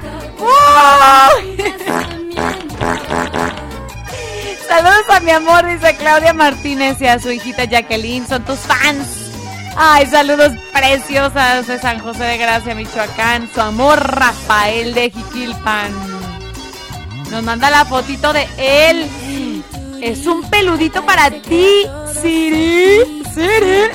Saludos 4.67 5.09
a 5.09 5.19
mi 5.19 5.31
amor, 5.31 5.65
dice 5.65 5.95
Claudia 5.95 6.33
Martínez 6.33 7.01
y 7.01 7.07
a 7.07 7.17
su 7.19 7.31
hijita 7.31 7.63
Jacqueline, 7.65 8.27
son 8.27 8.45
tus 8.45 8.59
fans. 8.59 9.07
Ay, 9.75 10.05
saludos 10.05 10.51
preciosas 10.71 11.65
de 11.65 11.79
San 11.79 11.99
José 11.99 12.23
de 12.23 12.37
Gracia, 12.37 12.75
Michoacán. 12.75 13.49
Su 13.51 13.61
amor 13.61 13.99
Rafael 13.99 14.93
de 14.93 15.09
Jiquilpan. 15.09 15.91
Nos 17.31 17.43
manda 17.43 17.69
la 17.69 17.85
fotito 17.85 18.31
de 18.33 18.47
él. 18.57 19.09
Es 20.01 20.25
un 20.25 20.41
peludito 20.49 21.05
para 21.05 21.29
ti, 21.29 21.85
Siri. 22.19 23.23
Siri. 23.35 23.91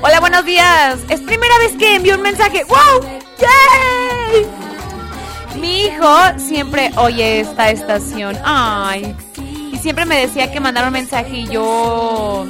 Hola, 0.00 0.20
buenos 0.20 0.44
días. 0.44 1.00
Es 1.08 1.20
primera 1.20 1.58
vez 1.58 1.72
que 1.76 1.96
envío 1.96 2.14
un 2.14 2.22
mensaje. 2.22 2.62
¡Wow! 2.64 3.02
¡Yay! 3.40 4.46
Mi 5.60 5.86
hijo 5.86 6.16
siempre 6.38 6.92
oye 6.96 7.40
esta 7.40 7.70
estación. 7.70 8.38
Ay. 8.44 9.16
Y 9.72 9.76
siempre 9.78 10.04
me 10.04 10.16
decía 10.20 10.52
que 10.52 10.60
mandara 10.60 10.86
un 10.86 10.92
mensaje 10.92 11.38
y 11.38 11.48
yo. 11.48 12.46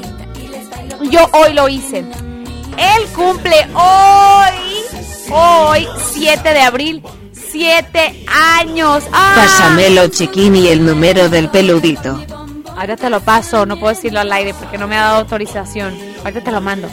Yo 1.10 1.30
hoy 1.32 1.54
lo 1.54 1.70
hice. 1.70 2.00
Él 2.00 3.06
cumple 3.14 3.66
hoy. 3.72 4.84
Hoy, 5.30 5.88
7 6.12 6.52
de 6.52 6.60
abril. 6.60 7.02
7 7.32 8.26
años. 8.60 9.02
¡Ay! 9.12 9.46
Pásamelo, 9.46 10.08
chiquini, 10.08 10.68
el 10.68 10.84
número 10.84 11.30
del 11.30 11.48
peludito. 11.48 12.35
Ahora 12.76 12.94
te 12.94 13.08
lo 13.08 13.20
paso, 13.20 13.64
no 13.64 13.80
puedo 13.80 13.94
decirlo 13.94 14.20
al 14.20 14.30
aire 14.30 14.52
porque 14.52 14.76
no 14.76 14.86
me 14.86 14.98
ha 14.98 15.02
dado 15.02 15.20
autorización. 15.20 15.98
Ahorita 16.18 16.42
te 16.42 16.52
lo 16.52 16.60
mando. 16.60 16.88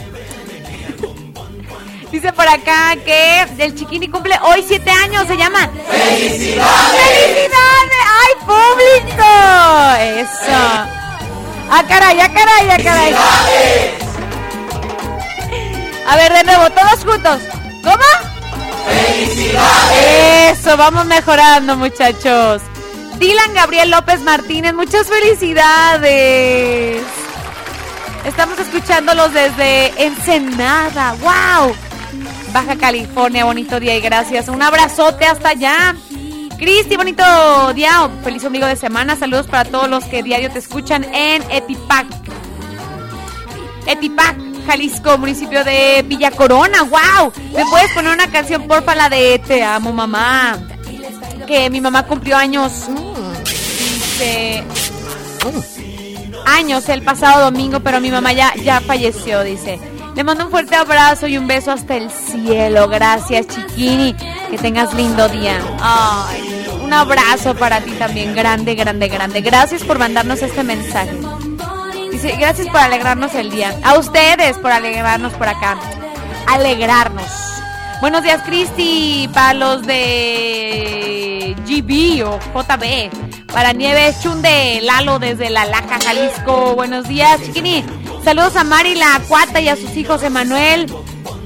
Dice 2.10 2.32
por 2.32 2.48
acá 2.48 2.96
que 3.04 3.42
el 3.58 3.74
chiquini 3.74 4.08
cumple 4.08 4.34
hoy 4.44 4.64
siete 4.66 4.90
años, 4.90 5.26
se 5.26 5.36
llama. 5.36 5.68
¡Felicidades! 5.90 7.02
¡Felicidades! 7.02 8.02
¡Ay, 8.22 8.32
público! 8.46 9.28
Eso. 10.20 10.56
¡Ah, 11.70 11.84
caray, 11.86 12.18
ah, 12.20 12.32
caray, 12.32 12.70
ah, 12.70 12.78
caray! 12.82 13.14
A 16.06 16.16
ver, 16.16 16.32
de 16.32 16.44
nuevo, 16.44 16.70
todos 16.70 17.04
juntos. 17.04 17.40
¿Cómo? 17.82 18.08
¡Felicidades! 18.86 20.58
Eso, 20.58 20.78
vamos 20.78 21.04
mejorando, 21.04 21.76
muchachos. 21.76 22.62
Dylan 23.18 23.54
Gabriel 23.54 23.90
López 23.90 24.20
Martínez, 24.22 24.74
muchas 24.74 25.06
felicidades. 25.08 27.02
Estamos 28.24 28.58
escuchándolos 28.58 29.32
desde 29.32 30.04
Ensenada. 30.04 31.14
¡Wow! 31.20 31.74
Baja 32.52 32.76
California, 32.76 33.44
bonito 33.44 33.78
día 33.78 33.96
y 33.96 34.00
gracias. 34.00 34.48
Un 34.48 34.62
abrazote 34.62 35.26
hasta 35.26 35.50
allá. 35.50 35.94
Cristi, 36.58 36.96
bonito 36.96 37.22
día. 37.74 38.08
Feliz 38.22 38.44
ombligo 38.44 38.66
de 38.66 38.76
semana. 38.76 39.16
Saludos 39.16 39.46
para 39.46 39.64
todos 39.64 39.88
los 39.88 40.04
que 40.04 40.22
diario 40.22 40.50
te 40.50 40.58
escuchan 40.58 41.04
en 41.04 41.42
Etipac. 41.50 42.06
Etipac, 43.86 44.36
Jalisco, 44.66 45.18
municipio 45.18 45.62
de 45.62 46.04
Villa 46.06 46.30
Corona. 46.30 46.82
¡Wow! 46.82 47.32
¿Me 47.54 47.64
puedes 47.66 47.92
poner 47.92 48.12
una 48.12 48.30
canción, 48.30 48.66
porfa, 48.66 48.94
la 48.94 49.08
de 49.08 49.38
Te 49.40 49.62
amo, 49.62 49.92
mamá? 49.92 50.58
Que 51.46 51.68
mi 51.70 51.80
mamá 51.80 52.04
cumplió 52.04 52.36
años. 52.36 52.72
Dice. 53.78 54.64
Años 56.46 56.88
el 56.88 57.02
pasado 57.02 57.44
domingo, 57.44 57.80
pero 57.80 58.00
mi 58.00 58.10
mamá 58.10 58.32
ya, 58.32 58.54
ya 58.56 58.80
falleció, 58.80 59.42
dice. 59.42 59.78
Le 60.14 60.22
mando 60.22 60.44
un 60.44 60.50
fuerte 60.50 60.76
abrazo 60.76 61.26
y 61.26 61.36
un 61.36 61.46
beso 61.46 61.72
hasta 61.72 61.96
el 61.96 62.10
cielo. 62.10 62.88
Gracias, 62.88 63.48
chiquini. 63.48 64.14
Que 64.50 64.58
tengas 64.58 64.94
lindo 64.94 65.28
día. 65.28 65.58
Ay, 65.80 66.66
un 66.82 66.92
abrazo 66.92 67.54
para 67.54 67.80
ti 67.80 67.90
también. 67.92 68.34
Grande, 68.34 68.74
grande, 68.74 69.08
grande. 69.08 69.40
Gracias 69.40 69.82
por 69.82 69.98
mandarnos 69.98 70.40
este 70.42 70.62
mensaje. 70.62 71.18
Dice, 72.12 72.36
gracias 72.38 72.68
por 72.68 72.78
alegrarnos 72.78 73.34
el 73.34 73.50
día. 73.50 73.74
A 73.82 73.98
ustedes 73.98 74.56
por 74.58 74.70
alegrarnos 74.70 75.32
por 75.32 75.48
acá. 75.48 75.76
Alegrarnos. 76.46 77.30
Buenos 78.00 78.22
días, 78.22 78.42
Cristi. 78.44 79.28
Para 79.32 79.54
los 79.54 79.82
de 79.82 81.33
GB 81.64 82.22
o 82.24 82.38
JB. 82.38 83.10
Para 83.52 83.72
Nieves 83.72 84.20
Chunde, 84.22 84.80
Lalo 84.82 85.18
desde 85.18 85.50
La 85.50 85.64
Laja, 85.64 85.98
Jalisco. 86.04 86.74
Buenos 86.74 87.08
días, 87.08 87.40
chiquini. 87.42 87.84
Saludos 88.24 88.56
a 88.56 88.64
Mari 88.64 88.94
la 88.94 89.20
Cuata 89.28 89.60
y 89.60 89.68
a 89.68 89.76
sus 89.76 89.96
hijos 89.96 90.22
Emanuel, 90.22 90.86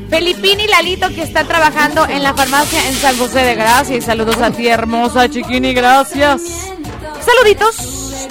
Felipín 0.09 0.61
y 0.61 0.67
Lalito 0.67 1.09
que 1.09 1.23
están 1.23 1.47
trabajando 1.47 2.07
en 2.07 2.23
la 2.23 2.35
farmacia 2.35 2.87
en 2.89 2.95
San 2.95 3.19
José 3.19 3.41
de 3.41 3.55
Gracia. 3.55 3.97
Y 3.97 4.01
saludos 4.01 4.39
a 4.39 4.51
ti, 4.51 4.69
hermosa 4.69 5.29
chiquini, 5.29 5.75
gracias. 5.75 6.43
Saluditos. 7.21 8.29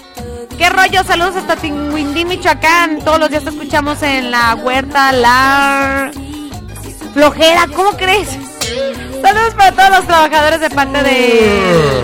¿Qué 0.57 0.69
rollo? 0.69 1.03
Saludos 1.03 1.35
hasta 1.35 1.55
Tinguindín, 1.55 2.29
Michoacán. 2.29 2.99
Todos 3.03 3.19
los 3.19 3.29
días 3.29 3.43
te 3.43 3.51
escuchamos 3.51 4.01
en 4.01 4.31
la 4.31 4.55
huerta, 4.55 5.11
la 5.11 6.11
flojera. 7.13 7.67
¿Cómo 7.75 7.91
crees? 7.91 8.56
Saludos 9.21 9.53
para 9.55 9.71
todos 9.71 9.89
los 9.89 10.07
trabajadores 10.07 10.59
de 10.61 10.69
parte 10.69 11.03
de 11.03 12.03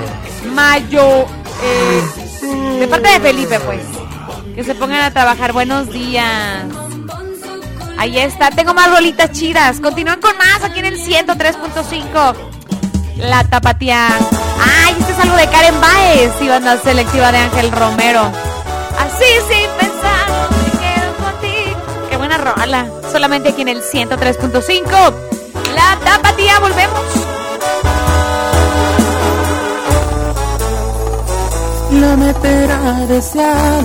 Mayo. 0.54 1.26
eh, 1.64 2.04
de 2.80 2.88
parte 2.88 3.10
de 3.10 3.20
Felipe, 3.20 3.60
pues. 3.62 3.82
Que 4.56 4.64
se 4.64 4.76
pongan 4.76 5.02
a 5.02 5.12
trabajar. 5.12 5.54
Buenos 5.54 5.90
días. 5.92 6.64
Ahí 7.98 8.18
está. 8.20 8.50
Tengo 8.52 8.74
más 8.74 8.90
rolitas 8.90 9.32
chidas. 9.32 9.80
Continúan 9.80 10.20
con 10.20 10.38
más 10.38 10.64
aquí 10.64 10.80
en 10.80 10.86
el 10.86 11.00
103.5. 11.00 12.36
La 13.18 13.44
tapatía. 13.44 14.08
Ay, 14.60 14.96
este 15.00 15.14
es 15.14 15.20
algo 15.20 15.36
de 15.36 15.48
Karen 15.48 15.80
Baez 15.80 16.32
y 16.42 16.48
banda 16.48 16.78
selectiva 16.78 17.32
de 17.32 17.38
Ángel 17.40 17.72
Romero. 17.72 18.32
Así 19.00 19.26
sin 19.48 19.70
pensar, 19.80 20.50
me 20.50 20.72
quedo 20.80 21.14
contigo. 21.24 22.08
Qué 22.10 22.18
buena 22.18 22.38
rola. 22.38 22.88
Solamente 23.12 23.50
aquí 23.50 23.62
en 23.62 23.70
el 23.70 23.82
103.5. 23.82 25.43
La 25.76 25.98
tapatía, 26.04 26.60
volvemos. 26.60 27.04
La 32.02 32.16
meta 32.16 33.06
deseada, 33.08 33.82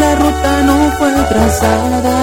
la 0.00 0.14
ruta 0.14 0.62
no 0.62 0.76
fue 0.98 1.12
trazada. 1.28 2.18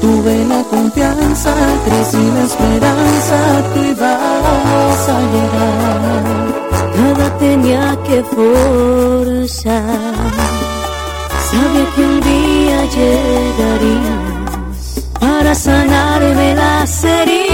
Tuve 0.00 0.44
la 0.46 0.62
confianza, 0.64 1.54
crecí 1.84 2.22
la 2.36 2.42
esperanza, 2.44 3.38
tú 3.72 3.80
ibas 3.82 5.08
a 5.08 5.20
llegar. 5.32 6.24
Nada 6.96 7.38
tenía 7.38 7.96
que 8.06 8.22
forzar. 8.24 8.93
Sanarme 15.64 16.54
las 16.54 17.04
heridas. 17.04 17.53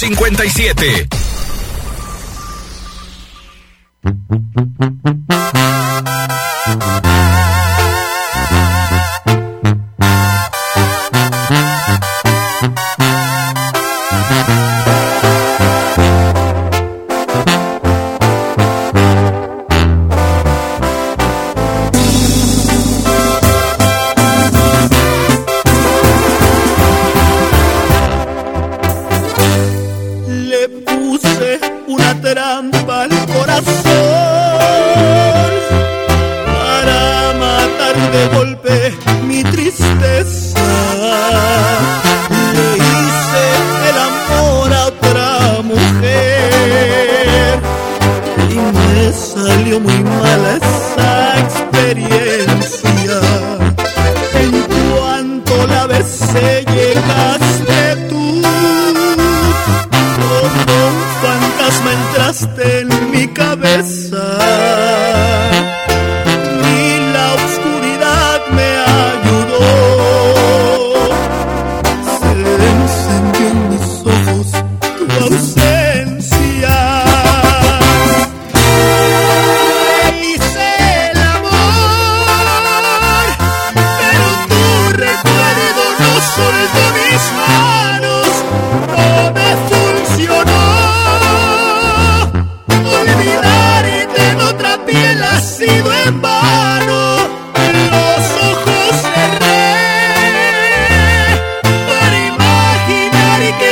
770257. 0.00 1.19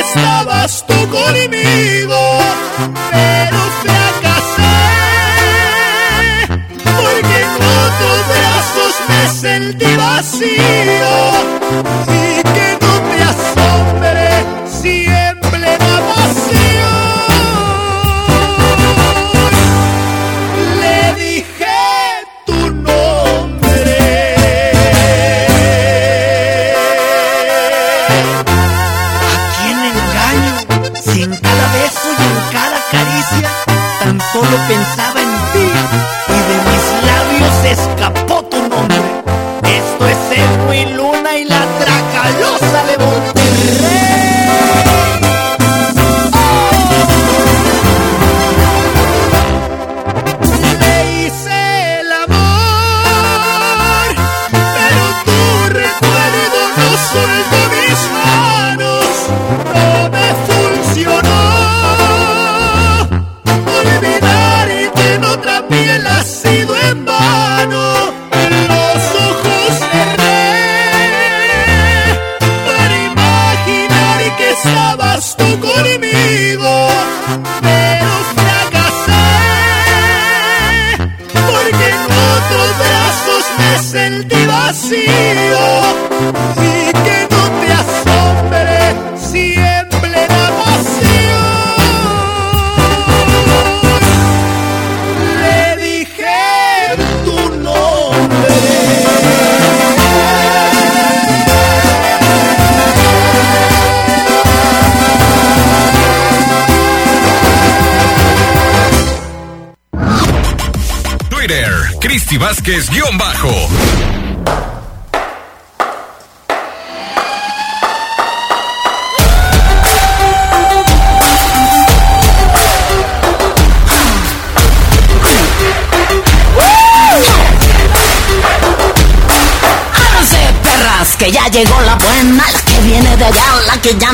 Estabas 0.00 0.84
tú 0.86 0.94
conmigo, 1.10 1.47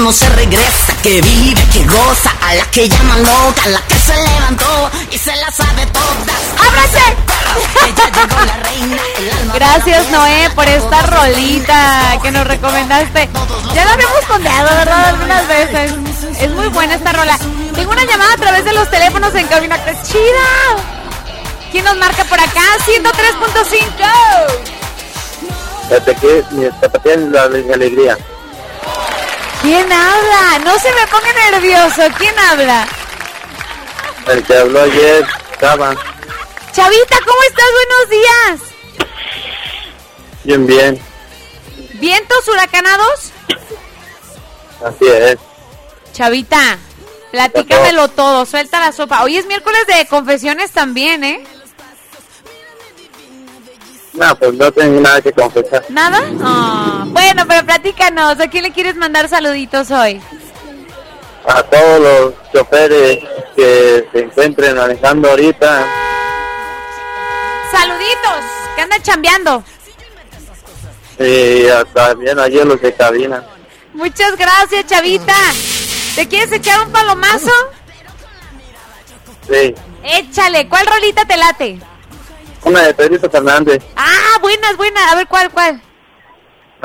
no 0.04 0.12
se 0.12 0.28
regresa, 0.28 0.94
que 1.02 1.22
vive, 1.22 1.62
que 1.72 1.82
goza, 1.84 2.30
a 2.42 2.54
la 2.56 2.70
que 2.70 2.86
llaman 2.90 3.22
loca, 3.22 3.68
la 3.70 3.80
que 3.88 3.94
se 3.94 4.14
levantó 4.14 4.90
y 5.10 5.16
se 5.16 5.34
la 5.34 5.50
sabe 5.50 5.86
todas. 5.86 6.42
Alma 6.58 6.82
Gracias 9.54 10.10
Noé 10.10 10.50
por 10.54 10.68
esta 10.68 11.00
rolita 11.06 12.18
que 12.22 12.30
nos 12.30 12.46
recomendaste. 12.46 13.30
Ya 13.74 13.86
la 13.86 13.94
habíamos 13.94 14.24
pondeado, 14.28 14.76
¿verdad? 14.76 15.08
Algunas 15.08 15.48
veces. 15.48 15.94
Es 16.38 16.50
muy 16.50 16.68
buena 16.68 16.96
esta 16.96 17.14
rola. 17.14 17.38
Tengo 17.74 17.92
una 17.92 18.04
llamada 18.04 18.34
a 18.34 18.36
través 18.36 18.62
de 18.66 18.74
los 18.74 18.90
teléfonos 18.90 19.34
en 19.34 19.46
cabina. 19.46 19.82
¡Qué 19.86 19.96
chida! 20.06 20.76
¿Quién 21.72 21.86
nos 21.86 21.96
marca 21.96 22.24
por 22.24 22.38
acá? 22.38 22.60
103.5. 22.84 23.80
Desde 25.88 26.14
que 26.16 26.44
mi 26.50 26.68
tapatía 26.78 27.14
es 27.14 27.20
la 27.20 27.44
alegría. 27.44 28.18
¿Quién 29.64 29.90
habla? 29.90 30.58
No 30.62 30.78
se 30.78 30.92
me 30.92 31.06
ponga 31.06 31.50
nervioso. 31.50 32.02
¿Quién 32.18 32.38
habla? 32.38 32.86
El 34.26 34.44
que 34.44 34.58
habló 34.58 34.82
ayer, 34.82 35.26
estaba 35.52 35.94
Chavita, 36.70 37.16
¿cómo 37.24 37.42
estás? 37.48 37.66
Buenos 37.80 38.10
días. 38.10 38.74
bien, 40.44 40.66
bien. 40.66 41.00
¿Vientos 41.94 42.46
huracanados? 42.46 43.32
Así 44.84 45.06
es. 45.06 45.38
Chavita, 46.12 46.76
platícamelo 47.30 48.08
todo, 48.08 48.44
suelta 48.44 48.80
la 48.80 48.92
sopa. 48.92 49.22
Hoy 49.22 49.38
es 49.38 49.46
miércoles 49.46 49.86
de 49.86 50.06
confesiones 50.08 50.72
también, 50.72 51.24
¿eh? 51.24 51.42
No, 54.12 54.38
pues 54.38 54.52
no 54.52 54.70
tengo 54.72 55.00
nada 55.00 55.22
que 55.22 55.32
confesar. 55.32 55.86
¿Nada? 55.88 56.20
Ah, 56.42 57.03
bueno, 57.34 57.48
pero 57.48 57.66
platícanos, 57.66 58.38
¿a 58.38 58.48
quién 58.48 58.62
le 58.62 58.70
quieres 58.70 58.94
mandar 58.94 59.28
saluditos 59.28 59.90
hoy? 59.90 60.20
A 61.44 61.62
todos 61.64 62.00
los 62.00 62.52
choferes 62.52 63.18
que 63.56 64.08
se 64.12 64.20
encuentren 64.20 64.76
manejando 64.76 65.28
ahorita. 65.28 65.84
Saluditos, 67.72 68.44
que 68.76 68.82
andan 68.82 69.02
chambeando. 69.02 69.64
Y 71.18 71.66
también 71.92 72.38
ayer 72.38 72.64
los 72.64 72.80
de 72.80 72.94
cabina. 72.94 73.44
Muchas 73.94 74.36
gracias, 74.36 74.86
Chavita. 74.86 75.34
¿Te 76.14 76.28
quieres 76.28 76.52
echar 76.52 76.86
un 76.86 76.92
palomazo? 76.92 77.50
Sí. 79.50 79.74
Échale, 80.04 80.68
¿cuál 80.68 80.86
rolita 80.86 81.24
te 81.24 81.36
late? 81.36 81.80
Una 82.62 82.82
de 82.82 82.94
Pedrito 82.94 83.28
Fernández. 83.28 83.82
Ah, 83.96 84.38
buenas, 84.40 84.76
buenas. 84.76 85.12
A 85.12 85.16
ver, 85.16 85.26
¿cuál, 85.26 85.50
cuál? 85.50 85.82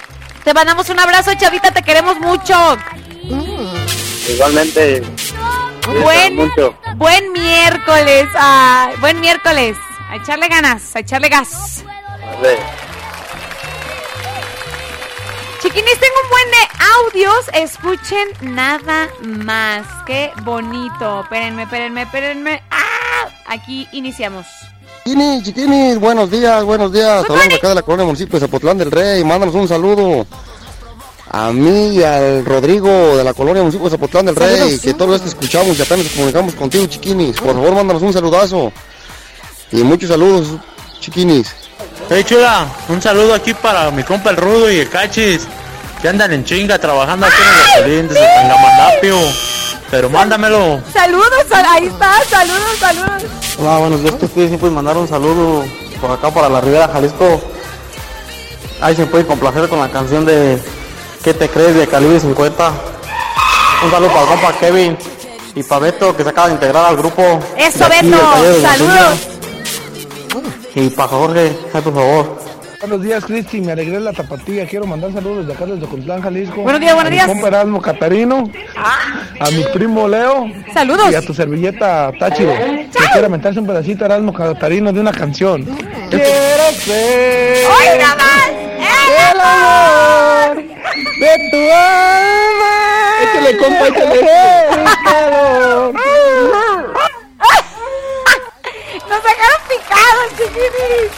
Te 0.43 0.53
mandamos 0.53 0.89
un 0.89 0.99
abrazo, 0.99 1.33
Chavita. 1.35 1.71
Te 1.71 1.83
queremos 1.83 2.19
mucho. 2.19 2.77
Igualmente. 4.29 5.03
Buen, 6.03 6.37
mucho. 6.37 6.75
buen 6.97 7.33
miércoles. 7.33 8.27
Ay, 8.35 8.95
buen 9.01 9.21
miércoles. 9.21 9.77
A 10.15 10.17
echarle 10.17 10.47
ganas, 10.47 10.95
a 10.95 11.01
echarle 11.01 11.29
gas. 11.29 11.83
Vale. 12.41 12.57
Chiquinis, 15.61 15.99
tengo 15.99 16.15
un 16.23 16.31
buen 16.31 16.51
de 16.53 17.27
audios. 17.27 17.51
Escuchen 17.53 18.55
nada 18.55 19.09
más. 19.25 19.85
Qué 20.07 20.31
bonito. 20.45 21.23
Espérenme, 21.23 21.65
espérenme, 21.65 22.03
espérenme. 22.03 22.63
¡Ah! 22.71 23.29
Aquí 23.49 23.89
iniciamos. 23.91 24.47
Chiquinis, 25.05 25.43
chiquinis, 25.43 25.99
buenos 25.99 26.31
días, 26.31 26.63
buenos 26.63 26.93
días. 26.93 27.25
Hablamos 27.29 27.55
acá 27.55 27.71
de 27.71 27.75
la 27.75 27.83
colonia 27.83 28.07
municipio 28.07 28.39
de 28.39 28.47
Zapotlán 28.47 28.79
del 28.79 28.93
Rey. 28.93 29.25
Mándanos 29.25 29.57
un 29.57 29.67
saludo 29.67 30.29
a 31.33 31.51
mí 31.51 31.97
y 31.97 32.05
al 32.05 32.45
Rodrigo 32.45 33.17
de 33.17 33.25
la 33.25 33.35
colonia 33.35 33.63
municipio 33.63 33.87
de 33.87 33.97
Zapotlán 33.97 34.27
del 34.27 34.37
Rey, 34.37 34.59
Saludos. 34.59 34.81
que 34.81 34.95
todos 34.95 35.11
los 35.11 35.23
te 35.23 35.29
escuchamos 35.31 35.77
y 35.77 35.83
acá 35.83 35.97
nos 35.97 36.07
comunicamos 36.11 36.55
contigo, 36.55 36.87
chiquinis. 36.87 37.37
Por 37.41 37.55
favor, 37.55 37.75
mándanos 37.75 38.01
un 38.01 38.13
saludazo. 38.13 38.73
Y 39.75 39.83
muchos 39.83 40.09
saludos, 40.09 40.51
chiquinis. 41.01 41.53
Hey 42.09 42.23
chula, 42.23 42.65
un 42.89 43.03
saludo 43.03 43.35
aquí 43.35 43.53
para 43.55 43.91
mi 43.91 44.05
compa 44.05 44.31
el 44.31 44.37
Rudo 44.37 44.71
y 44.71 44.79
el 44.79 44.89
Cachis, 44.89 45.49
que 46.01 46.09
andan 46.09 46.33
en 46.33 46.45
chinga 46.45 46.79
trabajando 46.79 47.27
aquí 47.27 47.35
en 47.43 47.49
el 47.49 48.07
gasolín 48.07 48.09
desde. 48.09 49.31
Pero 49.91 50.09
mándamelo. 50.11 50.81
Saludos, 50.93 51.45
ahí 51.51 51.87
está. 51.89 52.13
Saludos, 52.31 52.79
saludos. 52.79 53.25
Hola, 53.59 53.79
buenos 53.79 54.03
días. 54.03 54.17
¿Tú 54.17 54.29
quieres 54.29 54.57
pues 54.61 54.71
mandar 54.71 54.97
un 54.97 55.09
saludo 55.09 55.65
por 56.01 56.13
acá 56.13 56.31
para 56.31 56.49
la 56.49 56.61
Ribera 56.61 56.87
Jalisco? 56.87 57.43
Ahí 58.81 58.95
se 58.95 59.07
puede 59.07 59.27
complacer 59.27 59.69
con 59.69 59.81
la 59.81 59.91
canción 59.91 60.25
de 60.25 60.63
¿Qué 61.25 61.35
te 61.35 61.49
crees 61.49 61.75
de 61.75 61.89
Calibre 61.89 62.21
50? 62.21 62.73
Un 63.87 63.91
saludo 63.91 64.09
para 64.09 64.23
el 64.23 64.29
compa 64.29 64.53
Kevin 64.61 64.97
y 65.57 65.65
para 65.65 65.81
Beto 65.81 66.17
que 66.17 66.23
se 66.23 66.29
acaba 66.29 66.47
de 66.47 66.55
integrar 66.55 66.87
al 66.87 66.97
grupo. 66.97 67.41
Eso, 67.57 67.89
Beto. 67.89 68.19
Saludos. 68.63 69.34
Y 70.75 70.91
para 70.91 71.09
Jorge, 71.09 71.57
ay, 71.73 71.83
por 71.83 71.95
favor. 71.95 72.39
Buenos 72.81 73.03
días, 73.03 73.25
Cristi. 73.25 73.61
Me 73.63 73.73
alegré 73.73 73.99
la 73.99 74.13
tapatía. 74.13 74.67
Quiero 74.67 74.87
mandar 74.87 75.11
saludos 75.13 75.47
desde 75.47 75.53
acá 75.55 75.65
desde 75.65 75.87
Ocotlán, 75.87 76.21
Jalisco. 76.21 76.61
Buenos 76.63 76.81
días, 76.81 76.95
buenos 76.95 77.11
a 77.11 77.15
días. 77.15 77.27
Mi 77.29 77.33
compa 77.33 77.49
Erasmo 77.49 77.81
Catarino. 77.81 78.51
A 78.77 79.51
mi 79.51 79.65
primo 79.73 80.07
Leo. 80.07 80.51
Saludos. 80.73 81.11
Y 81.11 81.15
a 81.15 81.23
tu 81.23 81.33
servilleta 81.33 82.13
Táchiro. 82.19 82.53
Que 82.53 82.91
quiere 83.13 83.27
aventarse 83.27 83.59
un 83.61 83.67
pedacito 83.67 84.05
Erasmo 84.05 84.35
Catarino 84.35 84.93
de 84.93 85.01
una 85.01 85.13
canción. 85.13 85.65
Quiero 86.11 86.71
ser. 86.73 87.67
¡Ay, 87.81 87.99
nada 87.99 88.17
más! 88.17 88.51
El 89.15 89.41
amor 89.41 90.57
de 91.21 91.33
tu 91.51 91.57
alma. 91.73 92.73
Échale, 93.23 93.57
compa, 93.57 93.89
échale. 93.89 94.21
Nos 99.09 99.23
dejaron 99.79 99.81
picados, 99.89 100.31
chiquinis. 100.37 101.11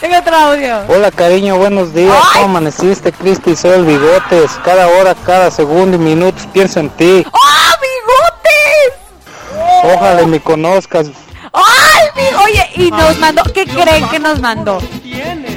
Tengo 0.00 0.18
otro 0.18 0.36
audio. 0.36 0.84
Hola 0.88 1.10
cariño, 1.10 1.56
buenos 1.56 1.92
días. 1.94 2.14
¿Cómo 2.32 2.44
amaneciste, 2.44 3.12
Cristi? 3.12 3.56
Soy 3.56 3.72
el 3.72 3.84
Bigotes. 3.84 4.52
Cada 4.64 4.86
hora, 4.88 5.14
cada 5.14 5.50
segundo 5.50 5.96
y 5.96 6.00
minuto 6.00 6.38
pienso 6.52 6.80
en 6.80 6.90
ti. 6.90 7.24
¡Oh, 7.26 7.74
bigotes! 7.82 8.92
Ojalá 9.94 10.26
me 10.26 10.40
conozcas. 10.40 11.06
¡Ay, 11.52 12.08
mi! 12.14 12.22
Oye, 12.44 12.70
y 12.74 12.90
nos 12.90 13.18
mandó. 13.18 13.42
¿Qué 13.54 13.66
creen 13.66 14.08
que 14.08 14.18
nos 14.18 14.40
mandó? 14.40 14.80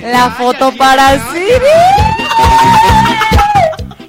La 0.04 0.30
foto 0.32 0.72
para 0.78 1.20
Siri. 1.32 1.50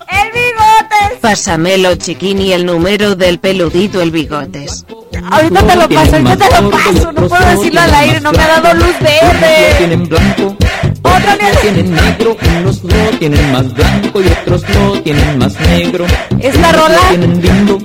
¡El 0.09 0.31
bigotes! 0.33 1.19
Pásamelo, 1.21 1.97
chiquini, 1.97 2.53
el 2.53 2.65
número 2.67 3.17
del 3.17 3.41
peludito, 3.41 4.01
el 4.01 4.13
bigotes. 4.13 4.85
Ahorita 5.31 5.63
te 5.67 5.77
lo 5.77 5.89
paso, 5.89 6.17
ahorita 6.17 6.49
te 6.49 6.63
lo 6.63 6.71
paso. 6.71 7.13
No 7.13 7.29
puedo 7.29 7.47
decirlo 7.47 7.81
al 7.81 7.95
aire, 7.95 8.21
no 8.21 8.33
me 8.33 8.43
ha 8.43 8.49
dado 8.61 8.75
luz 8.75 8.95
verde. 9.01 9.75
tienen 9.79 10.09
blanco, 10.09 10.57
Otro 11.03 11.33
otros 11.35 11.61
tienen 11.63 11.95
negro, 11.95 12.37
unos 12.61 12.85
no 12.85 12.95
tienen 13.19 13.53
más 13.53 13.75
blanco 13.75 14.21
y 14.21 14.27
otros 14.27 14.63
no 14.75 14.93
tienen 15.03 15.39
más 15.39 15.61
negro. 15.61 16.07
Esta 16.41 16.73
rola 16.73 17.01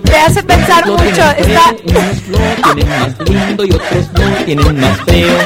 te 0.03 0.17
hace 0.17 0.43
pensar 0.43 0.85
mucho. 0.87 1.03
Está. 1.37 1.75
unos 1.85 2.27
lo 2.29 2.37
tienen 2.73 2.99
más 2.99 3.29
lindo 3.29 3.65
y 3.65 3.71
otros 3.71 4.05
no 4.13 4.45
tienen 4.45 4.79
más 4.79 4.97
feo. 5.05 5.37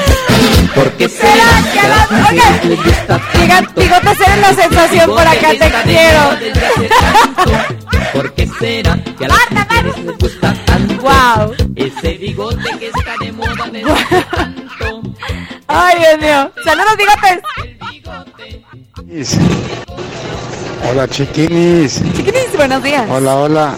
¿Por 0.74 0.90
qué 0.92 1.08
será 1.08 1.72
que 1.72 1.80
a 1.80 1.88
las 1.88 2.10
mujeres 2.10 2.64
les 2.64 2.84
gusta 2.84 3.20
Bigot- 3.34 3.74
Bigotes 3.74 4.20
eres 4.28 4.40
la 4.40 4.54
sensación 4.62 5.10
por 5.10 5.26
acá, 5.26 5.48
te 5.50 5.72
quiero. 5.90 6.22
¿Por 8.12 8.32
qué 8.34 8.48
será 8.58 8.98
que 9.18 9.24
a 9.24 9.28
las 9.28 9.50
mujeres 9.50 9.98
les 10.04 10.18
gusta 10.18 10.54
tanto? 10.66 10.89
Wow. 11.00 11.54
Ese 11.76 12.18
bigote 12.18 12.78
que 12.78 12.88
está 12.88 13.16
de 13.20 13.32
moda 13.32 13.68
desde 13.72 13.90
Ay, 15.66 15.98
Dios 15.98 16.18
mío. 16.20 16.50
Saludos, 16.64 16.96
bigotes. 16.96 17.40
Hola 20.90 21.08
chiquinis. 21.08 22.02
Chiquinis, 22.14 22.56
buenos 22.56 22.82
días. 22.82 23.08
Hola, 23.08 23.36
hola. 23.36 23.74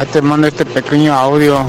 Ahí 0.00 0.06
te 0.06 0.20
mando 0.20 0.46
este 0.48 0.64
pequeño 0.66 1.14
audio 1.14 1.64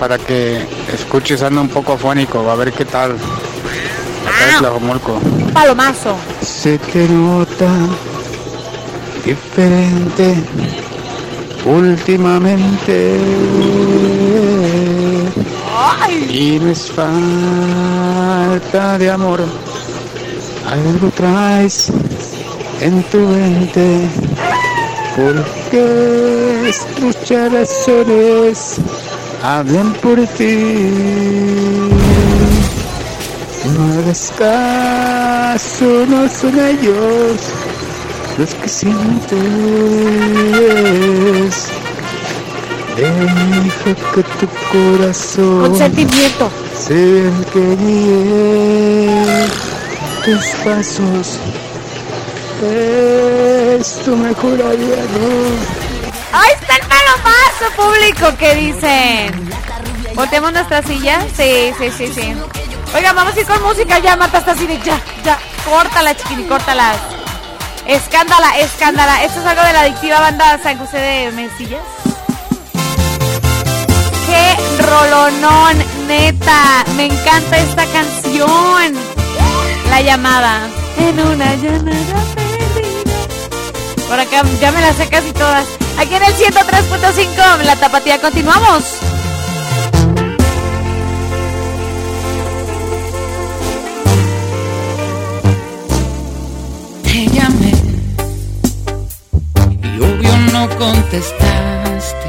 para 0.00 0.18
que 0.18 0.66
escuches, 0.92 1.42
anda 1.42 1.60
un 1.60 1.68
poco 1.68 1.92
afónico, 1.92 2.50
a 2.50 2.56
ver 2.56 2.72
qué 2.72 2.84
tal. 2.84 3.12
Acá 3.12 4.48
es. 4.48 4.60
Un 4.60 5.52
palomazo. 5.52 6.16
Se 6.40 6.78
te 6.78 7.08
nota 7.08 7.70
diferente 9.24 10.34
últimamente. 11.64 13.18
Y 16.28 16.58
no 16.58 16.70
es 16.70 16.90
falta 16.90 18.98
de 18.98 19.10
amor. 19.10 19.40
Algo 20.66 21.10
traes 21.10 21.90
en 22.80 23.02
tu 23.04 23.18
mente. 23.18 24.08
Porque 25.14 26.68
escuchar 26.68 27.52
razones 27.52 28.76
hablan 29.42 29.92
por 29.94 30.18
ti. 30.38 30.58
No 33.74 33.92
hagas 33.92 34.32
caso, 34.38 36.06
no 36.08 36.28
son 36.28 36.58
ellos 36.58 37.40
los 38.42 38.54
que 38.56 38.68
sientes. 38.68 39.38
Deja 42.96 43.94
que 44.14 44.22
tu 44.22 44.48
corazón 44.72 45.62
Con 45.62 45.78
sentimiento. 45.78 46.50
sea 46.76 46.96
el 46.96 47.46
que 47.52 47.76
guíe 47.76 49.46
tus 50.24 50.44
pasos. 50.64 51.38
Es 52.64 53.96
tu 54.04 54.16
mejor 54.16 54.60
aliado. 54.60 55.22
Ahí 56.32 56.52
está 56.60 56.76
el 56.76 56.86
palomazo 56.94 57.66
público 57.76 58.36
que 58.38 58.54
dicen. 58.56 59.50
¿Volteamos 60.16 60.52
nuestra 60.52 60.82
silla? 60.82 61.20
Sí, 61.36 61.72
sí, 61.78 61.90
sí, 61.96 62.12
sí. 62.12 62.34
Oigan, 62.94 63.14
vamos 63.14 63.36
a 63.36 63.40
ir 63.40 63.46
con 63.46 63.62
música 63.62 64.00
ya, 64.00 64.16
Marta 64.16 64.38
está 64.38 64.50
así 64.52 64.66
de 64.66 64.78
ya, 64.80 65.00
ya. 65.24 65.38
Córtala, 65.64 66.14
chiquini, 66.16 66.44
córtala. 66.44 67.11
Escándala, 67.86 68.58
escándala. 68.58 69.24
Esto 69.24 69.40
es 69.40 69.46
algo 69.46 69.62
de 69.62 69.72
la 69.72 69.80
adictiva 69.80 70.20
banda 70.20 70.58
San 70.62 70.78
José 70.78 70.98
de 70.98 71.32
Mesillas. 71.32 71.82
Qué 74.26 74.56
rolonón, 74.82 75.76
neta. 76.06 76.84
Me 76.96 77.06
encanta 77.06 77.58
esta 77.58 77.84
canción. 77.86 78.94
La 79.90 80.00
llamada. 80.00 80.68
En 80.96 81.18
una 81.18 81.54
llamada 81.56 82.22
perdida. 82.34 83.12
Por 84.08 84.20
acá 84.20 84.42
ya 84.60 84.70
me 84.70 84.80
las 84.80 84.96
sé 84.96 85.08
casi 85.08 85.32
todas. 85.32 85.66
Aquí 85.98 86.14
en 86.14 86.22
el 86.22 86.34
103.5, 86.34 87.62
la 87.64 87.76
tapatía, 87.76 88.20
continuamos. 88.20 89.11
Contestaste. 100.68 102.28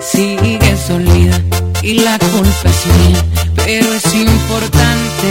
Sigues 0.00 0.80
solida 0.80 1.40
y 1.82 1.94
la 1.94 2.18
culpa 2.18 2.68
es 2.68 2.86
mía, 2.98 3.24
pero 3.56 3.92
es 3.92 4.14
importante 4.14 5.28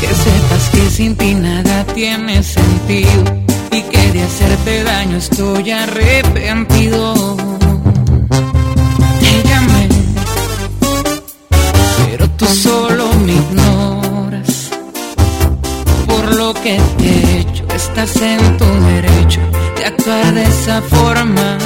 que 0.00 0.06
sepas 0.06 0.68
que 0.72 0.90
sin 0.90 1.16
ti 1.16 1.34
nada 1.34 1.84
tiene 1.94 2.42
sentido 2.42 3.24
y 3.72 3.82
que 3.82 4.12
de 4.12 4.22
hacerte 4.22 4.84
daño 4.84 5.16
estoy 5.18 5.70
arrepentido. 5.70 7.36
Te 9.20 9.42
pero 12.06 12.30
tú 12.30 12.46
solo 12.46 13.08
me 13.24 13.32
ignoras 13.32 14.70
por 16.06 16.34
lo 16.34 16.54
que 16.54 16.80
te 16.98 17.04
he 17.04 17.40
hecho. 17.40 17.65
Estás 17.88 18.16
en 18.20 18.56
tu 18.58 18.64
derecho 18.64 19.40
de 19.76 19.84
actuar 19.86 20.34
de 20.34 20.44
esa 20.44 20.82
forma. 20.82 21.58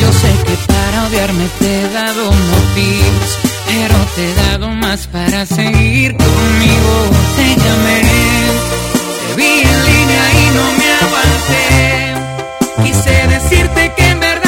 Yo 0.00 0.12
sé 0.12 0.30
que 0.46 0.56
para 0.72 1.06
odiarme 1.06 1.46
te 1.58 1.80
he 1.80 1.88
dado 1.92 2.24
motivos, 2.54 3.30
pero 3.66 3.96
te 4.14 4.30
he 4.30 4.34
dado 4.48 4.68
más 4.70 5.06
para 5.08 5.44
seguir 5.44 6.16
conmigo. 6.16 6.94
Te 7.36 7.48
llamé, 7.62 8.00
te 9.20 9.34
vi 9.36 9.52
en 9.72 9.78
línea 9.88 10.24
y 10.42 10.46
no 10.56 10.64
me 10.78 10.88
aguanté. 11.04 11.64
Quise 12.84 13.14
decirte 13.28 13.92
que 13.96 14.04
en 14.08 14.20
verdad 14.20 14.47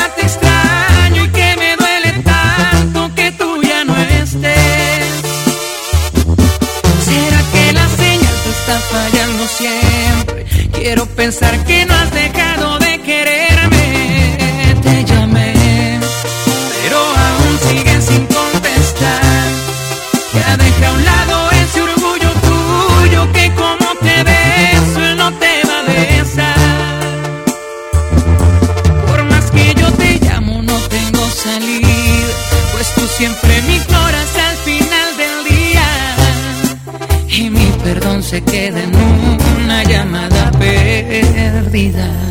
Quiero 10.83 11.05
pensar 11.05 11.63
que 11.67 11.85
no 11.85 11.93
has 11.95 12.11
dejado 12.11 12.79
de 12.79 12.99
quererme. 13.03 14.39
Te 14.83 15.05
llamé, 15.05 16.01
pero 16.83 16.99
aún 16.99 17.59
sigues 17.69 18.05
sin 18.07 18.25
contestar. 18.25 19.45
Ya 20.33 20.57
deja 20.57 20.89
a 20.89 20.93
un 20.93 21.05
lado 21.05 21.51
ese 21.51 21.83
orgullo 21.83 22.31
tuyo 22.49 23.33
que 23.35 23.53
como 23.57 23.95
te 24.01 24.25
beso 24.25 25.05
él 25.05 25.17
no 25.19 25.31
te 25.35 25.53
va 25.69 25.81
a 25.81 25.83
besar. 25.83 26.57
Por 29.07 29.23
más 29.25 29.51
que 29.51 29.75
yo 29.75 29.93
te 29.93 30.19
llamo 30.25 30.63
no 30.63 30.79
tengo 30.89 31.29
salida, 31.29 32.33
pues 32.73 32.95
tú 32.95 33.07
siempre 33.19 33.61
me 33.67 33.77
ignoras 33.77 34.35
al 34.49 34.57
final 34.57 35.17
del 35.19 35.45
día. 35.45 35.89
Y 37.29 37.51
mi 37.51 37.71
perdón 37.85 38.23
se 38.23 38.43
queda 38.43 38.83
en 38.83 38.91
llamada 38.93 39.30
perdida. 42.01 42.30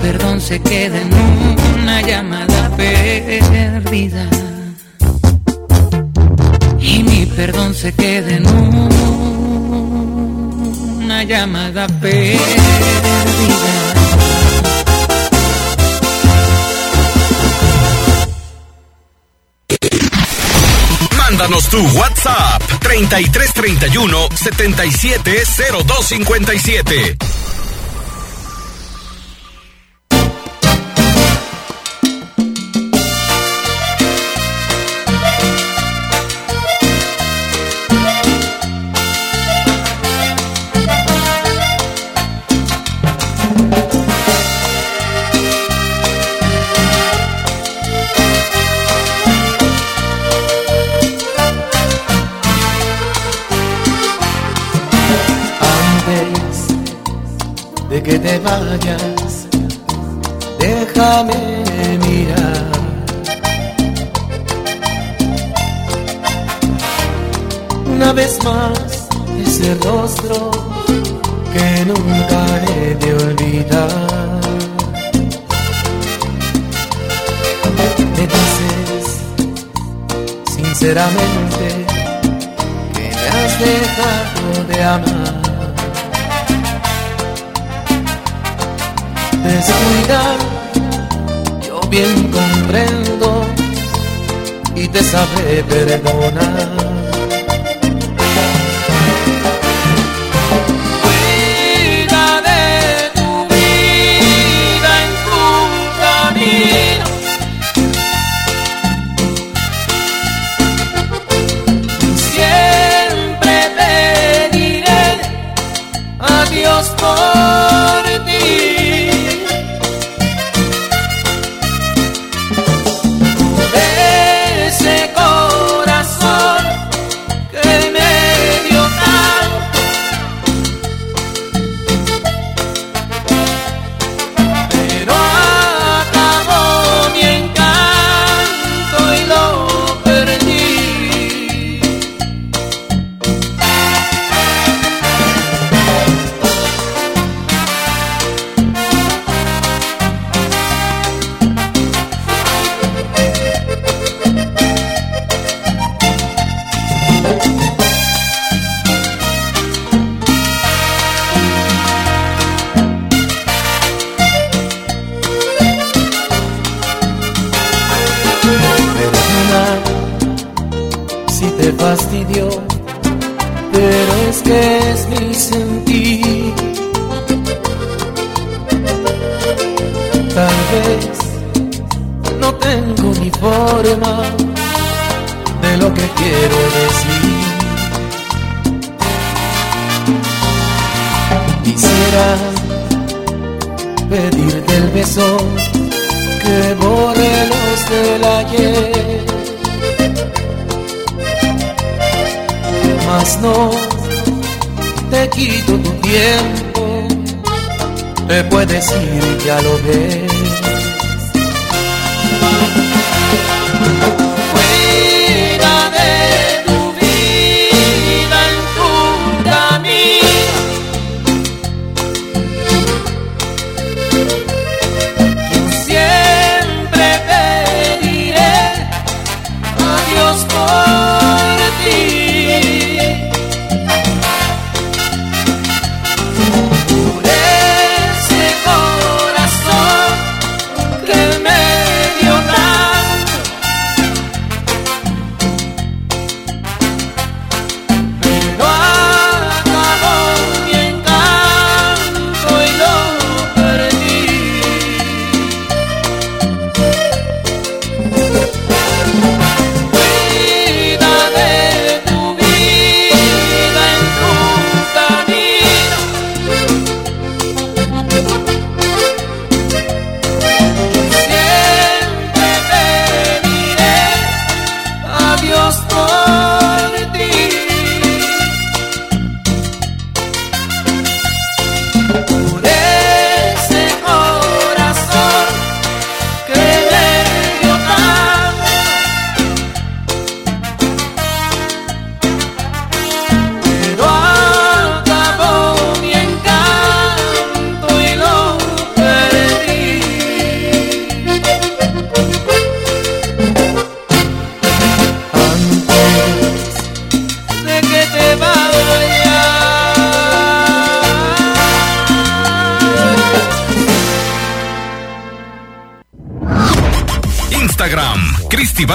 Perdón 0.00 0.40
se 0.40 0.60
queda 0.60 1.00
en 1.00 1.10
una 1.74 2.00
llamada 2.00 2.70
perdida. 2.76 4.28
Y 6.80 7.02
mi 7.02 7.26
perdón 7.26 7.74
se 7.74 7.92
queda 7.92 8.36
en 8.36 8.46
una 10.96 11.24
llamada 11.24 11.88
perdida. 12.00 12.38
Mándanos 21.18 21.68
tu 21.68 21.80
WhatsApp 21.98 22.62
3331 22.80 24.28
770257. 24.34 27.18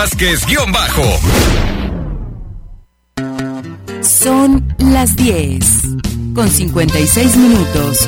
Vázquez 0.06 0.46
guion 0.46 0.72
bajo. 0.72 1.02
Son 4.04 4.76
las 4.78 5.16
10 5.16 5.66
con 6.36 6.48
56 6.48 7.36
minutos. 7.38 8.08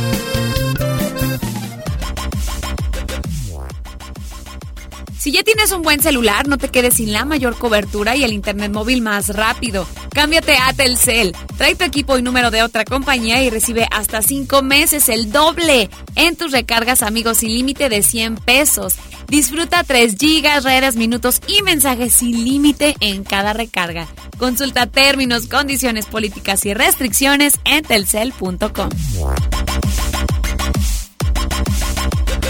Si 5.17 5.31
ya 5.31 5.41
tienes 5.41 5.71
un 5.71 5.81
buen 5.81 5.99
celular, 5.99 6.47
no 6.47 6.59
te 6.59 6.69
quedes 6.69 6.93
sin 6.93 7.11
la 7.13 7.25
mayor 7.25 7.57
cobertura 7.57 8.15
y 8.15 8.23
el 8.23 8.31
internet 8.31 8.71
móvil 8.71 9.01
más 9.01 9.29
rápido. 9.29 9.87
Cámbiate 10.13 10.55
a 10.55 10.73
Telcel. 10.73 11.35
Trae 11.57 11.73
tu 11.73 11.83
equipo 11.83 12.15
y 12.17 12.21
número 12.21 12.51
de 12.51 12.61
otra 12.61 12.85
compañía 12.85 13.41
y 13.41 13.49
recibe 13.49 13.87
hasta 13.91 14.21
5 14.21 14.61
meses 14.61 15.09
el 15.09 15.31
doble 15.31 15.89
en 16.15 16.35
tus 16.35 16.51
recargas 16.51 17.01
amigos 17.01 17.37
sin 17.39 17.53
límite 17.53 17.89
de 17.89 18.03
100 18.03 18.35
pesos. 18.35 18.93
Disfruta 19.27 19.83
3 19.83 20.15
gigas, 20.17 20.63
redes, 20.63 20.95
minutos 20.95 21.41
y 21.47 21.61
mensajes 21.61 22.13
sin 22.13 22.45
límite 22.45 22.95
en 23.01 23.23
cada 23.23 23.53
recarga. 23.53 24.07
Consulta 24.37 24.87
términos, 24.87 25.47
condiciones 25.47 26.05
políticas 26.05 26.65
y 26.65 26.73
restricciones 26.73 27.59
en 27.65 27.83
telcel.com. 27.83 28.89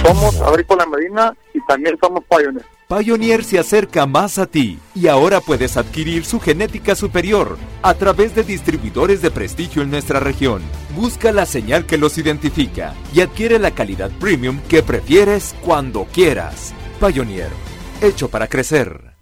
Somos 0.04 0.42
Agrícola 0.42 0.86
Medina 0.86 1.34
y 1.54 1.60
también 1.66 1.98
somos 2.00 2.24
Pioneer. 2.30 2.77
Pioneer 2.88 3.44
se 3.44 3.60
acerca 3.60 4.06
más 4.06 4.38
a 4.38 4.46
ti 4.46 4.80
y 4.96 5.08
ahora 5.08 5.42
puedes 5.42 5.76
adquirir 5.76 6.24
su 6.24 6.40
genética 6.40 6.96
superior 6.96 7.58
a 7.82 7.94
través 7.96 8.34
de 8.34 8.44
distribuidores 8.44 9.22
de 9.22 9.30
prestigio 9.30 9.82
en 9.82 9.92
nuestra 9.92 10.22
región. 10.22 10.62
Busca 10.96 11.34
la 11.34 11.46
señal 11.46 11.86
que 11.86 11.98
los 11.98 12.18
identifica 12.18 12.94
y 13.14 13.20
adquiere 13.20 13.60
la 13.60 13.72
calidad 13.72 14.10
premium 14.22 14.62
que 14.70 14.84
prefieres 14.84 15.54
cuando 15.66 16.06
quieras. 16.06 16.74
Pioneer, 17.02 17.50
hecho 18.02 18.30
para 18.30 18.48
crecer. 18.48 19.18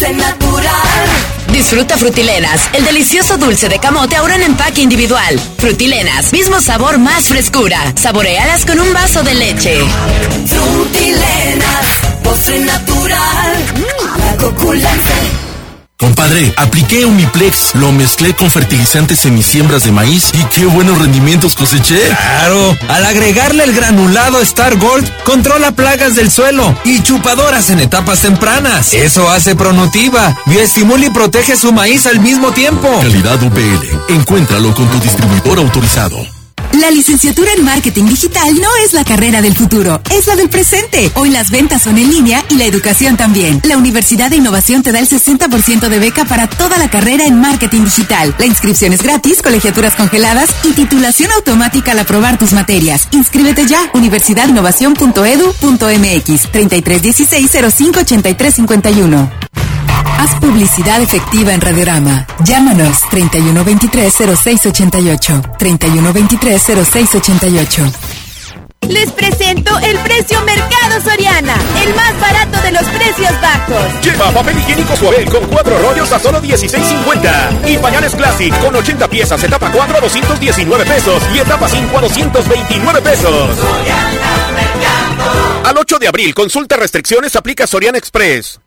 Natural. 0.00 0.72
Disfruta 1.52 1.96
Frutilenas, 1.96 2.68
el 2.72 2.84
delicioso 2.84 3.36
dulce 3.36 3.68
de 3.68 3.78
camote 3.78 4.16
ahora 4.16 4.34
en 4.34 4.42
empaque 4.42 4.80
individual. 4.80 5.38
Frutilenas, 5.58 6.32
mismo 6.32 6.60
sabor, 6.60 6.98
más 6.98 7.28
frescura. 7.28 7.78
Saborealas 7.96 8.66
con 8.66 8.80
un 8.80 8.92
vaso 8.92 9.22
de 9.22 9.34
leche. 9.34 9.78
Frutilenas, 10.46 11.86
postre 12.24 12.58
natural. 12.60 13.64
La 14.04 14.36
Compadre, 16.04 16.52
apliqué 16.58 17.06
Umiplex, 17.06 17.74
lo 17.76 17.90
mezclé 17.90 18.34
con 18.34 18.50
fertilizantes 18.50 19.24
en 19.24 19.34
mis 19.34 19.46
siembras 19.46 19.84
de 19.84 19.90
maíz 19.90 20.32
y 20.34 20.44
qué 20.54 20.66
buenos 20.66 20.98
rendimientos 20.98 21.54
coseché. 21.54 21.98
Claro, 22.08 22.76
al 22.88 23.06
agregarle 23.06 23.64
el 23.64 23.72
granulado 23.72 24.42
Star 24.42 24.76
Gold, 24.76 25.10
controla 25.24 25.70
plagas 25.70 26.14
del 26.14 26.30
suelo 26.30 26.78
y 26.84 27.02
chupadoras 27.02 27.70
en 27.70 27.80
etapas 27.80 28.20
tempranas. 28.20 28.92
Eso 28.92 29.30
hace 29.30 29.56
Pronutiva, 29.56 30.36
bioestimula 30.44 31.06
y 31.06 31.10
protege 31.10 31.56
su 31.56 31.72
maíz 31.72 32.04
al 32.04 32.20
mismo 32.20 32.52
tiempo. 32.52 32.86
Calidad 33.00 33.42
UPL, 33.42 34.12
encuéntralo 34.12 34.74
con 34.74 34.86
tu 34.90 35.00
distribuidor 35.00 35.58
autorizado. 35.58 36.18
La 36.80 36.90
licenciatura 36.90 37.52
en 37.56 37.64
marketing 37.64 38.06
digital 38.06 38.52
no 38.56 38.68
es 38.84 38.94
la 38.94 39.04
carrera 39.04 39.40
del 39.40 39.56
futuro, 39.56 40.02
es 40.10 40.26
la 40.26 40.34
del 40.34 40.48
presente. 40.48 41.08
Hoy 41.14 41.30
las 41.30 41.50
ventas 41.50 41.82
son 41.82 41.98
en 41.98 42.10
línea 42.10 42.44
y 42.50 42.56
la 42.56 42.64
educación 42.64 43.16
también. 43.16 43.60
La 43.64 43.76
Universidad 43.76 44.28
de 44.28 44.34
Innovación 44.36 44.82
te 44.82 44.90
da 44.90 44.98
el 44.98 45.08
60% 45.08 45.88
de 45.88 45.98
beca 46.00 46.24
para 46.24 46.48
toda 46.48 46.76
la 46.78 46.90
carrera 46.90 47.26
en 47.26 47.40
marketing 47.40 47.84
digital. 47.84 48.34
La 48.38 48.46
inscripción 48.46 48.92
es 48.92 49.02
gratis, 49.02 49.40
colegiaturas 49.40 49.94
congeladas 49.94 50.50
y 50.64 50.72
titulación 50.72 51.30
automática 51.30 51.92
al 51.92 52.00
aprobar 52.00 52.38
tus 52.38 52.52
materias. 52.52 53.06
Inscríbete 53.12 53.66
ya, 53.66 53.88
universidadinnovación.edu.mx 53.94 56.50
3316 56.50 57.52
058351. 57.52 59.30
Haz 60.18 60.34
publicidad 60.40 61.00
efectiva 61.02 61.52
en 61.54 61.60
Radiorama. 61.60 62.26
Llámanos 62.44 63.02
3123-0688. 63.10 65.58
3123-0688. 65.58 67.92
Les 68.88 69.10
presento 69.12 69.78
el 69.78 69.98
precio 70.00 70.42
Mercado 70.42 71.00
Soriana, 71.02 71.56
el 71.82 71.94
más 71.94 72.20
barato 72.20 72.60
de 72.62 72.72
los 72.72 72.84
precios 72.84 73.32
bajos. 73.40 73.82
Lleva 74.02 74.30
papel 74.30 74.58
higiénico 74.58 74.94
suave 74.96 75.24
con 75.24 75.46
cuatro 75.46 75.78
rollos 75.78 76.12
a 76.12 76.18
solo 76.18 76.42
16.50 76.42 77.66
y 77.66 77.78
pañales 77.78 78.14
Classic 78.14 78.54
con 78.60 78.76
80 78.76 79.08
piezas 79.08 79.42
etapa 79.42 79.72
4 79.72 79.96
a 79.96 80.00
219 80.00 80.84
pesos 80.84 81.22
y 81.34 81.38
etapa 81.38 81.66
5 81.68 81.96
a 81.96 82.00
229 82.02 83.00
pesos. 83.00 83.58
Al 85.64 85.78
8 85.78 85.98
de 85.98 86.08
abril, 86.08 86.34
consulta 86.34 86.76
restricciones, 86.76 87.36
aplica 87.36 87.66
Soriana 87.66 87.96
Express. 87.96 88.60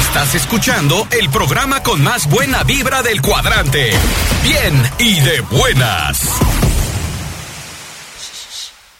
Estás 0.00 0.34
escuchando 0.34 1.06
el 1.10 1.28
programa 1.28 1.82
con 1.82 2.02
más 2.02 2.26
buena 2.26 2.64
vibra 2.64 3.02
del 3.02 3.20
cuadrante. 3.20 3.90
Bien 4.42 4.82
y 4.98 5.20
de 5.20 5.42
buenas. 5.42 6.22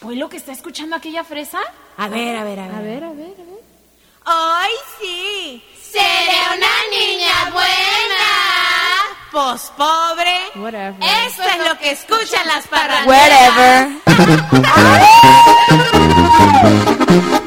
¿Oye 0.03 0.17
lo 0.17 0.29
que 0.29 0.37
está 0.37 0.51
escuchando 0.51 0.95
aquella 0.95 1.23
fresa? 1.23 1.57
A 1.97 2.07
ver, 2.07 2.37
a 2.37 2.43
ver, 2.43 2.59
a 2.59 2.67
ver. 2.67 2.75
A 2.75 2.81
ver, 2.81 3.03
a 3.03 3.09
ver, 3.09 3.33
a 3.33 3.43
ver. 3.49 3.61
¡Ay, 4.25 4.69
sí! 4.99 5.63
¡Seré 5.91 6.39
una 6.55 6.69
niña 6.95 7.49
buena! 7.51 8.29
Pues 9.31 9.71
pobre. 9.75 10.37
Whatever. 10.55 10.95
Eso 11.25 11.41
es 11.41 11.67
lo 11.67 11.77
que 11.79 11.91
escuchan 11.91 12.47
las 12.47 12.67
parranderas. 12.67 13.07
Whatever. 13.07 13.89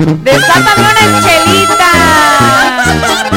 Destápame 0.25 0.83
una 0.83 1.23
chelita. 1.23 1.91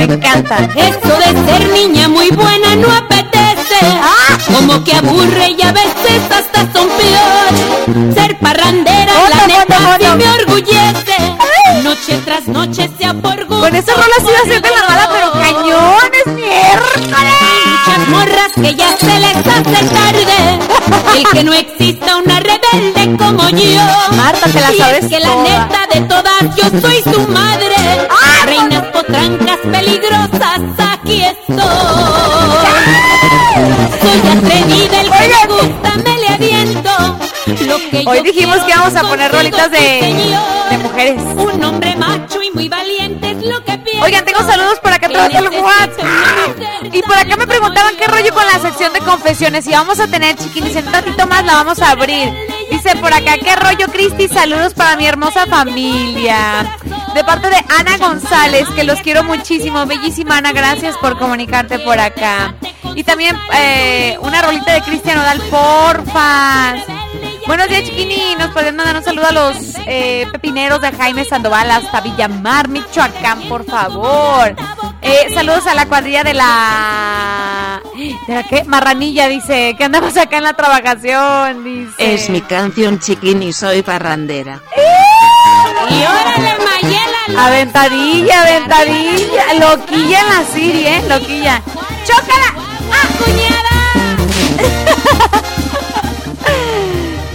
Me 0.00 0.14
encanta. 0.14 0.56
Eso 0.74 1.14
de 1.14 1.44
ser 1.44 1.68
niña 1.74 2.08
muy 2.08 2.30
buena 2.30 2.74
no 2.74 2.90
apetece. 2.90 3.80
Como 4.46 4.82
que 4.82 4.94
aburre 4.94 5.50
y 5.58 5.60
a 5.60 5.72
veces 5.72 6.22
hasta 6.30 6.60
son 6.72 6.88
peor. 6.88 8.14
Ser 8.14 8.38
parrandera, 8.38 9.12
la 9.28 9.46
neta, 9.46 9.98
sí 9.98 10.06
me 10.16 10.30
orgullece. 10.30 11.16
Noche 11.82 12.18
tras 12.24 12.48
noche 12.48 12.88
sea 12.98 13.12
por 13.12 13.44
gusto. 13.44 13.60
Con 13.60 13.76
esa 13.76 13.92
rola 13.92 14.14
sí 14.20 14.24
va 14.24 14.38
a 14.38 14.50
ser 14.50 14.62
de 14.62 14.70
la 14.70 14.88
mala, 14.88 15.10
pero 15.12 15.32
cañón, 15.32 16.10
es 16.24 16.32
miércoles. 16.32 17.34
Muchas 17.66 18.08
morras 18.08 18.52
que 18.54 18.74
ya 18.74 18.96
se 18.96 19.20
les 19.20 19.36
hace 19.36 19.84
tarde. 19.84 20.58
El 21.14 21.28
que 21.30 21.44
no 21.44 21.52
exista 21.52 22.16
una 22.16 22.40
rebelde 22.40 23.16
como 23.18 23.50
yo. 23.50 24.16
Marta, 24.16 24.50
te 24.50 24.60
la 24.60 24.72
Y 24.72 24.78
sabes 24.78 25.04
es 25.04 25.10
que 25.10 25.20
la 25.20 25.36
neta 25.42 25.86
de 25.92 26.00
todas 26.02 26.56
yo 26.56 26.80
soy 26.80 27.02
su 27.02 27.28
madre. 27.28 27.50
Potrancas 27.70 28.49
peligrosas, 29.62 30.60
aquí 30.78 31.22
estoy. 31.24 31.56
Soy 34.00 34.20
atrevida, 34.38 35.00
el 35.00 35.10
que 35.10 35.28
me 35.28 35.54
gusta 35.54 35.90
me 36.04 36.16
le 36.18 36.28
aviento. 36.28 36.90
Lo 37.66 37.78
que 37.90 38.04
Hoy 38.06 38.18
yo 38.18 38.22
dijimos 38.22 38.58
que 38.58 38.70
íbamos 38.70 38.94
a 38.94 39.02
poner 39.02 39.32
rolitas 39.32 39.70
de, 39.70 39.78
sí, 39.78 40.00
señor. 40.00 40.70
de 40.70 40.78
mujeres. 40.78 41.22
Un 41.36 41.64
hombre 41.64 41.96
macho 41.96 42.42
y 42.42 42.50
muy 42.52 42.68
valiente 42.68 43.30
es 43.30 43.44
lo 43.44 43.62
que 43.64 43.76
pienso. 43.78 44.04
Oigan, 44.04 44.24
tengo 44.24 44.38
saludos 44.40 44.78
por 44.80 44.92
acá 44.92 45.06
a 45.06 45.10
través 45.10 45.32
del 45.32 45.60
WhatsApp. 45.60 46.92
Y 46.92 47.02
por 47.02 47.16
acá 47.18 47.36
me 47.36 47.46
preguntaban 47.46 47.96
qué 47.96 48.06
rollo 48.06 48.32
con 48.32 48.44
la 48.46 48.58
sección 48.60 48.92
de 48.92 49.00
confesiones. 49.00 49.66
Y 49.66 49.72
vamos 49.72 49.98
a 50.00 50.06
tener, 50.06 50.36
chiquinis, 50.36 50.76
en 50.76 50.86
un 50.86 50.92
ratito 50.92 51.26
más 51.26 51.44
la 51.44 51.54
vamos 51.54 51.80
a 51.80 51.90
abrir. 51.90 52.32
Dice 52.70 52.94
por 52.96 53.12
acá, 53.12 53.36
qué 53.42 53.56
rollo, 53.56 53.86
Cristi. 53.92 54.28
Saludos 54.28 54.74
para 54.74 54.96
mi 54.96 55.06
hermosa 55.06 55.46
familia. 55.46 56.76
De 57.14 57.24
parte 57.24 57.48
de 57.48 57.56
Ana 57.78 57.98
González, 57.98 58.68
que 58.74 58.84
los 58.84 59.00
quiero 59.00 59.24
muchísimo. 59.24 59.84
Bellísima 59.86 60.38
Ana, 60.38 60.52
gracias 60.52 60.96
por 60.98 61.18
comunicarte 61.18 61.78
por 61.80 61.98
acá. 61.98 62.54
Y 62.94 63.04
también 63.04 63.36
eh, 63.52 64.16
una 64.20 64.42
rolita 64.42 64.72
de 64.72 64.82
Cristian 64.82 65.18
Odal, 65.18 65.40
porfa. 65.50 66.74
Buenos 67.46 67.68
días, 67.68 67.84
chiquini. 67.84 68.36
Nos 68.38 68.50
pueden 68.52 68.76
mandar 68.76 68.96
un 68.96 69.02
saludo 69.04 69.26
a 69.26 69.32
los 69.32 69.56
eh, 69.86 70.26
pepineros 70.30 70.80
de 70.80 70.92
Jaime 70.92 71.24
Sandoval 71.24 71.70
hasta 71.70 72.00
Villamar, 72.00 72.68
Michoacán, 72.68 73.42
por 73.48 73.64
favor. 73.64 74.54
Eh, 75.02 75.32
saludos 75.32 75.66
a 75.66 75.74
la 75.74 75.86
cuadrilla 75.86 76.22
de 76.22 76.34
la... 76.34 77.82
¿De 78.26 78.34
la 78.34 78.42
qué? 78.42 78.64
Marranilla, 78.64 79.28
dice, 79.28 79.74
que 79.76 79.84
andamos 79.84 80.16
acá 80.16 80.36
en 80.38 80.44
la 80.44 80.52
trabajación, 80.52 81.64
dice. 81.64 81.94
Es 81.98 82.28
mi 82.28 82.40
canción 82.42 83.00
chiquini, 83.00 83.52
soy 83.52 83.82
parrandera. 83.82 84.60
Y 85.88 85.94
órale, 86.02 86.54
Mayela. 86.64 87.46
Aventadilla, 87.46 88.42
aventadilla. 88.42 89.54
Loquilla 89.54 90.20
en 90.20 90.28
la 90.28 90.44
Siri, 90.52 90.86
¿eh? 90.86 91.02
Loquilla. 91.08 91.62
¡Chócala! 92.04 92.54
¡Ah, 92.92 93.08
cuñada! 93.18 93.70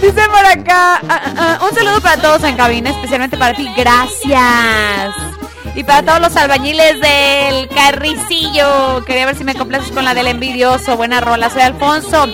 Dice 0.00 0.28
por 0.28 0.46
acá, 0.46 1.00
ah, 1.08 1.20
ah, 1.24 1.32
ah, 1.36 1.58
un 1.68 1.74
saludo 1.74 2.00
para 2.00 2.20
todos 2.20 2.44
en 2.44 2.56
cabina, 2.56 2.90
especialmente 2.90 3.36
para 3.36 3.54
ti, 3.54 3.68
gracias. 3.76 5.35
Y 5.76 5.84
para 5.84 6.02
todos 6.02 6.20
los 6.20 6.36
albañiles 6.36 6.98
del 7.00 7.68
carricillo, 7.68 9.04
quería 9.04 9.26
ver 9.26 9.36
si 9.36 9.44
me 9.44 9.54
complaces 9.54 9.92
con 9.92 10.06
la 10.06 10.14
del 10.14 10.26
envidioso, 10.26 10.96
buena 10.96 11.20
rola, 11.20 11.50
soy 11.50 11.60
Alfonso. 11.60 12.26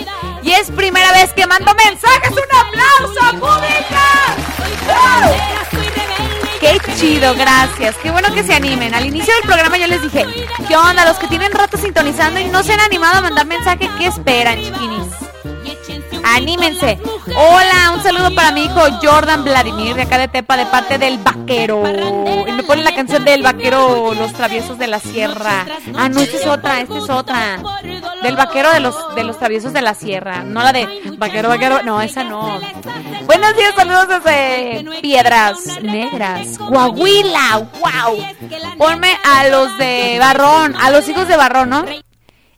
Y 0.44 0.52
es 0.52 0.70
primera 0.70 1.10
vez 1.10 1.32
que 1.32 1.44
mando 1.48 1.74
mensajes, 1.74 2.30
un 2.30 2.38
aplauso, 2.56 3.40
pública. 3.40 4.02
Qué 6.60 6.78
chido, 6.94 7.34
gracias. 7.34 7.96
Qué 8.00 8.12
bueno 8.12 8.32
que 8.32 8.44
se 8.44 8.54
animen. 8.54 8.94
Al 8.94 9.06
inicio 9.06 9.34
del 9.34 9.42
programa 9.42 9.76
yo 9.76 9.88
les 9.88 10.02
dije, 10.02 10.24
¿qué 10.68 10.76
onda? 10.76 11.04
Los 11.04 11.18
que 11.18 11.26
tienen 11.26 11.50
rato 11.50 11.76
sintonizando 11.76 12.38
y 12.38 12.44
no 12.44 12.62
se 12.62 12.74
han 12.74 12.80
animado 12.80 13.18
a 13.18 13.20
mandar 13.22 13.46
mensaje, 13.46 13.90
¿qué 13.98 14.06
esperan, 14.06 14.62
chiquinis? 14.62 15.31
Anímense. 16.24 16.98
Hola, 17.36 17.92
un 17.94 18.02
saludo 18.02 18.34
para 18.34 18.52
mi 18.52 18.64
hijo 18.64 18.80
Jordan 19.02 19.44
Vladimir, 19.44 19.94
de 19.94 20.02
acá 20.02 20.18
de 20.18 20.28
Tepa, 20.28 20.56
de 20.56 20.66
parte 20.66 20.98
del 20.98 21.18
vaquero. 21.18 21.82
Me 21.82 22.62
pone 22.62 22.82
la 22.82 22.94
canción 22.94 23.24
del 23.24 23.42
vaquero, 23.42 24.14
Los 24.14 24.32
Traviesos 24.32 24.78
de 24.78 24.86
la 24.86 25.00
Sierra. 25.00 25.66
Ah, 25.96 26.08
no, 26.08 26.20
esta 26.20 26.36
es 26.36 26.46
otra, 26.46 26.80
esta 26.80 26.98
es 26.98 27.10
otra. 27.10 27.58
Del 28.22 28.36
vaquero 28.36 28.72
de 28.72 28.80
los, 28.80 29.14
de 29.14 29.24
los 29.24 29.38
Traviesos 29.38 29.72
de 29.72 29.82
la 29.82 29.94
Sierra. 29.94 30.42
No 30.42 30.62
la 30.62 30.72
de 30.72 30.88
vaquero, 31.18 31.48
vaquero. 31.48 31.82
No, 31.82 32.00
esa 32.00 32.24
no. 32.24 32.60
Buenos 33.26 33.56
días, 33.56 33.74
saludos 33.74 34.08
desde 34.08 35.00
Piedras 35.00 35.58
Negras, 35.82 36.58
Coahuila. 36.58 37.68
¡Wow! 37.80 38.18
Ponme 38.78 39.16
a 39.24 39.48
los 39.48 39.78
de 39.78 40.16
Barrón, 40.18 40.76
a 40.76 40.90
los 40.90 41.08
hijos 41.08 41.28
de 41.28 41.36
Barrón, 41.36 41.70
¿no? 41.70 41.84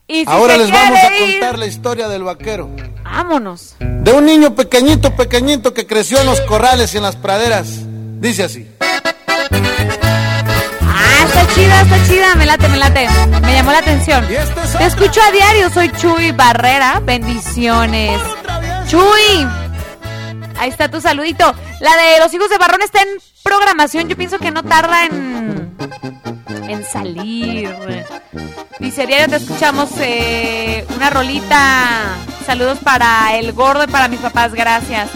Y 0.06 0.24
si 0.24 0.30
Ahora 0.30 0.56
les 0.56 0.70
vamos 0.70 0.98
a 0.98 1.16
ir- 1.16 1.38
contar 1.40 1.58
la 1.58 1.66
historia 1.66 2.08
del 2.08 2.22
vaquero. 2.24 2.68
Vámonos. 3.04 3.74
De 3.78 4.12
un 4.12 4.26
niño 4.26 4.54
pequeñito, 4.54 5.14
pequeñito 5.16 5.72
que 5.72 5.86
creció 5.86 6.20
en 6.20 6.26
los 6.26 6.40
corrales 6.42 6.92
y 6.94 6.98
en 6.98 7.02
las 7.04 7.16
praderas. 7.16 7.68
Dice 8.20 8.44
así. 8.44 8.68
Ah, 10.82 11.24
está 11.26 11.46
chida, 11.54 11.80
está 11.82 12.06
chida, 12.06 12.34
me 12.34 12.44
late, 12.46 12.68
me 12.68 12.76
late. 12.76 13.08
Me 13.40 13.54
llamó 13.54 13.72
la 13.72 13.78
atención. 13.78 14.26
Te 14.26 14.84
escucho 14.84 15.20
a 15.26 15.30
diario, 15.32 15.70
soy 15.70 15.90
Chuy 15.92 16.32
Barrera. 16.32 17.00
Bendiciones. 17.04 18.20
Chuy. 18.88 19.46
Ahí 20.58 20.70
está 20.70 20.90
tu 20.90 21.00
saludito. 21.00 21.54
La 21.80 21.96
de 21.96 22.18
los 22.20 22.32
hijos 22.32 22.48
de 22.48 22.58
Barrón 22.58 22.82
está 22.82 23.02
en 23.02 23.08
programación. 23.42 24.08
Yo 24.08 24.16
pienso 24.16 24.38
que 24.38 24.50
no 24.50 24.62
tarda 24.62 25.04
en, 25.06 25.76
en 26.68 26.84
salir. 26.84 27.74
Dice, 28.78 29.06
diario 29.06 29.28
te 29.28 29.36
escuchamos 29.36 29.90
eh, 29.98 30.86
una 30.96 31.10
rolita. 31.10 32.16
Saludos 32.46 32.78
para 32.82 33.36
el 33.36 33.52
gordo 33.52 33.84
y 33.84 33.88
para 33.88 34.08
mis 34.08 34.20
papás, 34.20 34.52
gracias. 34.54 35.10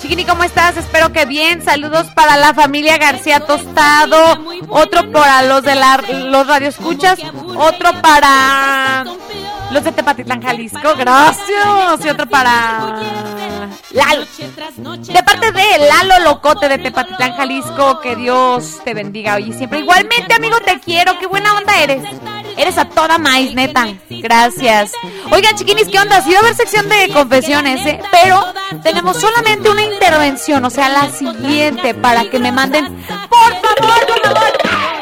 Chiquini, 0.00 0.24
¿cómo 0.24 0.42
estás? 0.42 0.76
Espero 0.76 1.12
que 1.12 1.26
bien. 1.26 1.62
Saludos 1.62 2.08
para 2.14 2.36
la 2.36 2.54
familia 2.54 2.98
García 2.98 3.40
Tostado. 3.40 4.38
Otro 4.68 5.12
para 5.12 5.42
los 5.42 5.62
de 5.62 5.76
la, 5.76 5.98
los 5.98 6.46
radioescuchas. 6.46 7.20
Otro 7.56 7.92
para 8.02 9.04
los 9.72 9.84
de 9.84 9.92
Tepatitlán, 9.92 10.42
Jalisco. 10.42 10.94
Gracias. 10.96 12.04
Y 12.04 12.08
otro 12.08 12.26
para 12.26 13.00
Lalo. 13.90 14.26
De 15.00 15.22
parte 15.22 15.52
de 15.52 15.78
Lalo 15.88 16.24
Locote 16.24 16.68
de 16.68 16.78
Tepatitlán, 16.78 17.34
Jalisco. 17.36 18.00
Que 18.00 18.16
Dios 18.16 18.80
te 18.84 18.94
bendiga 18.94 19.36
hoy 19.36 19.50
y 19.50 19.52
siempre. 19.52 19.80
Igualmente, 19.80 20.34
amigo, 20.34 20.58
te 20.60 20.78
quiero. 20.80 21.18
Qué 21.18 21.26
buena 21.26 21.54
onda 21.54 21.80
eres. 21.80 22.02
Eres 22.56 22.78
a 22.78 22.84
toda 22.84 23.18
maíz, 23.18 23.54
neta. 23.54 23.86
Gracias. 24.08 24.92
Oigan, 25.30 25.56
chiquinis, 25.56 25.88
¿qué 25.88 25.98
onda? 25.98 26.20
Sí 26.22 26.30
va 26.32 26.38
a 26.38 26.40
haber 26.40 26.54
sección 26.54 26.88
de 26.88 27.08
confesiones, 27.12 27.84
¿eh? 27.86 28.00
Pero 28.10 28.44
tenemos 28.82 29.18
solamente 29.18 29.70
una 29.70 29.82
intervención, 29.82 30.64
o 30.64 30.70
sea, 30.70 30.88
la 30.88 31.10
siguiente, 31.10 31.94
para 31.94 32.24
que 32.24 32.38
me 32.38 32.52
manden. 32.52 33.04
Por 33.06 33.52
favor, 33.60 34.06
por 34.06 34.34
favor. 34.34 35.01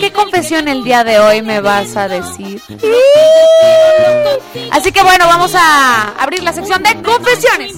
Qué 0.00 0.12
confesión 0.12 0.68
el 0.68 0.84
día 0.84 1.04
de 1.04 1.18
hoy 1.18 1.42
me 1.42 1.60
vas 1.60 1.96
a 1.96 2.08
decir. 2.08 2.60
Así 4.70 4.92
que 4.92 5.02
bueno, 5.02 5.26
vamos 5.26 5.54
a 5.54 6.14
abrir 6.18 6.42
la 6.42 6.52
sección 6.52 6.82
de 6.82 7.00
confesiones. 7.02 7.72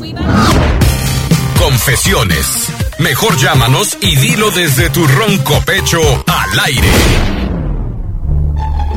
Confesiones. 1.58 2.68
Mejor 2.98 3.36
llámanos 3.36 3.96
y 4.00 4.16
dilo 4.16 4.50
desde 4.50 4.90
tu 4.90 5.06
ronco 5.06 5.60
pecho 5.64 6.00
al 6.26 6.60
aire. 6.60 6.88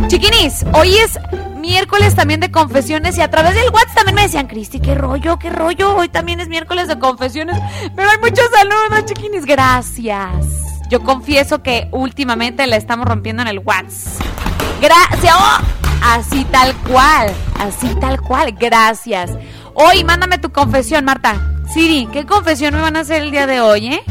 Chiquinis, 0.08 0.66
hoy 0.74 0.96
es 0.98 1.20
miércoles 1.60 2.16
también 2.16 2.40
de 2.40 2.50
confesiones 2.50 3.18
y 3.18 3.22
a 3.22 3.30
través 3.30 3.54
del 3.54 3.70
WhatsApp 3.70 3.96
también 3.96 4.16
me 4.16 4.22
decían, 4.24 4.48
Cristi, 4.48 4.80
qué 4.80 4.96
rollo, 4.96 5.38
qué 5.38 5.50
rollo, 5.50 5.96
hoy 5.96 6.10
también 6.10 6.40
es 6.40 6.48
miércoles 6.48 6.88
de 6.88 6.98
confesiones, 6.98 7.58
pero 7.96 8.10
hay 8.10 8.18
muchos 8.18 8.50
saludos, 8.52 9.06
chiquinis, 9.06 9.46
gracias. 9.46 10.69
Yo 10.90 11.04
confieso 11.04 11.62
que 11.62 11.88
últimamente 11.92 12.66
la 12.66 12.76
estamos 12.76 13.08
rompiendo 13.08 13.44
en 13.44 13.48
el 13.48 13.60
WhatsApp. 13.60 14.26
Gracias, 14.82 15.36
así 16.04 16.44
tal 16.46 16.76
cual, 16.78 17.32
así 17.60 17.88
tal 18.02 18.20
cual, 18.20 18.54
gracias. 18.54 19.32
Hoy 19.76 20.04
mándame 20.04 20.40
tu 20.40 20.52
confesión, 20.52 21.06
Marta. 21.06 21.36
Siri, 21.72 22.08
¿qué 22.12 22.26
confesión 22.26 22.74
me 22.74 22.82
van 22.82 22.96
a 22.96 23.02
hacer 23.02 23.22
el 23.22 23.30
día 23.30 23.46
de 23.46 23.62
hoy, 23.62 23.94
eh? 23.94 24.02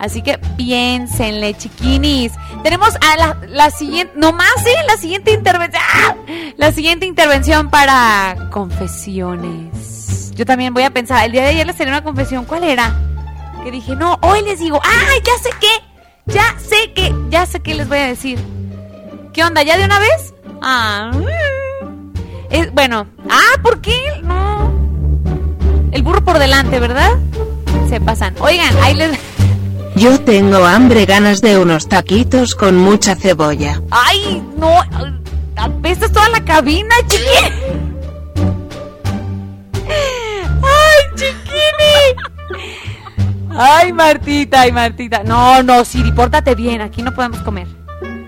Así 0.00 0.22
que 0.22 0.38
piénsenle, 0.56 1.54
chiquinis. 1.54 2.32
Tenemos 2.64 2.96
a 2.96 3.16
la, 3.16 3.36
la 3.46 3.70
siguiente, 3.70 4.12
nomás, 4.16 4.52
sí, 4.64 4.72
la 4.88 4.96
siguiente 4.96 5.32
intervención. 5.32 5.82
¡Ah! 5.94 6.16
La 6.56 6.72
siguiente 6.72 7.06
intervención 7.06 7.70
para 7.70 8.48
confesiones. 8.50 10.32
Yo 10.34 10.44
también 10.44 10.74
voy 10.74 10.82
a 10.82 10.90
pensar, 10.90 11.24
el 11.24 11.32
día 11.32 11.42
de 11.42 11.50
ayer 11.50 11.66
les 11.66 11.76
tenía 11.76 11.94
una 11.94 12.02
confesión, 12.02 12.44
¿cuál 12.44 12.64
era? 12.64 12.94
Que 13.66 13.72
dije, 13.72 13.96
no, 13.96 14.16
hoy 14.22 14.42
les 14.42 14.60
digo, 14.60 14.80
¡ah, 14.80 15.14
ya 15.24 15.42
sé 15.42 15.50
qué! 15.60 16.32
Ya 16.32 16.54
sé 16.56 16.92
qué, 16.94 17.12
ya 17.30 17.46
sé 17.46 17.58
qué 17.58 17.74
les 17.74 17.88
voy 17.88 17.98
a 17.98 18.06
decir. 18.06 18.38
¿Qué 19.32 19.42
onda? 19.42 19.64
¿Ya 19.64 19.76
de 19.76 19.84
una 19.84 19.98
vez? 19.98 20.34
Ah, 20.62 21.10
es, 22.48 22.72
bueno, 22.72 23.08
ah, 23.28 23.60
¿por 23.64 23.80
qué? 23.80 23.98
No. 24.22 24.72
El 25.90 26.04
burro 26.04 26.24
por 26.24 26.38
delante, 26.38 26.78
¿verdad? 26.78 27.10
Se 27.88 28.00
pasan. 28.00 28.36
Oigan, 28.38 28.72
ahí 28.82 28.94
les... 28.94 29.18
Yo 29.96 30.20
tengo 30.20 30.64
hambre, 30.64 31.04
ganas 31.04 31.40
de 31.40 31.58
unos 31.58 31.88
taquitos 31.88 32.54
con 32.54 32.76
mucha 32.76 33.16
cebolla. 33.16 33.82
¡Ay, 33.90 34.44
no! 34.56 34.80
Apestas 35.56 36.12
toda 36.12 36.28
la 36.28 36.44
cabina, 36.44 36.94
chiqui. 37.08 37.95
¡Ay, 43.58 43.92
Martita, 43.92 44.60
ay, 44.62 44.72
Martita! 44.72 45.22
No, 45.24 45.62
no, 45.62 45.84
Siri, 45.84 46.12
pórtate 46.12 46.54
bien. 46.54 46.82
Aquí 46.82 47.02
no 47.02 47.14
podemos 47.14 47.40
comer. 47.40 47.66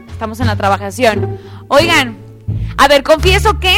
Estamos 0.09 0.41
en 0.41 0.47
la 0.47 0.57
trabajación. 0.57 1.39
Oigan, 1.69 2.17
a 2.79 2.89
ver, 2.89 3.03
confieso 3.03 3.61
que 3.61 3.77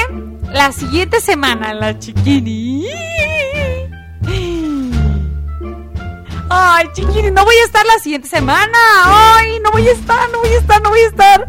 la 0.53 0.73
siguiente 0.73 1.21
semana 1.21 1.75
la 1.75 1.99
chiquini... 1.99 2.87
Ay, 6.53 6.87
chiquini, 6.93 7.31
no 7.31 7.45
voy 7.45 7.55
a 7.57 7.65
estar 7.65 7.85
la 7.87 7.99
siguiente 8.01 8.29
semana. 8.29 8.79
Ay, 9.05 9.61
no 9.63 9.71
voy 9.71 9.87
a 9.87 9.93
estar, 9.93 10.29
no 10.31 10.41
voy 10.41 10.51
a 10.51 10.59
estar, 10.59 10.83
no 10.83 10.89
voy 10.91 11.01
a 11.01 11.07
estar. 11.07 11.49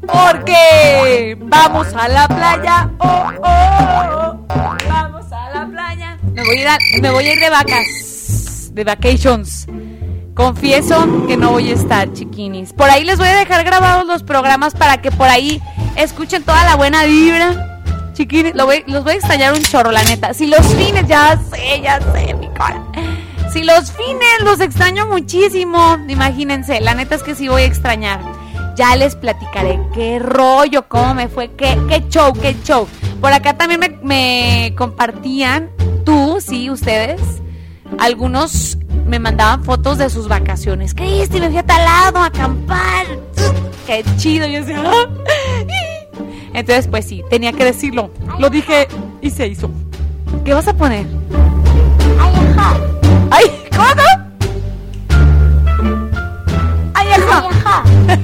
Porque 0.00 1.36
vamos 1.40 1.86
a 1.94 2.08
la 2.08 2.26
playa. 2.26 2.90
Oh, 2.98 3.30
oh, 3.42 4.46
oh. 4.48 4.76
Vamos 4.88 5.32
a 5.32 5.50
la 5.50 5.66
playa. 5.66 6.18
Me 6.32 6.44
voy 6.44 6.58
a 6.58 6.74
ir, 6.74 7.02
me 7.02 7.10
voy 7.10 7.24
a 7.24 7.32
ir 7.32 7.40
de 7.40 7.50
vacas. 7.50 8.21
De 8.72 8.84
vacations. 8.84 9.66
Confieso 10.34 11.26
que 11.26 11.36
no 11.36 11.50
voy 11.50 11.70
a 11.70 11.74
estar, 11.74 12.10
chiquinis. 12.14 12.72
Por 12.72 12.88
ahí 12.88 13.04
les 13.04 13.18
voy 13.18 13.28
a 13.28 13.36
dejar 13.36 13.64
grabados 13.64 14.06
los 14.06 14.22
programas 14.22 14.72
para 14.74 15.02
que 15.02 15.10
por 15.10 15.28
ahí 15.28 15.60
escuchen 15.96 16.42
toda 16.42 16.64
la 16.64 16.76
buena 16.76 17.04
vibra. 17.04 17.82
Chiquinis, 18.14 18.54
los 18.54 18.66
voy 18.66 19.12
a 19.12 19.16
extrañar 19.16 19.52
un 19.52 19.62
chorro, 19.62 19.92
la 19.92 20.02
neta. 20.04 20.32
Si 20.32 20.46
los 20.46 20.66
fines, 20.74 21.06
ya 21.06 21.38
sé, 21.50 21.82
ya 21.82 22.00
sé, 22.12 22.32
mi 22.34 22.48
cara. 22.48 22.82
Si 23.52 23.62
los 23.62 23.92
fines 23.92 24.40
los 24.42 24.60
extraño 24.60 25.06
muchísimo, 25.06 25.98
imagínense, 26.08 26.80
la 26.80 26.94
neta 26.94 27.16
es 27.16 27.22
que 27.22 27.34
sí 27.34 27.48
voy 27.48 27.62
a 27.62 27.66
extrañar. 27.66 28.20
Ya 28.74 28.96
les 28.96 29.14
platicaré 29.14 29.78
qué 29.92 30.18
rollo, 30.18 30.88
cómo 30.88 31.12
me 31.12 31.28
fue, 31.28 31.50
qué, 31.50 31.78
qué 31.90 32.04
show, 32.08 32.32
qué 32.32 32.56
show. 32.64 32.88
Por 33.20 33.34
acá 33.34 33.58
también 33.58 34.00
me 34.02 34.74
compartían, 34.78 35.68
tú, 36.06 36.38
sí, 36.40 36.70
ustedes, 36.70 37.20
algunos 37.98 38.78
me 39.06 39.18
mandaban 39.18 39.62
fotos 39.64 39.98
de 39.98 40.08
sus 40.10 40.28
vacaciones. 40.28 40.94
Cristi, 40.94 41.40
me 41.40 41.48
fui 41.48 41.58
a 41.58 41.62
tal 41.66 41.84
lado 41.84 42.18
a 42.18 42.26
acampar. 42.26 43.06
Qué 43.86 44.04
chido, 44.16 44.46
yo 44.46 44.60
decía. 44.60 44.82
"Ah". 44.84 45.06
Entonces, 46.54 46.86
pues 46.88 47.06
sí, 47.06 47.22
tenía 47.30 47.52
que 47.52 47.64
decirlo. 47.64 48.10
Lo 48.38 48.50
dije 48.50 48.86
y 49.20 49.30
se 49.30 49.46
hizo. 49.48 49.70
¿Qué 50.44 50.52
vas 50.54 50.68
a 50.68 50.74
poner? 50.74 51.06
¡Ay, 53.30 53.50
cómo! 53.70 54.02
¡Ay, 56.94 57.06
ajá! 57.12 57.82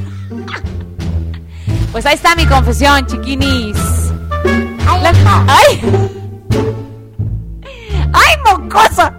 Pues 1.90 2.04
ahí 2.06 2.14
está 2.14 2.36
mi 2.36 2.44
confesión, 2.46 3.04
chiquinis. 3.06 3.76
La- 5.02 5.12
¡Ay! 5.48 5.80
¡Ay, 8.12 8.34
mocosa! 8.44 9.14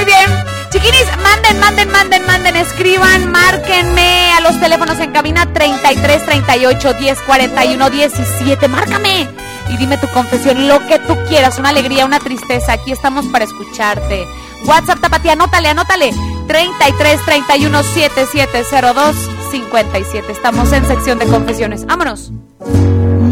Muy 0.00 0.06
bien. 0.06 0.44
Chiquinis, 0.70 1.04
manden, 1.22 1.60
manden, 1.60 1.92
manden, 1.92 2.24
manden, 2.24 2.56
escriban, 2.56 3.30
márquenme 3.30 4.32
a 4.32 4.40
los 4.40 4.58
teléfonos 4.58 4.98
en 4.98 5.12
cabina 5.12 5.52
33 5.52 6.24
38 6.24 6.94
10 6.94 7.18
41 7.20 7.90
17. 7.90 8.68
Márcame 8.68 9.28
y 9.68 9.76
dime 9.76 9.98
tu 9.98 10.08
confesión, 10.08 10.66
lo 10.66 10.78
que 10.86 10.98
tú 11.00 11.18
quieras, 11.28 11.58
una 11.58 11.68
alegría, 11.68 12.06
una 12.06 12.18
tristeza. 12.18 12.72
Aquí 12.72 12.92
estamos 12.92 13.26
para 13.26 13.44
escucharte. 13.44 14.26
WhatsApp 14.64 15.00
Tapatía, 15.00 15.32
anótale, 15.32 15.68
anótale. 15.68 16.14
33 16.46 17.20
31 17.26 17.82
7702 17.82 19.16
57. 19.50 20.32
Estamos 20.32 20.72
en 20.72 20.86
sección 20.86 21.18
de 21.18 21.26
confesiones. 21.26 21.84
Vámonos. 21.84 22.32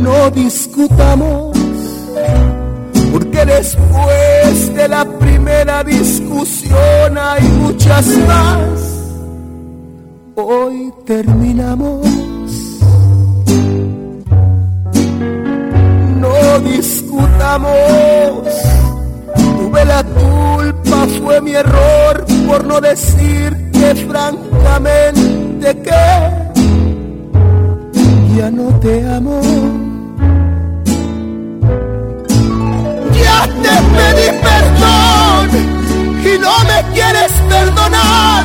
No 0.03 0.29
discutamos 0.31 1.48
porque 3.13 3.45
después 3.45 4.75
de 4.75 4.89
la 4.89 5.05
primera 5.05 5.85
discusión 5.85 7.19
hay 7.19 7.43
muchas 7.43 8.07
más. 8.27 8.99
Hoy 10.35 10.93
terminamos. 11.05 12.07
No 16.17 16.61
discutamos. 16.61 17.73
Tuve 19.37 19.85
la 19.85 20.05
culpa, 20.05 21.07
fue 21.21 21.41
mi 21.41 21.55
error 21.55 22.25
por 22.47 22.65
no 22.65 22.81
decirte 22.81 23.95
francamente 24.07 25.77
que 25.83 26.39
ya 28.37 28.51
no 28.51 28.69
te 28.81 29.07
amo. 29.07 29.88
Te 33.63 33.75
pedí 33.97 34.29
perdón 34.43 35.45
y 36.25 36.39
no 36.39 36.55
me 36.71 36.79
quieres 36.95 37.33
perdonar. 37.49 38.45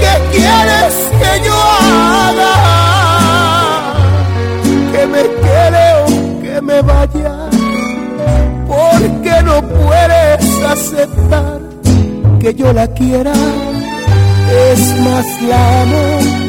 ¿Qué 0.00 0.36
quieres 0.36 0.94
que 1.20 1.44
yo 1.46 1.56
haga? 2.22 2.54
Que 4.92 5.06
me 5.06 5.22
quede 5.44 5.86
o 6.02 6.42
que 6.42 6.60
me 6.60 6.82
vaya. 6.82 7.34
Porque 8.66 9.42
no 9.44 9.62
puedes 9.62 10.62
aceptar 10.62 11.60
que 12.40 12.54
yo 12.54 12.72
la 12.72 12.86
quiera. 12.88 13.32
Es 14.70 14.80
más 15.00 15.26
la 15.48 15.82
amo 15.82 16.44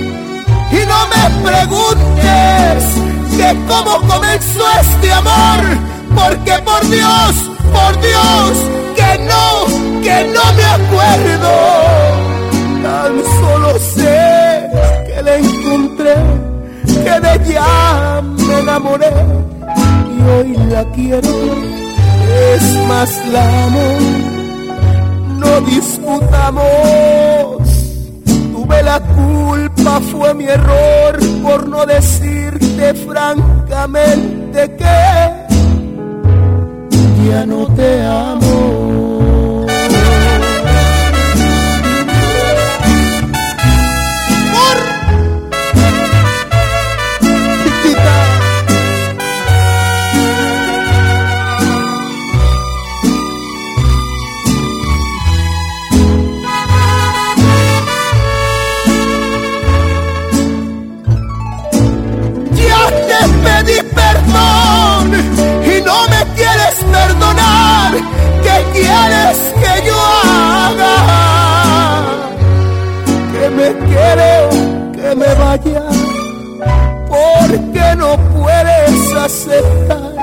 y 0.71 0.85
no 0.85 1.07
me 1.13 1.49
preguntes 1.49 2.83
que 3.37 3.55
cómo 3.67 3.99
comenzó 4.07 4.63
este 4.81 5.13
amor, 5.13 5.59
porque 6.15 6.53
por 6.63 6.87
Dios, 6.89 7.35
por 7.75 7.91
Dios, 8.01 8.51
que 8.95 9.11
no, 9.31 9.45
que 10.01 10.17
no 10.35 10.45
me 10.57 10.65
acuerdo. 10.79 11.53
Tan 12.83 13.13
solo 13.39 13.69
sé 13.79 14.19
que 15.07 15.17
la 15.21 15.33
encontré, 15.35 16.15
que 17.03 17.15
de 17.23 17.31
ella 17.49 18.21
me 18.47 18.53
enamoré. 18.59 19.13
Y 20.15 20.17
hoy 20.29 20.49
la 20.69 20.83
quiero, 20.95 21.35
es 22.53 22.65
más 22.87 23.09
la 23.33 23.43
amo, 23.65 23.87
no 25.41 25.51
disputamos. 25.61 26.65
Tuve 28.53 28.83
la 28.83 28.99
culpa, 28.99 29.99
fue 30.11 30.33
mi 30.33 30.45
error 30.45 31.19
por 31.43 31.67
no 31.67 31.85
decirte 31.85 32.93
francamente 32.95 34.75
que 34.75 35.44
ya 37.25 37.45
no 37.45 37.65
te 37.75 38.03
amo. 38.05 38.84
¿Qué 68.55 68.63
quieres 68.71 69.37
que 69.61 69.85
yo 69.85 69.97
haga? 70.23 70.95
Que 73.33 73.49
me 73.49 73.67
quede 73.89 74.31
o 74.45 74.49
que 74.93 75.15
me 75.15 75.33
vaya. 75.35 75.83
Porque 77.09 77.95
no 77.97 78.17
puedes 78.33 79.13
aceptar 79.13 80.15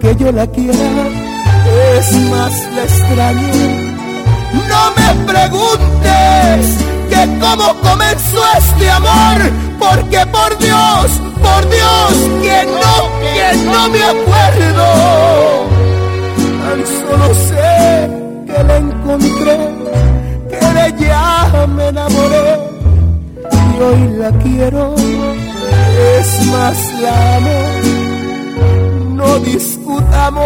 que 0.00 0.14
yo 0.16 0.30
la 0.30 0.46
quiera. 0.46 1.08
Es 1.96 2.12
más, 2.30 2.52
la 2.76 2.82
extraño. 2.84 3.48
No 4.68 4.82
me 4.96 5.08
preguntes 5.32 6.60
que 7.08 7.38
cómo 7.40 7.74
comenzó 7.80 8.42
este 8.58 8.90
amor, 8.90 9.38
porque 9.80 10.24
por 10.26 10.56
Dios, 10.58 11.10
por 11.42 11.68
Dios, 11.68 12.12
que 12.42 12.64
no, 12.66 12.94
que 13.34 13.56
no 13.64 13.88
me 13.88 14.02
acuerdo. 14.04 15.69
Solo 16.70 17.34
sé 17.34 18.10
que 18.46 18.62
la 18.62 18.76
encontré, 18.76 19.58
que 20.48 20.66
de 20.74 20.86
ella 20.86 21.66
me 21.66 21.88
enamoré 21.88 22.60
y 23.50 23.82
hoy 23.82 24.02
la 24.16 24.30
quiero, 24.38 24.94
es 24.94 26.46
más 26.46 26.78
la 27.00 27.36
amo, 27.36 27.58
no 29.16 29.38
discutamos. 29.40 30.44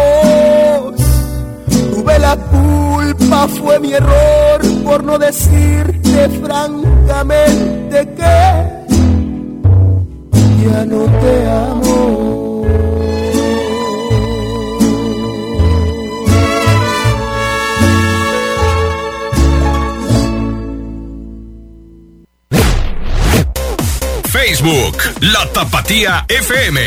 Tuve 1.93 2.17
la 2.17 2.35
culpa, 2.37 3.47
fue 3.47 3.79
mi 3.79 3.93
error 3.93 4.61
por 4.83 5.03
no 5.03 5.19
decirte 5.19 6.29
francamente 6.43 7.97
que 8.15 8.65
ya 10.63 10.85
no 10.85 11.05
te 11.21 11.49
amo. 11.49 12.24
La 24.65 25.45
Tapatía 25.53 26.25
FM. 26.27 26.81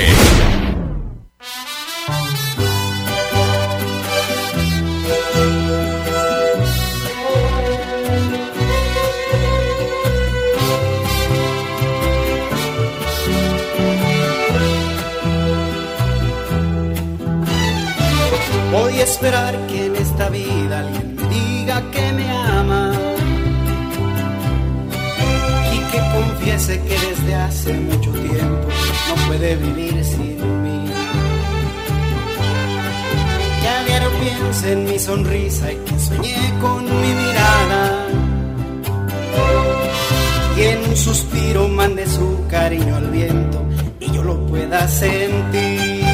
Voy 18.73 18.93
a 18.95 19.05
esperar 19.05 19.57
que 19.69 19.87
en 19.87 19.95
esta 19.95 20.29
vida 20.31 20.81
alguien 20.81 21.15
me 21.15 21.29
diga 21.29 21.81
que 21.93 22.13
me 22.13 22.29
ama 22.29 22.93
y 25.73 25.79
que 25.93 25.99
confiese 26.13 26.83
que 26.83 27.18
hace 27.35 27.73
mucho 27.75 28.11
tiempo 28.13 28.69
no 29.09 29.27
puede 29.27 29.57
vivir 29.57 30.05
sin 30.05 30.63
mí. 30.63 30.91
Que 33.61 33.69
a 33.69 33.85
diario 33.85 34.11
piense 34.21 34.73
en 34.73 34.85
mi 34.85 34.99
sonrisa 34.99 35.73
y 35.73 35.77
que 35.77 35.99
soñé 35.99 36.55
con 36.61 36.85
mi 36.85 37.09
mirada 37.09 38.07
y 40.57 40.63
en 40.63 40.89
un 40.89 40.97
suspiro 40.97 41.69
mande 41.69 42.07
su 42.07 42.45
cariño 42.51 42.97
al 42.97 43.11
viento 43.11 43.65
y 44.01 44.11
yo 44.11 44.23
lo 44.25 44.45
pueda 44.47 44.89
sentir. 44.89 46.05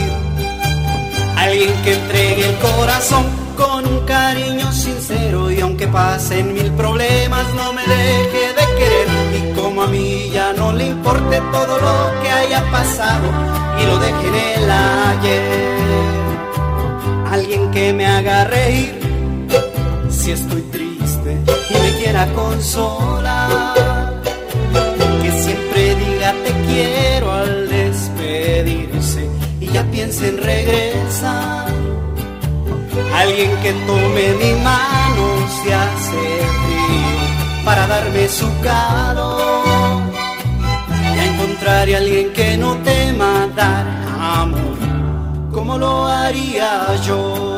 Alguien 1.37 1.73
que 1.83 1.95
entregue 1.95 2.49
el 2.51 2.57
corazón 2.59 3.25
con 3.57 3.87
un 3.87 4.01
cariño 4.07 4.71
sincero 4.73 5.51
y 5.51 5.61
aunque 5.61 5.87
pasen 5.87 6.53
mil 6.53 6.71
problemas 6.73 7.55
no 7.55 7.73
me 7.73 7.83
deje 7.83 8.53
de 8.59 8.77
querer 8.79 9.24
y 9.37 9.53
como 9.55 9.83
a 9.83 9.87
mí 9.87 10.31
ya 10.33 10.53
no 10.53 10.73
le 10.73 10.87
importe 10.89 11.41
todo 11.53 11.79
lo 11.79 12.23
que 12.23 12.31
haya 12.31 12.63
pasado 12.71 13.29
y 13.81 13.87
lo 13.87 13.99
deje 13.99 14.29
en 14.29 14.35
el 14.35 14.71
ayer. 14.71 15.43
Alguien 17.31 17.71
que 17.73 17.93
me 17.93 18.07
haga 18.07 18.45
reír 18.45 18.95
si 20.09 20.33
estoy 20.33 20.63
triste 20.63 21.39
y 21.71 21.75
me 21.83 21.93
quiera 21.99 22.27
consolar. 22.33 24.23
Que 25.23 25.33
siempre 25.43 25.95
diga 25.97 26.33
te 26.45 26.53
quiero 26.69 27.33
al 27.33 27.69
despedirse 27.69 29.29
y 29.61 29.67
ya 29.67 29.83
piense 29.91 30.29
en 30.29 30.39
regresar. 30.39 31.73
Alguien 33.15 33.51
que 33.63 33.73
tome 33.87 34.35
mi 34.43 34.53
mano 34.63 35.25
se 35.63 35.75
hace 35.75 36.23
frío 36.63 37.24
para 37.65 37.87
darme 37.87 38.29
su 38.29 38.49
calor. 38.61 40.03
Ya 41.17 41.25
encontraré 41.25 41.95
a 41.95 41.99
alguien 41.99 42.33
que 42.33 42.57
no 42.57 42.77
tema 42.79 43.49
dar 43.57 43.87
amor 44.19 44.79
como 45.53 45.79
lo 45.79 46.07
haría 46.07 46.95
yo. 47.07 47.54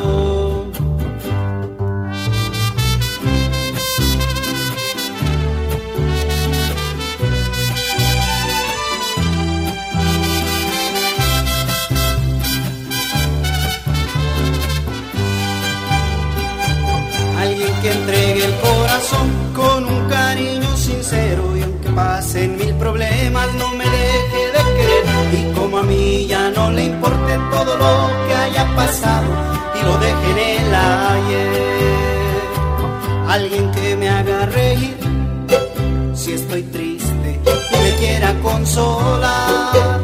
Consolar. 38.67 40.01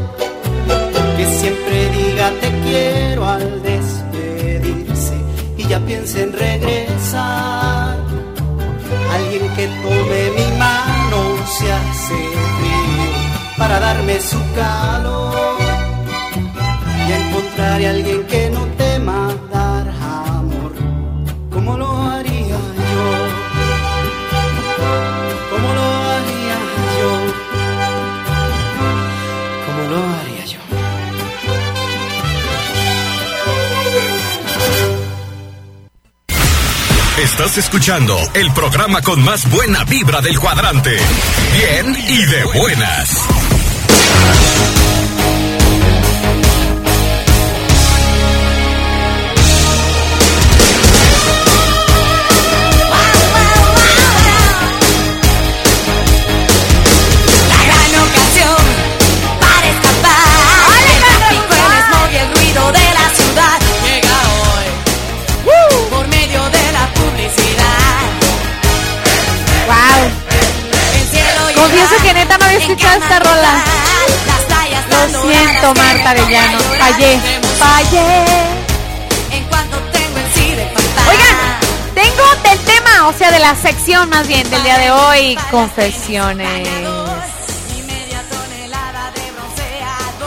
Que 1.16 1.26
siempre 1.26 1.90
diga 1.90 2.30
te 2.40 2.50
quiero 2.64 3.28
al 3.28 3.62
despedirse 3.62 5.16
y 5.56 5.66
ya 5.66 5.78
piense 5.80 6.22
en 6.22 6.32
regresar. 6.32 7.96
Alguien 9.12 9.48
que 9.56 9.66
tome 9.66 10.20
mi 10.36 10.58
mano 10.58 11.18
se 11.46 11.72
hace 11.72 12.14
frío 12.56 13.10
para 13.58 13.80
darme 13.80 14.20
su 14.20 14.38
calor. 14.54 15.58
Y 17.08 17.12
encontraré 17.12 17.86
a 17.88 17.90
alguien 17.90 18.22
que 18.24 18.31
Estás 37.44 37.58
escuchando 37.58 38.16
el 38.34 38.52
programa 38.52 39.02
con 39.02 39.20
más 39.20 39.50
buena 39.50 39.82
vibra 39.82 40.20
del 40.20 40.38
cuadrante. 40.38 40.96
Bien 41.52 41.96
y 42.08 42.24
de 42.24 42.44
buenas. 42.56 43.51
Marta 76.02 76.10
Arellano. 76.10 76.58
Fallé. 76.58 77.20
Fallé. 77.58 78.24
En 79.30 79.44
cuanto 79.44 79.78
tengo 79.92 80.18
en 80.18 80.34
sí 80.34 80.50
de 80.50 80.66
faltar. 80.66 81.08
Oigan, 81.08 81.36
tengo 81.94 82.24
del 82.48 82.58
tema, 82.60 83.06
o 83.06 83.12
sea, 83.12 83.30
de 83.30 83.38
la 83.38 83.54
sección 83.54 84.08
más 84.10 84.26
bien 84.26 84.48
del 84.50 84.62
día 84.64 84.78
de 84.78 84.90
hoy, 84.90 85.38
confesiones. 85.50 86.68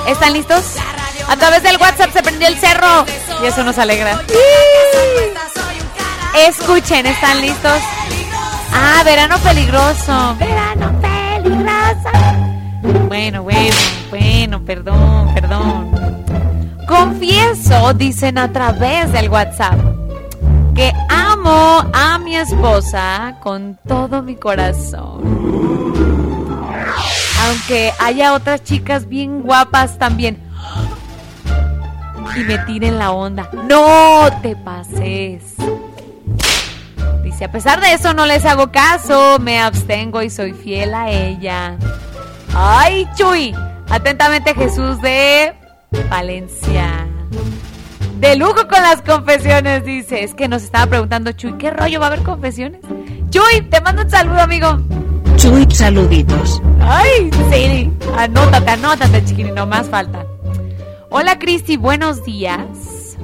¿Están 0.08 0.34
listos? 0.34 0.64
A 1.28 1.36
través 1.36 1.64
del 1.64 1.78
WhatsApp 1.78 2.14
se 2.14 2.22
prendió 2.22 2.48
el 2.48 2.58
cerro 2.58 3.06
y 3.44 3.48
eso 3.48 3.64
nos 3.64 3.78
alegra. 3.78 4.22
Escuchen, 6.36 7.06
¿están 7.06 7.42
listos? 7.42 7.82
Ah, 8.72 9.02
verano 9.04 9.38
peligroso. 9.40 10.36
Verano 10.40 11.02
peligroso. 11.02 12.10
Bueno, 13.08 13.44
bueno, 13.44 13.76
bueno, 14.12 14.62
perdón. 14.64 15.25
Confieso, 17.26 17.94
dicen 17.96 18.38
a 18.38 18.54
través 18.54 19.12
del 19.12 19.30
WhatsApp, 19.30 19.80
que 20.76 20.94
amo 21.10 21.84
a 21.92 22.20
mi 22.20 22.36
esposa 22.36 23.38
con 23.42 23.80
todo 23.88 24.22
mi 24.22 24.36
corazón. 24.36 25.24
Aunque 27.42 27.92
haya 27.98 28.36
otras 28.36 28.64
chicas 28.64 29.08
bien 29.08 29.42
guapas 29.42 29.98
también. 29.98 30.38
Y 32.36 32.44
me 32.44 32.60
tiren 32.60 33.00
la 33.00 33.10
onda. 33.10 33.50
No 33.68 34.30
te 34.44 34.56
pases. 34.56 35.56
Dice, 37.24 37.46
a 37.46 37.52
pesar 37.52 37.82
de 37.82 37.94
eso 37.94 38.14
no 38.14 38.28
les 38.28 38.46
hago 38.46 38.72
caso, 38.72 39.40
me 39.40 39.60
abstengo 39.60 40.22
y 40.22 40.30
soy 40.30 40.54
fiel 40.54 40.94
a 40.94 41.10
ella. 41.10 41.76
Ay, 42.54 43.08
Chuy. 43.16 43.56
Atentamente 43.90 44.54
Jesús 44.54 45.02
de 45.02 45.56
Valencia. 46.08 46.95
De 48.26 48.36
lujo 48.38 48.68
con 48.68 48.82
las 48.82 49.04
confesiones, 49.04 49.86
dice. 49.86 50.24
Es 50.24 50.34
que 50.34 50.48
nos 50.48 50.64
estaba 50.64 50.88
preguntando 50.88 51.32
Chuy, 51.34 51.60
¿qué 51.60 51.70
rollo 51.70 52.00
va 52.00 52.08
a 52.08 52.10
haber 52.10 52.24
confesiones? 52.24 52.82
Chuy, 53.30 53.62
te 53.70 53.80
mando 53.82 54.02
un 54.02 54.10
saludo, 54.10 54.42
amigo. 54.42 54.80
Chuy, 55.38 55.68
saluditos. 55.70 56.60
Ay, 56.82 57.30
sí. 57.52 57.92
Anótate, 58.18 58.72
anótate, 58.72 59.24
chiquini, 59.26 59.52
no 59.52 59.68
más 59.68 59.88
falta. 59.90 60.26
Hola, 61.12 61.38
Cristi, 61.38 61.78
buenos 61.78 62.26
días. 62.26 63.16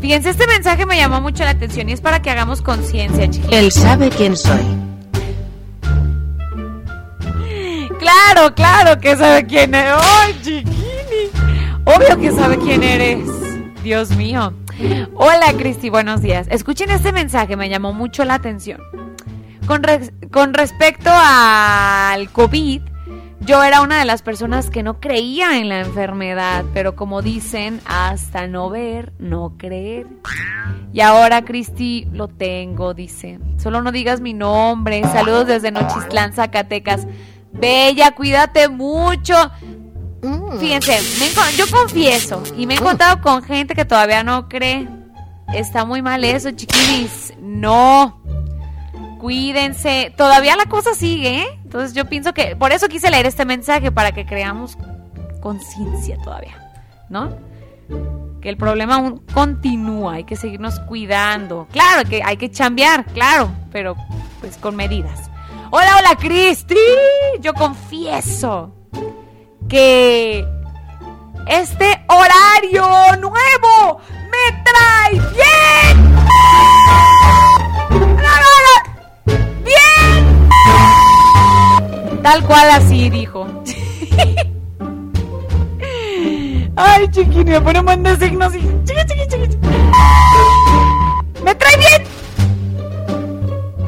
Fíjense, 0.00 0.30
este 0.30 0.46
mensaje 0.46 0.86
me 0.86 0.96
llamó 0.96 1.20
mucho 1.20 1.44
la 1.44 1.50
atención 1.50 1.90
y 1.90 1.92
es 1.92 2.00
para 2.00 2.22
que 2.22 2.30
hagamos 2.30 2.62
conciencia, 2.62 3.28
chiquini. 3.28 3.54
Él 3.54 3.70
sabe 3.70 4.08
quién 4.08 4.34
soy. 4.34 4.64
Claro, 7.98 8.54
claro 8.54 8.98
que 8.98 9.14
sabe 9.14 9.44
quién 9.44 9.74
eres. 9.74 9.92
¡Ay, 10.22 10.40
chiquini! 10.42 10.72
Obvio 11.84 12.18
que 12.18 12.32
sabe 12.32 12.56
quién 12.56 12.82
eres. 12.82 13.39
Dios 13.82 14.14
mío. 14.16 14.52
Hola, 15.14 15.52
Cristi, 15.56 15.90
buenos 15.90 16.20
días. 16.22 16.46
Escuchen 16.50 16.90
este 16.90 17.12
mensaje, 17.12 17.56
me 17.56 17.68
llamó 17.68 17.92
mucho 17.92 18.24
la 18.24 18.34
atención. 18.34 18.80
Con, 19.66 19.82
res- 19.82 20.12
con 20.32 20.52
respecto 20.54 21.10
al 21.12 22.28
COVID, 22.30 22.82
yo 23.40 23.62
era 23.62 23.80
una 23.80 23.98
de 23.98 24.04
las 24.04 24.22
personas 24.22 24.68
que 24.68 24.82
no 24.82 25.00
creía 25.00 25.58
en 25.58 25.68
la 25.68 25.80
enfermedad, 25.80 26.64
pero 26.74 26.94
como 26.94 27.22
dicen, 27.22 27.80
hasta 27.86 28.46
no 28.46 28.68
ver, 28.68 29.12
no 29.18 29.54
creer. 29.56 30.06
Y 30.92 31.00
ahora, 31.00 31.44
Cristi, 31.44 32.06
lo 32.12 32.28
tengo, 32.28 32.92
dice. 32.94 33.38
Solo 33.58 33.80
no 33.82 33.92
digas 33.92 34.20
mi 34.20 34.34
nombre. 34.34 35.02
Saludos 35.04 35.46
desde 35.46 35.70
Nochistlán, 35.70 36.32
Zacatecas. 36.32 37.06
Bella, 37.52 38.10
cuídate 38.12 38.68
mucho. 38.68 39.34
Fíjense, 40.58 40.92
me 41.18 41.26
enco- 41.26 41.56
yo 41.56 41.64
confieso 41.70 42.42
y 42.56 42.66
me 42.66 42.74
he 42.74 42.76
encontrado 42.76 43.20
con 43.22 43.42
gente 43.42 43.74
que 43.74 43.84
todavía 43.84 44.22
no 44.22 44.48
cree. 44.48 44.88
Está 45.54 45.84
muy 45.84 46.02
mal 46.02 46.22
eso, 46.24 46.50
chiquinis. 46.50 47.32
No. 47.40 48.20
Cuídense. 49.18 50.12
Todavía 50.16 50.56
la 50.56 50.66
cosa 50.66 50.94
sigue, 50.94 51.40
¿eh? 51.42 51.60
Entonces 51.64 51.92
yo 51.94 52.04
pienso 52.06 52.32
que 52.34 52.56
por 52.56 52.72
eso 52.72 52.88
quise 52.88 53.10
leer 53.10 53.26
este 53.26 53.44
mensaje 53.44 53.90
para 53.90 54.12
que 54.12 54.24
creamos 54.26 54.76
conciencia 55.40 56.16
todavía, 56.22 56.72
¿no? 57.08 57.36
Que 58.40 58.48
el 58.48 58.56
problema 58.56 58.94
aún 58.96 59.22
continúa, 59.34 60.14
hay 60.14 60.24
que 60.24 60.36
seguirnos 60.36 60.80
cuidando. 60.80 61.66
Claro 61.72 62.08
que 62.08 62.22
hay 62.22 62.36
que 62.36 62.50
chambear, 62.50 63.04
claro, 63.06 63.50
pero 63.72 63.96
pues 64.40 64.56
con 64.56 64.76
medidas. 64.76 65.30
Hola, 65.70 65.96
hola, 65.98 66.16
Cristi. 66.18 66.74
Yo 67.40 67.52
confieso 67.54 68.74
que 69.70 70.44
este 71.46 72.04
horario 72.08 73.16
nuevo 73.20 74.00
me 74.30 74.52
trae 74.64 75.12
bien. 75.32 75.96
Bien. 79.64 80.22
Tal 82.22 82.44
cual 82.44 82.70
así 82.70 83.08
dijo. 83.10 83.46
Ay, 86.76 87.08
chiquini, 87.10 87.58
buen 87.58 88.02
de 88.02 88.16
signos 88.16 88.54
y... 88.54 88.60
¡Me 91.44 91.54
trae 91.54 91.76
bien! 91.76 92.02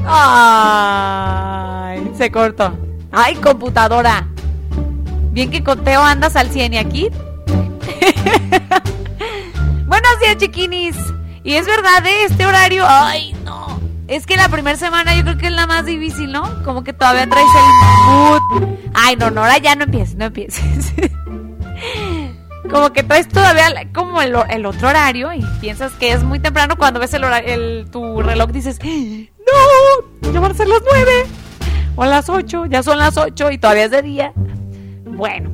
Ay, 0.07 2.01
se 2.17 2.31
cortó. 2.31 2.73
Ay, 3.11 3.35
computadora. 3.37 4.29
Bien 5.33 5.51
que 5.51 5.65
conteo 5.65 6.03
andas 6.03 6.37
al 6.37 6.51
100 6.51 6.75
y 6.75 6.79
aquí. 6.79 7.09
Buenos 9.87 10.21
días, 10.21 10.37
chiquinis. 10.39 10.97
Y 11.43 11.55
es 11.55 11.67
verdad, 11.67 12.03
de 12.03 12.25
este 12.25 12.47
horario. 12.47 12.85
Ay, 12.87 13.35
no. 13.45 13.81
Es 14.09 14.27
que 14.27 14.37
la 14.37 14.49
primera 14.49 14.77
semana 14.77 15.15
yo 15.15 15.23
creo 15.23 15.39
que 15.39 15.47
es 15.47 15.53
la 15.53 15.67
más 15.67 15.87
difícil, 15.87 16.31
¿no? 16.33 16.63
Como 16.65 16.85
que 16.85 16.93
todavía 16.93 17.27
traes 17.29 17.47
el 17.47 18.13
mood. 18.13 18.41
Ay, 18.95 19.17
no, 19.17 19.31
no, 19.31 19.41
ahora 19.43 19.59
ya 19.59 19.75
no 19.75 19.85
empieces, 19.85 20.17
no 20.17 20.27
empieces. 20.27 20.93
como 22.71 22.93
que 22.93 23.03
traes 23.03 23.29
todavía 23.29 23.69
como 23.95 24.21
el, 24.21 24.67
otro 24.67 24.89
horario 24.89 25.33
y 25.33 25.43
piensas 25.61 25.93
que 25.93 26.13
es 26.13 26.23
muy 26.23 26.39
temprano 26.41 26.77
cuando 26.77 27.01
ves 27.01 27.13
el, 27.15 27.25
hora- 27.25 27.39
el 27.39 27.89
tu 27.91 28.21
reloj 28.23 28.51
dices, 28.51 28.79
no, 28.85 30.31
ya 30.33 30.41
van 30.41 30.53
a 30.53 30.55
ser 30.55 30.69
las 30.69 30.83
nueve. 30.91 31.27
O 31.95 32.07
las 32.07 32.31
8, 32.31 32.65
ya 32.67 32.83
son 32.83 32.99
las 32.99 33.19
8 33.19 33.51
y 33.51 33.59
todavía 33.59 33.85
es 33.85 33.91
de 33.91 34.01
día. 34.01 34.33
Bueno, 35.17 35.51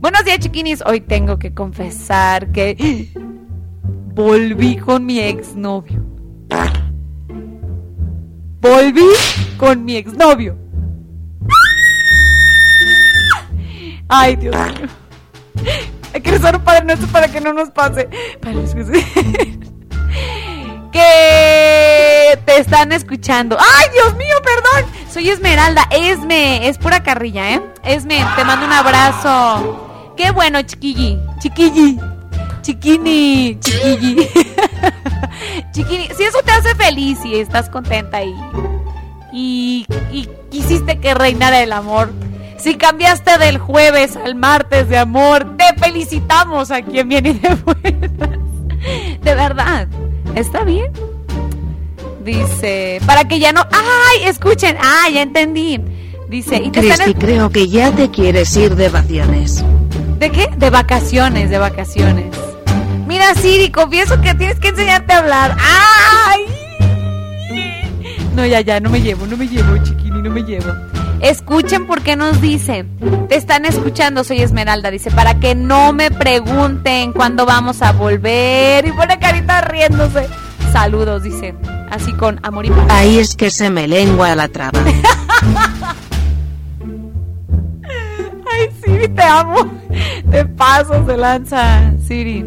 buenos 0.00 0.24
días 0.24 0.38
chiquinis. 0.38 0.82
Hoy 0.84 1.00
tengo 1.00 1.38
que 1.38 1.54
confesar 1.54 2.52
que 2.52 3.10
volví 4.14 4.76
con 4.76 5.06
mi 5.06 5.18
exnovio. 5.20 6.04
Volví 8.60 9.06
con 9.56 9.84
mi 9.84 9.96
exnovio. 9.96 10.58
Ay, 14.08 14.36
Dios 14.36 14.54
mío. 14.54 14.88
Hay 16.12 16.20
que 16.20 16.30
rezar 16.30 16.56
un 16.56 16.62
Padre 16.62 16.84
Nuestro 16.84 17.08
para 17.08 17.28
que 17.28 17.40
no 17.40 17.52
nos 17.52 17.70
pase. 17.70 18.08
Padre 18.40 18.56
Nuestro 18.56 18.84
que 18.84 19.58
te 20.92 22.58
están 22.58 22.92
escuchando. 22.92 23.56
¡Ay, 23.58 23.88
Dios 23.92 24.14
mío, 24.16 24.36
perdón! 24.42 24.90
Soy 25.12 25.30
Esmeralda. 25.30 25.88
Esme, 25.90 26.68
es 26.68 26.78
pura 26.78 27.02
carrilla, 27.02 27.54
¿eh? 27.54 27.62
Esme, 27.84 28.24
te 28.36 28.44
mando 28.44 28.66
un 28.66 28.72
abrazo. 28.72 30.14
Qué 30.16 30.30
bueno, 30.30 30.62
chiquilli. 30.62 31.18
Chiquilli. 31.38 31.98
Chiquini. 32.62 33.58
Chiquilli. 33.60 34.28
Chiquini. 35.72 36.08
Si 36.16 36.24
eso 36.24 36.42
te 36.44 36.52
hace 36.52 36.74
feliz 36.74 37.18
y 37.24 37.36
estás 37.36 37.68
contenta 37.68 38.22
y, 38.22 38.34
y, 39.32 39.86
y 40.10 40.28
quisiste 40.50 40.98
que 40.98 41.14
reinara 41.14 41.62
el 41.62 41.72
amor. 41.72 42.12
Si 42.58 42.74
cambiaste 42.74 43.38
del 43.38 43.58
jueves 43.58 44.16
al 44.16 44.34
martes 44.34 44.88
de 44.88 44.98
amor, 44.98 45.56
te 45.56 45.78
felicitamos 45.78 46.72
a 46.72 46.82
quien 46.82 47.08
viene 47.08 47.34
de 47.34 47.54
buenas. 47.54 48.10
De 49.22 49.34
verdad. 49.34 49.88
¿Está 50.34 50.64
bien? 50.64 50.92
Dice, 52.24 53.00
para 53.06 53.26
que 53.26 53.38
ya 53.38 53.52
no... 53.52 53.66
¡Ay! 53.70 54.28
Escuchen. 54.28 54.76
¡Ah, 54.80 55.08
ya 55.12 55.22
entendí! 55.22 55.80
Dice, 56.28 56.56
y 56.56 56.70
te 56.70 56.80
Cristi, 56.80 57.14
creo 57.14 57.48
que 57.50 57.68
ya 57.68 57.90
te 57.90 58.10
quieres 58.10 58.54
ir 58.54 58.76
de 58.76 58.90
vacaciones. 58.90 59.64
¿De 60.18 60.30
qué? 60.30 60.48
De 60.58 60.68
vacaciones, 60.68 61.48
de 61.48 61.58
vacaciones. 61.58 62.26
Mira, 63.06 63.34
Siri, 63.34 63.70
confieso 63.70 64.20
que 64.20 64.34
tienes 64.34 64.58
que 64.58 64.68
enseñarte 64.68 65.14
a 65.14 65.18
hablar. 65.20 65.56
¡Ay! 65.58 66.40
No, 68.34 68.44
ya, 68.44 68.60
ya, 68.60 68.78
no 68.78 68.90
me 68.90 69.00
llevo, 69.00 69.26
no 69.26 69.36
me 69.36 69.48
llevo, 69.48 69.82
chiquini, 69.82 70.20
no 70.20 70.30
me 70.30 70.42
llevo. 70.42 70.70
Escuchen 71.20 71.86
por 71.86 72.02
qué 72.02 72.16
nos 72.16 72.40
dice. 72.40 72.84
Te 73.28 73.36
están 73.36 73.64
escuchando, 73.64 74.24
soy 74.24 74.40
Esmeralda. 74.40 74.90
Dice, 74.90 75.10
para 75.10 75.38
que 75.40 75.54
no 75.54 75.92
me 75.92 76.10
pregunten 76.10 77.12
cuándo 77.12 77.44
vamos 77.44 77.82
a 77.82 77.92
volver. 77.92 78.86
Y 78.86 78.92
pone 78.92 79.18
carita 79.18 79.60
riéndose. 79.62 80.28
Saludos, 80.72 81.22
dice. 81.24 81.54
Así 81.90 82.12
con 82.12 82.38
amor 82.42 82.66
y 82.66 82.70
paz. 82.70 82.86
Ahí 82.88 83.18
es 83.18 83.34
que 83.34 83.50
se 83.50 83.70
me 83.70 83.88
lengua 83.88 84.34
la 84.34 84.48
traba. 84.48 84.78
Ay, 88.50 88.68
Siri, 88.84 89.08
te 89.08 89.22
amo. 89.22 89.70
De 90.24 90.44
paso 90.44 91.04
se 91.06 91.16
lanza, 91.16 91.92
Siri. 92.06 92.44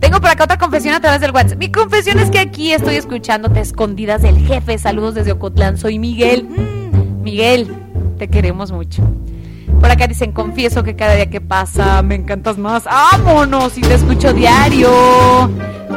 Tengo 0.00 0.20
por 0.20 0.30
acá 0.30 0.44
otra 0.44 0.58
confesión 0.58 0.94
a 0.94 1.00
través 1.00 1.20
del 1.20 1.30
WhatsApp. 1.30 1.58
Mi 1.58 1.70
confesión 1.70 2.18
es 2.18 2.30
que 2.30 2.38
aquí 2.38 2.72
estoy 2.72 2.96
escuchándote 2.96 3.60
escondidas 3.60 4.22
del 4.22 4.38
jefe. 4.38 4.78
Saludos 4.78 5.14
desde 5.14 5.32
Ocotlán. 5.32 5.78
Soy 5.78 5.98
Miguel. 5.98 6.44
Mm, 6.44 7.22
Miguel, 7.22 7.70
te 8.20 8.28
queremos 8.28 8.70
mucho. 8.70 9.02
Por 9.80 9.90
acá 9.90 10.06
dicen, 10.06 10.32
confieso 10.32 10.82
que 10.82 10.94
cada 10.94 11.14
día 11.14 11.30
que 11.30 11.40
pasa 11.40 12.02
me 12.02 12.16
encantas 12.16 12.58
más. 12.58 12.84
¡Vámonos! 12.84 13.78
Y 13.78 13.80
te 13.80 13.94
escucho 13.94 14.34
diario. 14.34 14.90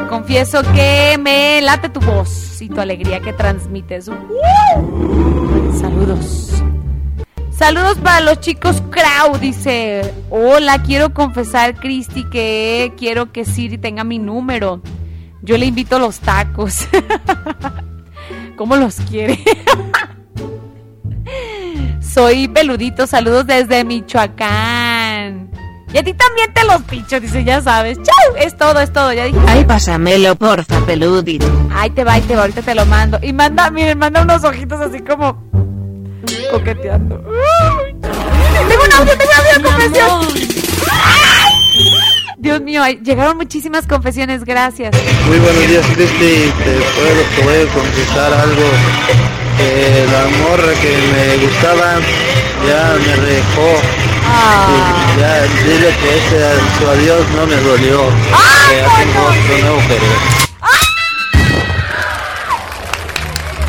Confieso 0.08 0.62
que 0.74 1.18
me 1.20 1.60
late 1.60 1.90
tu 1.90 2.00
voz 2.00 2.62
y 2.62 2.70
tu 2.70 2.80
alegría 2.80 3.20
que 3.20 3.34
transmites. 3.34 4.08
¡Uh! 4.08 5.78
Saludos. 5.78 6.62
Saludos 7.50 7.98
para 7.98 8.22
los 8.22 8.40
chicos 8.40 8.82
Crow, 8.88 9.36
dice. 9.38 10.14
Hola, 10.30 10.82
quiero 10.82 11.12
confesar, 11.12 11.74
Cristi, 11.74 12.24
que 12.30 12.94
quiero 12.96 13.32
que 13.32 13.44
Siri 13.44 13.76
tenga 13.76 14.02
mi 14.02 14.18
número. 14.18 14.80
Yo 15.42 15.58
le 15.58 15.66
invito 15.66 15.98
los 15.98 16.20
tacos. 16.20 16.88
¿Cómo 18.56 18.76
los 18.76 18.96
quiere? 18.96 19.38
Soy 22.14 22.46
peludito, 22.46 23.08
saludos 23.08 23.44
desde 23.44 23.82
Michoacán. 23.82 25.50
Y 25.92 25.98
a 25.98 26.04
ti 26.04 26.14
también 26.14 26.54
te 26.54 26.64
los 26.64 26.80
picho, 26.82 27.18
dice, 27.18 27.42
ya 27.42 27.60
sabes. 27.60 27.98
Chau, 27.98 28.36
es 28.36 28.56
todo, 28.56 28.78
es 28.78 28.92
todo, 28.92 29.12
ya 29.12 29.24
dije. 29.24 29.38
Ay, 29.48 29.64
pásamelo, 29.64 30.36
porfa, 30.36 30.78
peludito. 30.86 31.44
Ay, 31.74 31.90
te 31.90 32.04
va, 32.04 32.12
ahí 32.12 32.20
te 32.20 32.36
va, 32.36 32.42
ahorita 32.42 32.62
te 32.62 32.72
lo 32.76 32.86
mando. 32.86 33.18
Y 33.20 33.32
manda, 33.32 33.68
miren, 33.72 33.98
manda 33.98 34.22
unos 34.22 34.44
ojitos 34.44 34.80
así 34.80 35.00
como 35.00 35.42
coqueteando. 36.52 37.16
Uy. 37.16 37.96
Tengo 38.00 38.84
un 38.84 38.92
audio, 38.92 39.18
tengo 39.18 39.32
un 39.32 39.56
audio, 39.56 39.70
confesión. 39.70 40.28
Dios 42.38 42.60
mío, 42.60 42.84
llegaron 43.02 43.36
muchísimas 43.36 43.88
confesiones, 43.88 44.44
gracias. 44.44 44.94
Muy 45.26 45.40
buenos 45.40 45.66
días, 45.66 45.84
Cristi. 45.86 46.52
Te 46.62 46.74
puedo, 46.94 47.22
te 47.34 47.42
voy 47.42 47.68
a 47.68 47.72
confesar 47.72 48.34
algo. 48.34 48.62
Que 49.56 50.06
la 50.10 50.24
morra 50.42 50.72
que 50.80 50.92
me 51.12 51.46
gustaba 51.46 52.00
ya 52.66 52.96
me 53.06 53.16
dejó. 53.26 53.70
Y 54.70 55.20
ya 55.20 55.42
dile 55.64 55.90
que 56.00 56.18
ese 56.18 56.38
su 56.78 56.88
adiós 56.88 57.28
no 57.36 57.46
me 57.46 57.56
dolió. 57.56 58.08
que 58.68 58.76
ya 58.76 58.96
tengo 58.96 59.20
otro 59.26 59.58
nuevo 59.58 59.80
querer. 59.88 60.44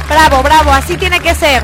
Bravo, 0.09 0.43
bravo, 0.43 0.71
así 0.71 0.97
tiene 0.97 1.19
que 1.19 1.35
ser. 1.35 1.61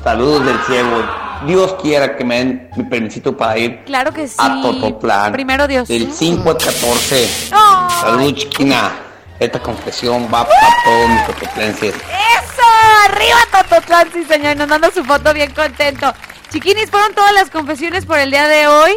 Saludos 0.03 0.47
del 0.47 0.57
cielo. 0.61 1.30
Dios 1.45 1.75
quiera 1.81 2.15
que 2.15 2.23
me 2.23 2.37
den 2.37 2.69
mi 2.75 2.83
permisito 2.83 3.35
para 3.35 3.57
ir 3.57 3.83
Claro 3.85 4.13
que 4.13 4.27
sí. 4.27 4.35
a 4.37 4.61
Tototlán. 4.61 5.31
Primero 5.31 5.67
Dios. 5.67 5.87
Del 5.87 6.11
5 6.11 6.49
al 6.49 6.57
14. 6.57 7.29
Ay. 7.51 7.89
Salud, 8.01 8.33
chiquina. 8.33 8.91
Esta 9.39 9.59
confesión 9.59 10.25
va 10.31 10.45
para 10.45 10.67
todos 10.85 11.09
mis 11.09 11.25
totoplenses. 11.25 11.95
¡Eso! 11.95 12.63
¡Arriba 13.09 13.37
Tototlán! 13.51 14.07
Sí, 14.13 14.23
señor. 14.25 14.55
Nos 14.57 14.67
manda 14.67 14.91
su 14.91 15.03
foto 15.03 15.33
bien 15.33 15.51
contento. 15.51 16.13
Chiquinis, 16.51 16.89
fueron 16.91 17.13
todas 17.15 17.33
las 17.33 17.49
confesiones 17.49 18.05
por 18.05 18.19
el 18.19 18.29
día 18.29 18.47
de 18.47 18.67
hoy. 18.67 18.91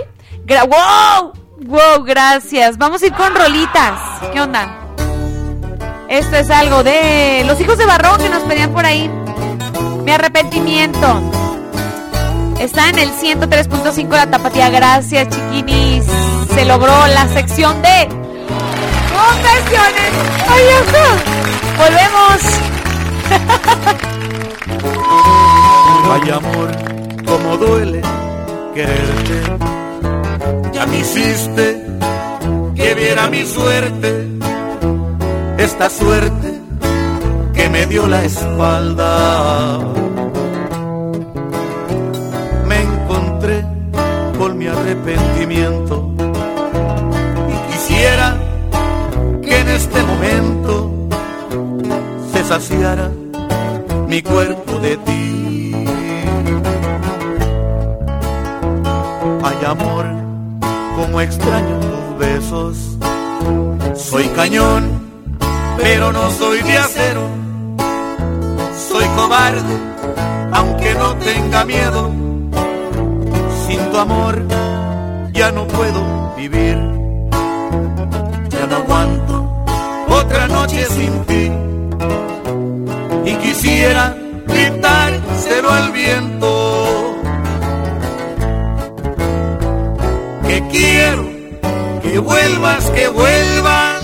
Gra- 0.44 0.68
¡Wow! 0.68 1.32
¡Wow! 1.66 2.04
Gracias. 2.04 2.76
Vamos 2.76 3.02
a 3.02 3.06
ir 3.06 3.14
con 3.14 3.34
rolitas. 3.34 3.98
¿Qué 4.32 4.40
onda? 4.40 4.80
Esto 6.08 6.36
es 6.36 6.50
algo 6.50 6.82
de 6.84 7.42
los 7.46 7.58
hijos 7.60 7.78
de 7.78 7.86
Barrón 7.86 8.18
que 8.18 8.28
nos 8.28 8.42
pedían 8.42 8.72
por 8.72 8.84
ahí. 8.84 9.08
Mi 10.04 10.10
arrepentimiento. 10.12 11.22
Está 12.64 12.88
en 12.88 12.98
el 12.98 13.10
103.5 13.10 14.08
la 14.08 14.30
tapatía. 14.30 14.70
Gracias, 14.70 15.28
chiquinis. 15.28 16.06
Se 16.54 16.64
logró 16.64 17.06
la 17.08 17.28
sección 17.28 17.82
de 17.82 18.08
confesiones. 19.12 20.12
¡Ay, 20.48 20.64
ajá! 20.80 21.08
Volvemos. 21.76 22.40
Ay 26.10 26.30
amor, 26.30 26.70
como 27.26 27.58
duele 27.58 28.00
quererte. 28.72 29.42
Ya 30.72 30.86
me 30.86 31.00
hiciste 31.00 31.84
que 32.74 32.94
viera 32.94 33.28
mi 33.28 33.44
suerte, 33.44 34.26
esta 35.58 35.90
suerte 35.90 36.60
que 37.52 37.68
me 37.68 37.84
dio 37.84 38.06
la 38.06 38.24
espalda. 38.24 40.03
Mi 44.52 44.66
arrepentimiento 44.66 46.10
y 47.48 47.72
quisiera 47.72 48.36
que 49.42 49.60
en 49.60 49.68
este 49.68 50.02
momento 50.02 50.90
se 52.32 52.44
saciara 52.44 53.10
mi 54.06 54.20
cuerpo 54.20 54.78
de 54.80 54.96
ti. 54.98 55.74
Hay 59.42 59.64
amor 59.66 60.04
como 60.96 61.20
extraño 61.20 61.80
tus 61.80 62.18
besos. 62.18 62.98
Soy 63.94 64.26
cañón, 64.28 64.84
pero 65.78 66.12
no 66.12 66.30
soy 66.30 66.62
de 66.62 66.76
acero. 66.76 67.28
Soy 68.88 69.04
cobarde, 69.16 69.76
aunque 70.52 70.94
no 70.94 71.14
tenga 71.16 71.64
miedo. 71.64 72.33
Sin 73.66 73.90
tu 73.90 73.96
amor 73.96 74.42
ya 75.32 75.50
no 75.50 75.66
puedo 75.66 76.34
vivir. 76.36 76.76
Ya 78.50 78.66
no 78.66 78.76
aguanto 78.76 79.50
otra 80.08 80.46
noche 80.48 80.84
sin 80.86 81.24
ti. 81.24 81.50
Y 83.24 83.34
quisiera 83.36 84.14
gritárselo 84.46 85.70
al 85.70 85.92
viento. 85.92 87.16
Que 90.46 90.62
quiero 90.68 91.24
que 92.02 92.18
vuelvas, 92.18 92.90
que 92.90 93.08
vuelvas. 93.08 94.02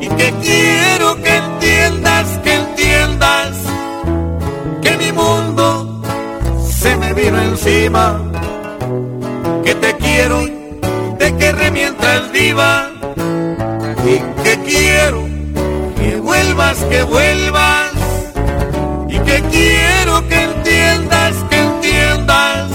Y 0.00 0.08
que 0.08 0.32
quiero 0.42 1.16
que 1.22 1.36
entiendas, 1.36 2.38
que 2.44 2.54
entiendas. 2.54 3.50
Que 4.80 4.96
mi 4.96 5.12
mundo 5.12 6.00
se 6.66 6.96
me 6.96 7.12
vino 7.12 7.40
encima. 7.40 8.23
Que 9.64 9.74
te 9.74 9.96
quiero, 9.96 10.46
te 11.18 11.36
querré 11.36 11.70
mientras 11.70 12.30
viva. 12.32 12.90
Y 14.04 14.18
que 14.42 14.58
quiero 14.64 15.24
que 15.96 16.16
vuelvas, 16.20 16.76
que 16.84 17.02
vuelvas. 17.02 17.92
Y 19.08 19.18
que 19.18 19.42
quiero 19.50 20.28
que 20.28 20.42
entiendas, 20.42 21.34
que 21.50 21.58
entiendas. 21.58 22.70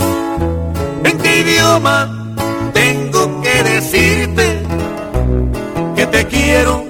En 1.04 1.18
qué 1.20 1.40
idioma 1.40 1.98
tengo 2.74 3.42
que 3.42 3.64
decirte 3.64 4.62
que 5.96 6.06
te 6.08 6.26
quiero 6.26 6.89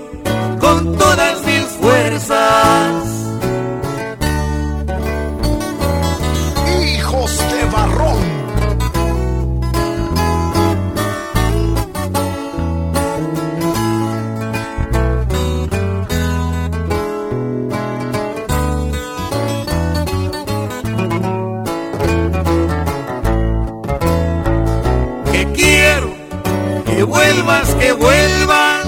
vuelvas, 27.10 27.76
que 27.76 27.91
vuelvas. 27.91 28.88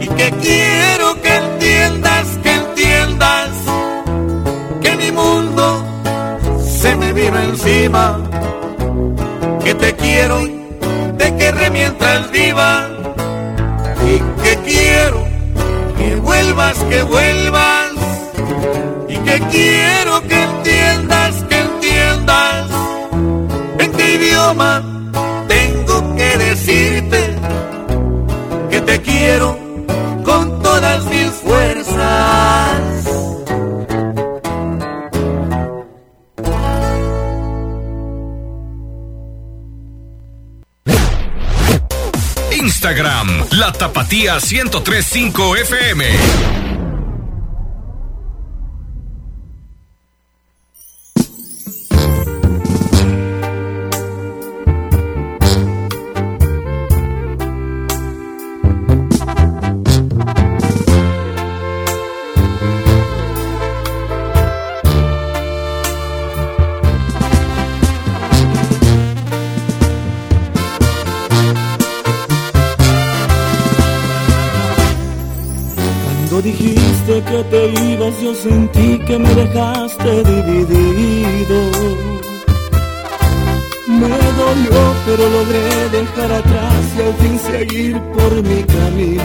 Y 0.00 0.06
que 0.08 0.30
quiero 0.42 1.20
que 1.22 1.34
entiendas, 1.34 2.26
que 2.42 2.52
entiendas 2.54 3.50
que 4.82 4.96
mi 4.96 5.10
mundo 5.12 5.64
se 6.62 6.94
me 6.96 7.12
vino 7.12 7.38
encima, 7.38 8.20
que 9.64 9.74
te 9.74 9.94
quiero, 9.96 10.36
te 11.16 11.36
querré 11.36 11.70
mientras 11.70 12.30
viva. 12.30 12.88
Y 14.12 14.18
que 14.42 14.56
quiero 14.70 15.24
que 15.96 16.16
vuelvas, 16.16 16.76
que 16.90 17.02
vuelvas. 17.02 17.92
Y 19.08 19.16
que 19.16 19.40
quiero 19.50 20.20
que 20.28 20.42
entiendas, 20.42 21.44
que 21.48 21.58
entiendas 21.58 22.66
en 23.78 23.92
qué 23.92 24.14
idioma 24.14 24.93
te 28.86 29.00
quiero 29.00 29.58
con 30.24 30.62
todas 30.62 31.04
mis 31.06 31.30
fuerzas. 31.30 33.04
Instagram, 42.52 43.46
la 43.52 43.72
tapatía 43.72 44.38
1035 44.40 45.56
FM. 45.56 46.63
Dejaste 79.98 80.24
dividido. 80.24 81.70
Me 83.88 84.08
dolió, 84.08 84.94
pero 85.06 85.28
logré 85.28 85.88
dejar 85.90 86.32
atrás 86.32 86.84
y 86.96 87.02
al 87.02 87.14
fin 87.14 87.38
seguir 87.38 88.00
por 88.00 88.32
mi 88.42 88.62
camino. 88.64 89.22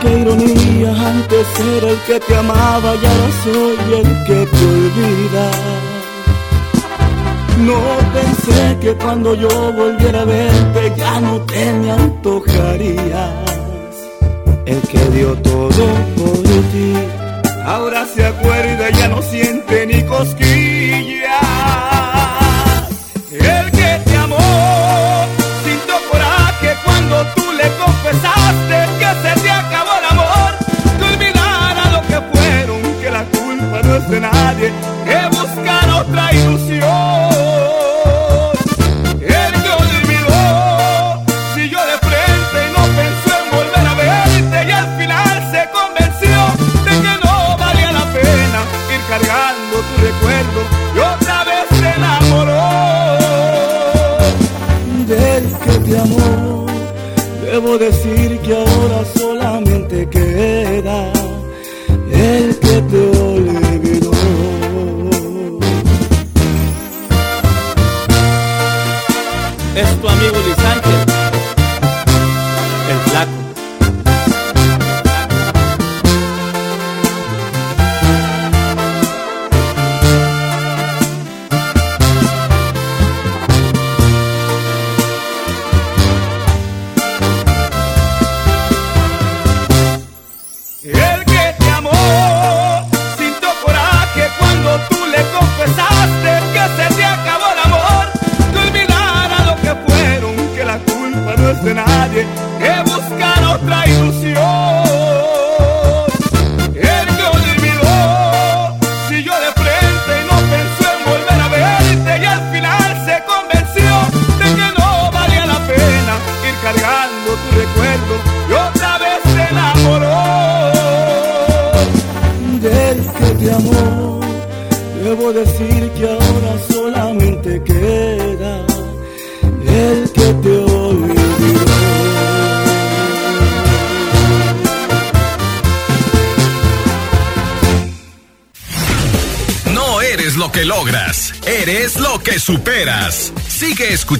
Qué 0.00 0.18
ironía, 0.18 0.90
antes 0.90 1.46
era 1.76 1.90
el 1.90 1.98
que 2.06 2.20
te 2.20 2.36
amaba 2.36 2.94
y 2.94 3.06
ahora 3.06 3.30
soy 3.44 3.94
el 3.94 4.24
que 4.26 4.46
te 4.46 4.64
olvida. 4.66 5.50
No 7.64 7.80
pensé 8.12 8.78
que 8.80 8.94
cuando 8.94 9.34
yo 9.34 9.72
volviera 9.72 10.22
a 10.22 10.24
verte 10.24 10.92
ya 10.96 11.20
no 11.20 11.40
te 11.42 11.72
me 11.72 11.90
antojarías. 11.92 13.54
El 14.66 14.80
que 14.80 14.98
dio 15.10 15.34
todo 15.36 15.86
por 16.16 16.42
ti, 16.72 16.94
ahora 17.64 18.06
se 18.06 18.24
acuerda 18.24 18.90
ya 18.90 19.08
no 19.08 19.22
siente 19.22 19.86
ni 19.86 20.02
cosquillas. 20.04 20.63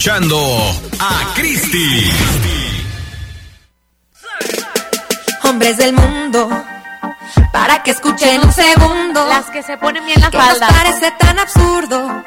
Escuchando 0.05 0.39
a 1.01 1.33
Cristi. 1.35 2.11
Hombres 5.45 5.79
del 5.79 5.95
mundo, 5.95 6.51
para 7.51 7.83
que 7.83 7.93
escuchen 7.93 8.43
un 8.45 8.53
segundo. 8.53 9.27
Las 9.27 9.47
que 9.47 9.63
se 9.63 9.79
ponen 9.79 10.05
bien 10.05 10.21
la 10.21 10.31
que 10.31 10.37
nos 10.37 10.47
falda. 10.47 10.69
parece 10.69 11.11
tan 11.13 11.39
absurdo 11.39 12.23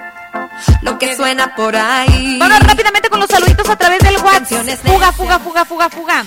lo 0.81 0.97
que 0.97 1.15
suena 1.15 1.55
por 1.55 1.75
ahí. 1.75 2.37
Vamos 2.39 2.59
rápidamente 2.59 3.09
con 3.09 3.19
los 3.19 3.29
saluditos 3.29 3.69
a 3.69 3.75
través 3.75 3.99
del 3.99 4.17
WhatsApp. 4.17 4.67
Fuga, 4.83 5.11
fuga, 5.11 5.39
fuga, 5.39 5.65
fuga, 5.65 5.89
fuga. 5.89 6.23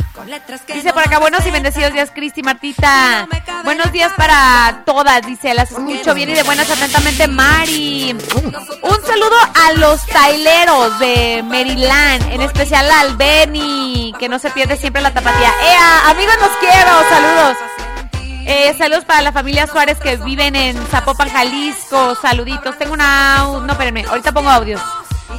Dice 0.74 0.92
por 0.92 1.02
acá, 1.02 1.18
buenos 1.18 1.46
y 1.46 1.50
bendecidos 1.50 1.92
días, 1.92 2.10
Cristi, 2.14 2.42
Martita. 2.42 3.26
Buenos 3.64 3.92
días 3.92 4.12
para 4.16 4.82
todas, 4.84 5.26
dice, 5.26 5.54
las 5.54 5.70
escucho 5.70 6.14
bien 6.14 6.30
y 6.30 6.34
de 6.34 6.42
buenas 6.42 6.70
atentamente, 6.70 7.28
Mari. 7.28 8.12
Un 8.12 9.06
saludo 9.06 9.36
a 9.66 9.72
los 9.74 10.04
taileros 10.06 10.98
de 10.98 11.42
Maryland, 11.44 12.32
en 12.32 12.40
especial 12.40 12.90
al 12.90 13.16
Benny, 13.16 14.14
que 14.18 14.28
no 14.28 14.38
se 14.38 14.50
pierde 14.50 14.76
siempre 14.76 15.02
la 15.02 15.12
tapatía. 15.12 15.52
¡Ea! 15.62 16.10
Amigos, 16.10 16.34
los 16.40 16.50
quiero, 16.58 16.90
saludos. 17.08 17.56
Eh, 18.46 18.74
saludos 18.78 19.04
para 19.04 19.22
la 19.22 19.32
familia 19.32 19.66
Suárez 19.66 19.98
que 19.98 20.16
viven 20.16 20.56
en 20.56 20.76
Zapopan, 20.88 21.28
Jalisco. 21.28 22.14
Saluditos. 22.16 22.76
Tengo 22.78 22.94
una. 22.94 23.38
No, 23.44 23.72
espérenme. 23.72 24.04
Ahorita 24.08 24.32
pongo 24.32 24.50
audios. 24.50 24.80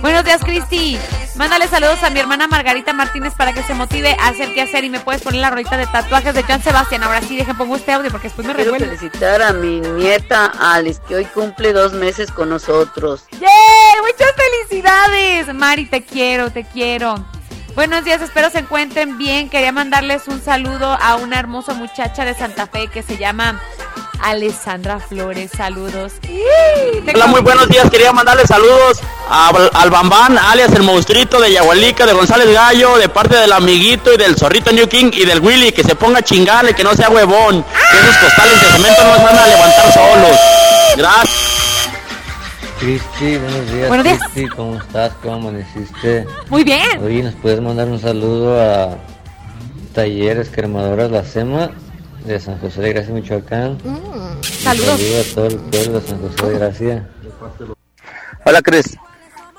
Buenos 0.01 0.23
días, 0.23 0.41
Cristi. 0.43 0.97
Mándale 1.35 1.67
saludos 1.67 2.01
a 2.03 2.09
mi 2.09 2.19
hermana 2.19 2.47
Margarita 2.47 2.93
Martínez 2.93 3.33
para 3.35 3.53
que 3.53 3.61
se 3.63 3.73
motive 3.73 4.15
a 4.19 4.29
hacer 4.29 4.53
qué 4.53 4.61
hacer 4.61 4.83
y 4.83 4.89
me 4.89 4.99
puedes 4.99 5.21
poner 5.21 5.41
la 5.41 5.49
rolita 5.49 5.77
de 5.77 5.85
tatuajes 5.87 6.33
de 6.33 6.43
Joan 6.43 6.61
Sebastián. 6.63 7.03
Ahora 7.03 7.21
sí, 7.21 7.35
dejen 7.37 7.57
pongo 7.57 7.75
este 7.75 7.91
audio 7.91 8.09
porque 8.09 8.27
después 8.27 8.47
me 8.47 8.53
Quiero 8.55 8.71
revuelve. 8.73 8.97
felicitar 8.97 9.41
a 9.41 9.51
mi 9.53 9.79
nieta 9.81 10.45
Alice, 10.59 11.01
que 11.07 11.15
hoy 11.15 11.25
cumple 11.25 11.73
dos 11.73 11.93
meses 11.93 12.31
con 12.31 12.49
nosotros. 12.49 13.25
¡Yay! 13.31 13.41
Muchas 14.01 14.31
felicidades. 14.35 15.53
Mari, 15.53 15.85
te 15.85 16.03
quiero, 16.03 16.51
te 16.51 16.63
quiero. 16.63 17.15
Buenos 17.75 18.03
días, 18.03 18.21
espero 18.21 18.49
se 18.49 18.59
encuentren 18.59 19.17
bien. 19.17 19.49
Quería 19.49 19.71
mandarles 19.71 20.27
un 20.27 20.43
saludo 20.43 20.97
a 21.01 21.15
una 21.15 21.39
hermosa 21.39 21.73
muchacha 21.73 22.25
de 22.25 22.33
Santa 22.35 22.67
Fe 22.67 22.87
que 22.89 23.01
se 23.01 23.17
llama 23.17 23.61
Alessandra 24.21 24.99
Flores. 24.99 25.51
Saludos. 25.55 26.13
Hola, 27.13 27.27
muy 27.27 27.41
buenos 27.41 27.67
días. 27.69 27.89
Quería 27.89 28.11
mandarle 28.11 28.45
saludos 28.45 28.99
a- 29.29 29.51
al 29.73 29.89
Bambán, 29.89 30.37
alias 30.37 30.71
el 30.73 30.83
monstruito 30.83 31.39
de 31.39 31.53
Yahualica, 31.53 32.05
de 32.05 32.13
González 32.13 32.53
Gallo, 32.53 32.97
de 32.97 33.09
parte 33.09 33.35
del 33.37 33.51
amiguito 33.53 34.13
y 34.13 34.17
del 34.17 34.35
zorrito 34.37 34.71
New 34.71 34.87
King 34.87 35.11
y 35.13 35.25
del 35.25 35.39
Willy, 35.39 35.71
que 35.71 35.83
se 35.83 35.95
ponga 35.95 36.19
a 36.19 36.21
chingarle, 36.23 36.75
que 36.75 36.83
no 36.83 36.93
sea 36.93 37.09
huevón, 37.09 37.63
que 37.63 37.97
esos 37.97 38.17
costales 38.17 38.61
de 38.61 38.67
cemento 38.67 39.03
no 39.05 39.15
se 39.15 39.23
van 39.23 39.37
a 39.39 39.47
levantar 39.47 39.93
solos. 39.93 40.37
Gracias. 40.97 41.50
Cristi, 42.81 43.37
buenos 43.37 43.71
días. 43.71 43.87
Buenos 43.89 44.03
días. 44.05 44.19
Cristi, 44.33 44.49
¿cómo 44.49 44.75
estás? 44.77 45.13
¿Cómo 45.21 45.35
amaneciste? 45.35 46.25
Muy 46.49 46.63
bien. 46.63 46.99
Oye, 47.03 47.21
¿nos 47.21 47.35
puedes 47.35 47.61
mandar 47.61 47.87
un 47.87 47.99
saludo 48.01 48.59
a 48.59 48.97
Talleres 49.93 50.49
Cremadoras 50.51 51.11
La 51.11 51.23
Sema 51.23 51.69
de 52.25 52.39
San 52.39 52.57
José 52.59 52.81
de 52.81 52.93
Gracia, 52.93 53.13
Michoacán? 53.13 53.77
Un 53.83 54.39
Saludos. 54.43 54.99
saludo 54.99 55.21
a 55.21 55.35
todo 55.35 55.45
el 55.45 55.57
pueblo 55.57 55.99
de 55.99 56.07
San 56.07 56.21
José 56.21 56.45
de 56.49 56.57
Gracia. 56.57 57.09
Hola 58.45 58.61
Cris, 58.63 58.97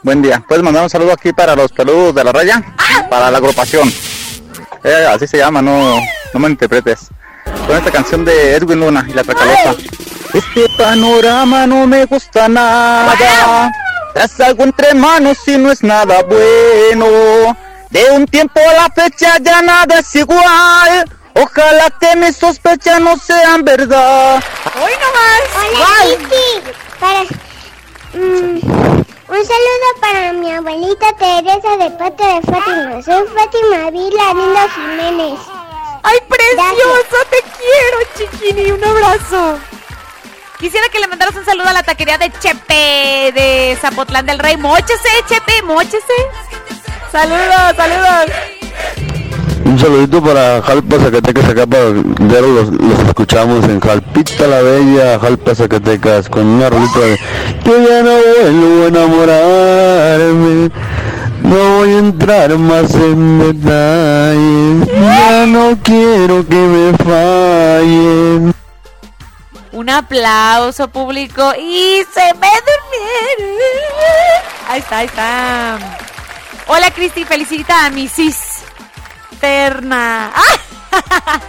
buen 0.03 0.21
día. 0.21 0.43
¿Puedes 0.49 0.65
mandar 0.65 0.83
un 0.83 0.91
saludo 0.91 1.13
aquí 1.13 1.33
para 1.33 1.55
los 1.55 1.71
peludos 1.71 2.13
de 2.17 2.25
la 2.25 2.33
raya? 2.33 2.61
Para 3.09 3.31
la 3.31 3.39
agrupación. 3.39 3.89
Eh, 4.83 5.07
así 5.09 5.29
se 5.29 5.39
llama, 5.39 5.63
no, 5.63 5.97
no 6.35 6.41
me 6.41 6.49
interpretes. 6.49 7.07
Con 7.69 7.77
esta 7.77 7.93
canción 7.93 8.25
de 8.25 8.57
Edwin 8.57 8.81
Luna 8.81 9.07
y 9.09 9.13
la 9.13 9.23
Tracalosa. 9.23 9.77
Este 10.35 10.67
panorama 10.79 11.67
no 11.67 11.87
me 11.87 12.07
gusta 12.07 12.49
nada. 12.49 13.71
Tras 14.15 14.41
algo 14.41 14.65
entre 14.65 14.95
manos 14.95 15.37
y 15.47 15.59
no 15.59 15.71
es 15.71 15.83
nada 15.83 16.23
bueno. 16.23 17.57
De 17.91 18.11
un 18.13 18.27
tiempo 18.27 18.59
a 18.59 18.73
la 18.73 18.89
fecha 18.89 19.37
ya 19.41 19.61
nada 19.61 19.99
es 19.99 20.15
igual. 20.15 21.05
Ojalá 21.35 21.91
que 22.01 22.17
mis 22.17 22.37
sospechas 22.37 23.01
no 23.01 23.17
sean 23.19 23.63
verdad. 23.63 24.43
Hoy 24.75 24.93
Hola, 25.55 26.17
Cristi. 26.17 26.73
Para, 26.99 27.23
mm, 28.15 28.61
un 29.29 29.47
saludo 29.47 29.89
para 30.01 30.33
mi 30.33 30.51
abuelita 30.51 31.07
Teresa 31.19 31.77
de 31.79 31.91
parte 31.91 32.25
de 32.25 32.41
Fátima. 32.43 33.03
Soy 33.03 33.25
Fátima 33.35 33.91
Vila 33.91 34.35
Linda 34.35 34.69
Jiménez. 34.75 35.41
¡Ay, 36.03 36.19
precioso! 36.29 37.17
¡Te 37.31 37.43
quiero, 37.59 37.99
chiquini! 38.17 38.73
¡Un 38.73 38.85
abrazo! 38.85 39.59
Quisiera 40.63 40.87
que 40.93 41.01
le 41.01 41.09
mandaras 41.09 41.35
un 41.35 41.45
saludo 41.45 41.67
a 41.67 41.73
la 41.73 41.83
taquería 41.83 42.19
de 42.19 42.31
Chepe 42.39 43.33
de 43.35 43.77
Zapotlán 43.81 44.25
del 44.27 44.39
Rey. 44.39 44.57
¡Móchese, 44.57 45.09
Chepe! 45.29 45.61
¡Móchese! 45.67 45.99
¡Saludos, 47.11 47.75
saludos! 47.77 48.31
Un 49.65 49.77
saludito 49.77 50.23
para 50.23 50.63
Jalpa, 50.63 51.01
Zacatecas, 51.01 51.49
acá 51.49 51.67
para 51.67 51.87
los, 51.87 52.71
los 52.71 52.99
escuchamos 53.09 53.65
en 53.65 53.81
Jalpita 53.81 54.47
la 54.47 54.63
Bella, 54.63 55.19
Jalpa, 55.19 55.53
Zacatecas, 55.53 56.29
con 56.29 56.47
una 56.47 56.71
rolita 56.71 57.01
de 57.01 57.19
Yo 57.65 57.89
ya 57.89 58.03
no 58.05 58.13
vuelvo 58.13 58.85
a 58.85 58.87
enamorarme, 58.87 60.71
no 61.43 61.77
voy 61.79 61.89
a 61.89 61.99
entrar 61.99 62.57
más 62.57 62.95
en 62.95 63.39
detalles, 63.41 64.89
ya 64.95 65.45
no 65.45 65.77
quiero 65.83 66.47
que 66.47 66.55
me 66.55 66.97
fallen. 66.99 68.62
Un 69.83 69.91
aplauso 69.91 70.87
público 70.87 71.53
y 71.59 72.05
se 72.15 72.33
me 72.35 72.49
durmieron. 72.69 73.59
Ahí 74.69 74.79
está, 74.79 74.99
ahí 74.99 75.07
está. 75.07 75.77
Hola 76.69 76.93
Cristi, 76.93 77.25
felicita 77.25 77.87
a 77.87 77.91
mi 77.91 78.07
cisterna. 78.07 78.61
¡Ah! 80.33 80.57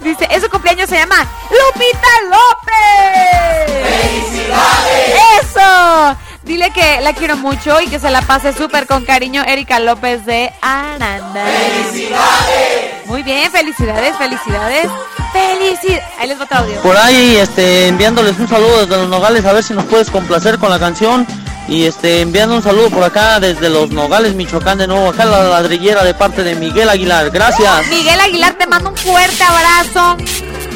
Dice, 0.00 0.26
ese 0.30 0.48
cumpleaños 0.48 0.88
se 0.88 0.96
llama 0.96 1.26
Lupita 1.50 2.08
López. 2.30 3.68
¡Felicidades! 4.00 5.20
¡Eso! 5.42 6.16
Dile 6.42 6.70
que 6.70 7.02
la 7.02 7.12
quiero 7.12 7.36
mucho 7.36 7.82
y 7.82 7.88
que 7.88 7.98
se 7.98 8.08
la 8.08 8.22
pase 8.22 8.54
súper 8.54 8.86
con 8.86 9.04
cariño 9.04 9.42
Erika 9.42 9.78
López 9.78 10.24
de 10.24 10.50
Aranda. 10.62 11.44
¡Felicidades! 11.44 13.04
Muy 13.04 13.22
bien, 13.22 13.52
felicidades, 13.52 14.16
felicidades. 14.16 14.88
Felicidades. 15.32 16.04
Ahí 16.18 16.28
les 16.28 16.38
va 16.38 16.44
otro 16.44 16.58
audio. 16.58 16.80
Por 16.82 16.96
ahí, 16.96 17.36
este, 17.36 17.88
enviándoles 17.88 18.38
un 18.38 18.48
saludo 18.48 18.80
desde 18.80 18.96
los 18.96 19.08
Nogales, 19.08 19.44
a 19.44 19.52
ver 19.52 19.62
si 19.62 19.74
nos 19.74 19.84
puedes 19.84 20.10
complacer 20.10 20.58
con 20.58 20.70
la 20.70 20.78
canción. 20.78 21.26
Y 21.68 21.84
este, 21.86 22.22
enviando 22.22 22.56
un 22.56 22.62
saludo 22.62 22.90
por 22.90 23.04
acá 23.04 23.38
desde 23.38 23.68
los 23.70 23.90
Nogales, 23.90 24.34
Michoacán, 24.34 24.78
de 24.78 24.86
nuevo, 24.88 25.08
acá 25.08 25.24
la 25.24 25.44
ladrillera 25.44 26.02
de 26.02 26.14
parte 26.14 26.42
de 26.42 26.56
Miguel 26.56 26.88
Aguilar. 26.88 27.30
Gracias. 27.30 27.86
Miguel 27.88 28.18
Aguilar 28.20 28.54
te 28.54 28.66
mando 28.66 28.90
un 28.90 28.96
fuerte 28.96 29.42
abrazo. 29.44 30.16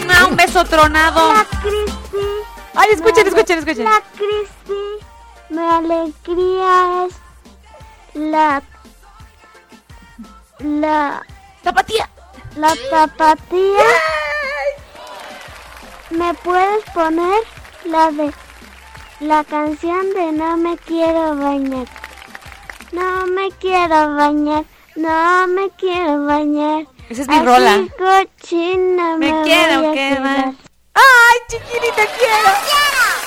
Ah, 0.09 0.27
Un 0.29 0.37
beso 0.37 0.65
tronado. 0.65 1.33
Ay, 2.77 2.89
escuchen, 2.93 3.27
escuchen, 3.27 3.59
escuchen. 3.59 3.85
La 3.85 4.03
Cristi, 4.17 4.83
mi 5.51 5.59
alegría 5.59 7.07
es 7.07 8.21
la 8.21 8.63
la 10.61 11.23
tapatía. 11.63 12.09
La 12.57 12.73
tapatía. 12.89 13.85
¿Me 16.11 16.33
puedes 16.35 16.85
poner 16.95 17.43
la 17.85 18.13
de 18.13 18.33
la 19.21 19.43
canción 19.43 20.15
de 20.15 20.31
No 20.33 20.57
me 20.57 20.79
quiero 20.79 21.37
bañar? 21.37 21.87
No 22.93 23.27
me 23.27 23.51
quiero 23.59 24.15
bañar, 24.15 24.65
no 24.95 25.49
me 25.49 25.69
quiero 25.71 26.25
bañar. 26.27 26.87
Esa 27.09 27.23
es 27.23 27.29
mi 27.29 27.35
Así 27.35 27.45
rola. 27.45 27.89
cochina 27.99 29.17
Me 29.17 29.33
me, 29.33 29.43
quiero 29.43 29.93
quedar. 29.93 30.53
Ay, 30.95 31.39
chiquitita, 31.49 32.07
quiero. 32.17 32.37
No 32.45 33.24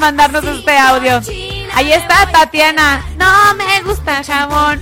mandarnos 0.00 0.42
este 0.44 0.76
audio. 0.76 1.20
Ahí 1.74 1.92
está 1.92 2.26
Tatiana. 2.32 3.04
No 3.16 3.54
me 3.54 3.82
gusta 3.82 4.18
el 4.18 4.24
jabón. 4.24 4.80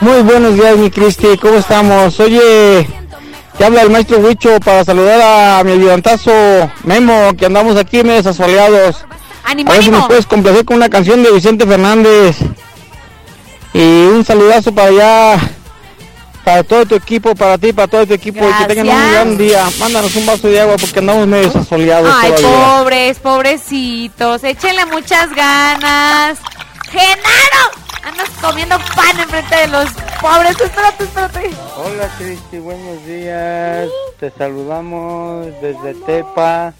Muy 0.00 0.22
buenos 0.22 0.54
días, 0.54 0.78
mi 0.78 0.90
Cristi, 0.90 1.36
¿cómo 1.36 1.56
estamos? 1.56 2.18
Oye, 2.20 2.88
Te 3.58 3.64
habla 3.66 3.82
el 3.82 3.90
maestro 3.90 4.16
Huicho 4.18 4.58
para 4.60 4.82
saludar 4.82 5.20
a 5.20 5.62
mi 5.64 5.72
ayudantazo 5.72 6.32
Memo, 6.84 7.32
que 7.36 7.44
andamos 7.44 7.76
aquí 7.76 8.02
medio 8.02 8.30
asoleados. 8.30 9.04
¡Ánimo, 9.44 9.70
A 9.70 9.74
ver 9.74 9.84
si 9.84 9.90
nos 9.90 10.06
puedes 10.06 10.24
complacer 10.24 10.64
con 10.64 10.76
una 10.76 10.88
canción 10.88 11.22
de 11.22 11.30
Vicente 11.32 11.66
Fernández. 11.66 12.38
Y 13.74 14.06
un 14.06 14.24
saludazo 14.24 14.72
para 14.72 14.88
allá, 14.88 15.50
para 16.44 16.62
todo 16.64 16.86
tu 16.86 16.94
equipo, 16.94 17.34
para 17.34 17.58
ti, 17.58 17.72
para 17.72 17.88
todo 17.88 18.06
tu 18.06 18.14
equipo, 18.14 18.44
y 18.48 18.52
que 18.52 18.74
tengan 18.74 18.88
un 18.88 19.12
gran 19.12 19.38
día. 19.38 19.68
Mándanos 19.78 20.14
un 20.16 20.26
vaso 20.26 20.48
de 20.48 20.60
agua 20.60 20.76
porque 20.80 20.98
andamos 20.98 21.26
medio 21.26 21.48
asoleados 21.54 22.12
Ay, 22.20 22.32
todavía. 22.32 22.66
pobres, 22.78 23.18
pobrecitos. 23.18 24.44
Échenle 24.44 24.86
muchas 24.86 25.34
ganas. 25.34 26.38
¡Genaro! 26.90 27.80
Andas 28.02 28.30
comiendo 28.40 28.76
pan 28.96 29.20
enfrente 29.20 29.54
de 29.56 29.68
los 29.68 29.90
pobres. 30.20 30.58
Espérate, 30.60 31.04
espérate. 31.04 31.50
Hola 31.76 32.08
Cristi, 32.18 32.58
buenos 32.58 33.04
días. 33.04 33.88
Te 34.18 34.30
saludamos 34.30 35.46
desde 35.60 35.94
Tepa. 36.06 36.72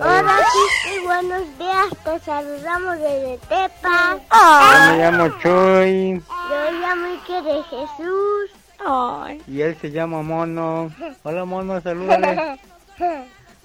Hola, 0.00 0.36
Cristi, 0.82 1.04
buenos 1.04 1.42
días. 1.58 1.86
Te 2.04 2.18
saludamos 2.24 2.96
desde 2.98 3.38
Tepa. 3.48 4.16
Yo 4.32 4.92
me 4.92 4.98
llamo 4.98 5.28
Chuy 5.40 6.22
Yo 6.50 6.80
llamo 6.80 7.06
Ike 7.14 7.42
de 7.42 7.62
Jesús. 7.64 8.50
Y 9.46 9.60
él 9.62 9.76
se 9.80 9.90
llama 9.90 10.22
Mono. 10.22 10.90
Hola 11.22 11.44
Mono, 11.44 11.80
salúdale. 11.80 12.58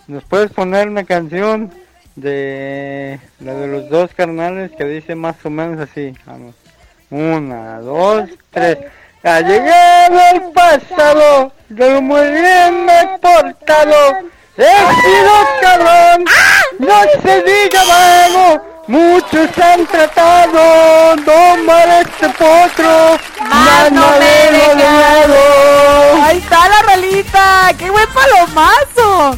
¿Nos 0.08 0.24
puedes 0.24 0.52
poner 0.52 0.88
una 0.88 1.04
canción 1.04 1.72
de 2.16 3.20
la 3.40 3.54
de 3.54 3.68
los 3.68 3.90
dos 3.90 4.14
carnales 4.14 4.72
que 4.72 4.86
dice 4.86 5.16
más 5.16 5.36
o 5.46 5.50
menos 5.50 5.80
así? 5.80 6.14
Vamos. 6.26 6.56
Una, 7.10 7.80
dos, 7.80 8.30
tres. 8.52 8.78
Ha 9.24 9.42
llegado 9.42 10.20
el 10.34 10.52
pasado, 10.54 11.52
yo 11.70 12.02
muy 12.02 12.22
bien 12.32 12.86
me 12.86 13.02
he 13.02 13.18
portado. 13.20 14.18
He 14.58 14.64
sido 15.02 15.32
cabrón, 15.62 16.26
no 16.80 17.02
se 17.22 17.44
diga 17.44 17.84
vago. 17.88 18.69
Muchos 18.90 19.56
han 19.60 19.86
tratado 19.86 21.16
tomar 21.24 22.02
este 22.02 22.28
potro. 22.30 23.20
Más 23.48 23.92
no 23.92 24.08
me 24.18 24.58
dejado. 24.58 26.24
Ahí 26.24 26.40
está 26.40 26.68
la 26.68 26.82
rolita. 26.82 27.72
¡Qué 27.78 27.88
buen 27.92 28.08
palomazo! 28.10 29.38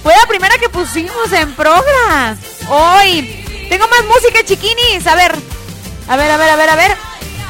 Fue 0.00 0.14
la 0.14 0.28
primera 0.28 0.56
que 0.58 0.68
pusimos 0.68 1.32
en 1.32 1.52
programa. 1.56 2.36
Hoy. 2.68 3.66
Tengo 3.68 3.88
más 3.88 4.04
música, 4.04 4.44
chiquinis. 4.44 5.04
A 5.08 5.16
ver. 5.16 5.34
A 6.06 6.14
ver, 6.14 6.30
a 6.30 6.36
ver, 6.36 6.50
a 6.50 6.54
ver, 6.56 6.70
a 6.70 6.76
ver. 6.76 6.96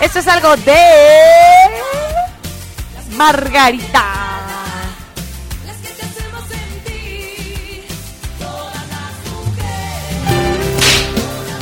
Esto 0.01 0.21
es 0.21 0.29
algo 0.29 0.57
de. 0.57 0.79
Margarita. 3.19 4.34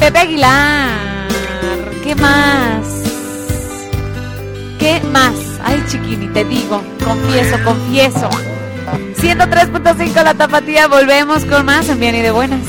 Pepe 0.02 0.18
Aguilar. 0.18 1.28
¿Qué 2.02 2.16
más? 2.16 2.86
¿Qué 4.76 5.00
más? 5.12 5.32
Ay, 5.62 5.80
chiquini, 5.86 6.26
te 6.26 6.44
digo. 6.44 6.82
Confieso, 7.04 7.56
confieso. 7.62 8.28
103.5 9.20 10.24
la 10.24 10.34
tapatía. 10.34 10.88
Volvemos 10.88 11.44
con 11.44 11.64
más 11.64 11.88
en 11.88 12.00
Bien 12.00 12.16
y 12.16 12.20
de 12.20 12.32
Buenas. 12.32 12.66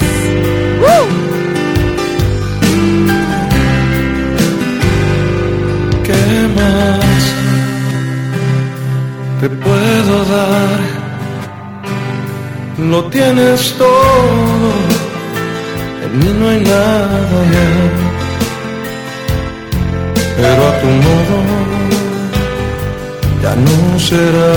¿Qué 6.04 6.48
más 6.56 7.34
te 9.42 9.50
puedo 9.50 10.26
dar? 10.26 10.80
Lo 12.78 13.06
tienes 13.06 13.76
todo, 13.80 14.74
en 16.04 16.12
mí 16.20 16.30
no 16.40 16.50
hay 16.50 16.60
nada 16.60 17.40
ya. 17.56 17.68
Pero 20.38 20.62
a 20.72 20.74
tu 20.82 20.88
modo 21.06 21.38
ya 23.44 23.54
no 23.66 24.00
será. 24.00 24.54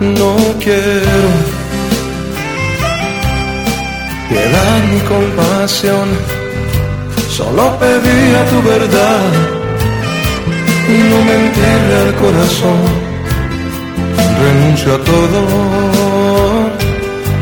No 0.00 0.32
quiero 0.62 1.28
piedad 4.32 4.78
ni 4.90 5.00
compasión. 5.14 6.08
Solo 7.36 7.64
pedía 7.78 8.40
tu 8.50 8.58
verdad 8.62 9.30
y 10.94 10.98
no 11.10 11.18
mentirle 11.30 11.94
al 12.04 12.14
corazón. 12.22 12.80
Renuncio 14.42 14.90
a 14.94 15.00
todo, 15.10 15.40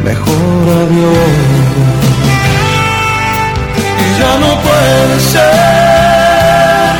mejor 0.04 0.62
adiós. 0.82 1.49
Y 1.49 1.49
ya 4.20 4.32
no 4.44 4.50
puede 4.66 5.16
ser, 5.32 6.92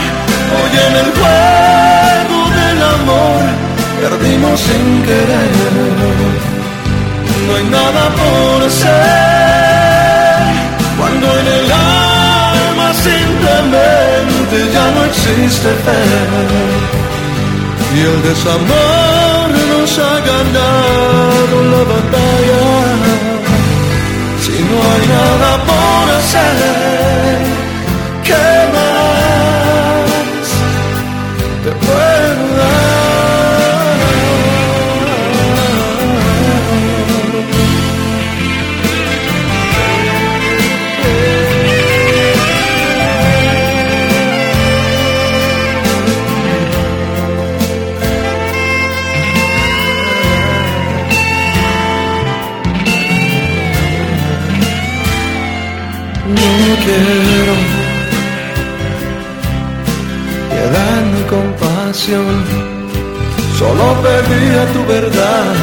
hoy 0.57 0.73
en 0.87 0.95
el 1.03 1.09
juego 1.19 2.39
del 2.59 2.79
amor 2.99 3.43
perdimos 4.01 4.57
sin 4.61 5.03
querer. 5.03 5.51
No 7.47 7.57
hay 7.57 7.65
nada 7.65 8.03
por 8.21 8.57
hacer. 8.69 9.81
Cuando 10.99 11.27
en 11.41 11.47
el 11.59 11.67
alma 11.73 12.89
simplemente 13.09 14.57
ya 14.75 14.87
no 14.95 15.01
existe 15.11 15.69
fe. 15.85 16.03
Y 17.97 18.01
el 18.11 18.19
desamor 18.23 19.47
nos 19.71 19.99
ha 19.99 20.17
ganado 20.31 21.57
la 21.73 21.83
batalla 21.93 22.80
no 24.71 24.79
hay 24.93 25.07
nada 25.09 25.65
por 25.65 26.11
hacer 26.17 27.60
quiero 56.85 57.55
piedad 60.51 61.03
ni 61.15 61.23
compasión, 61.37 62.35
solo 63.59 63.85
pedía 64.03 64.63
tu 64.75 64.81
verdad 64.87 65.55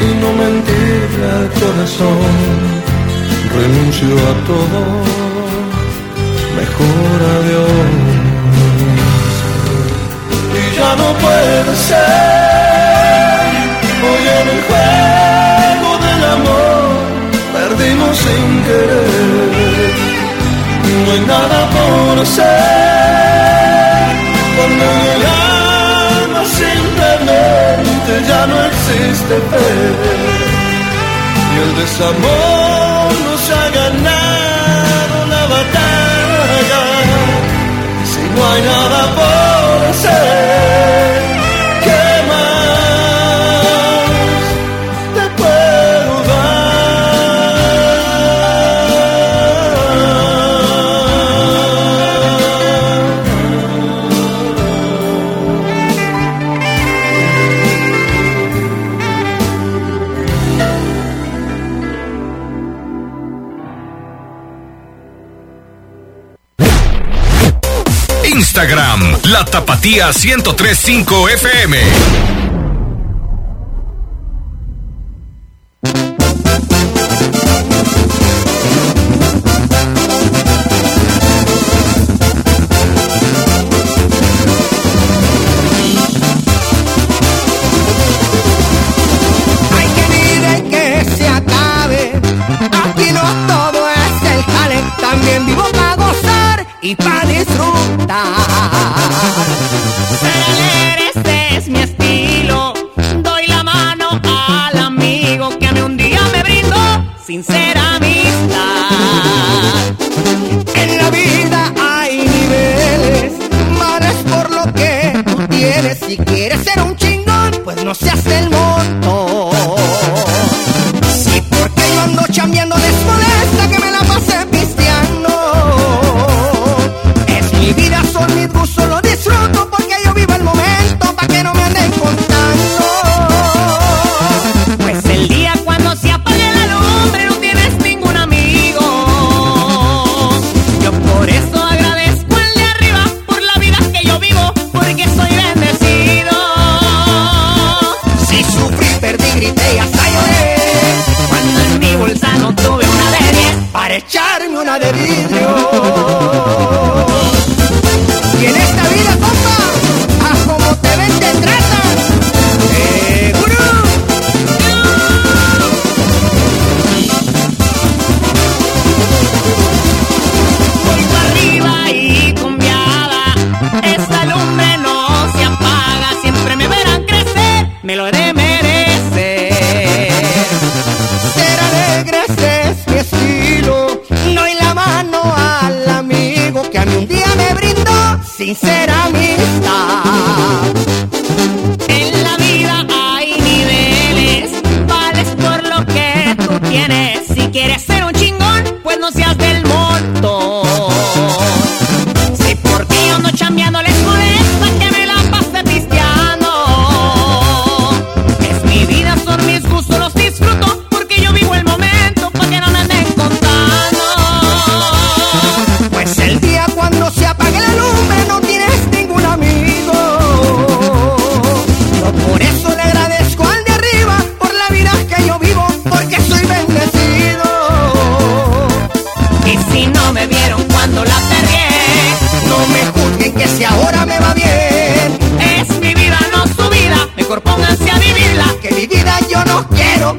y 0.00 0.08
no 0.20 0.28
mentirle 0.42 1.26
al 1.38 1.48
corazón. 1.60 2.82
Renuncio 3.54 4.14
a 4.30 4.34
todo, 4.50 4.80
mejor 6.60 7.16
adiós. 7.36 7.90
Y 10.60 10.64
ya 10.76 10.90
no 10.96 11.08
puede 11.24 11.72
ser, 11.88 12.32
hoy 14.08 14.24
en 14.40 14.46
el 14.54 14.60
juego 14.68 15.90
del 16.06 16.22
amor 16.36 16.82
perdimos 17.52 18.16
sin 18.16 18.48
querer. 18.64 19.61
No 20.92 21.10
hay 21.10 21.20
nada 21.20 21.70
por 21.70 22.18
hacer 22.20 22.46
cuando 24.56 24.84
en 24.84 25.00
el 25.14 25.22
alma 25.24 26.42
simplemente 26.44 28.10
ya 28.28 28.46
no 28.46 28.56
existe 28.70 29.34
fe. 29.50 29.70
Y 31.52 31.56
el 31.64 31.72
desamor 31.82 33.08
nos 33.26 33.42
ha 33.50 33.66
ganado 33.80 35.16
la 35.34 35.42
batalla. 35.54 36.82
Si 38.04 38.22
no 38.34 38.40
hay 38.50 38.60
nada 38.62 39.00
por 39.16 39.41
Tapatía 69.52 70.10
1035 70.14 71.28
FM. 71.28 72.51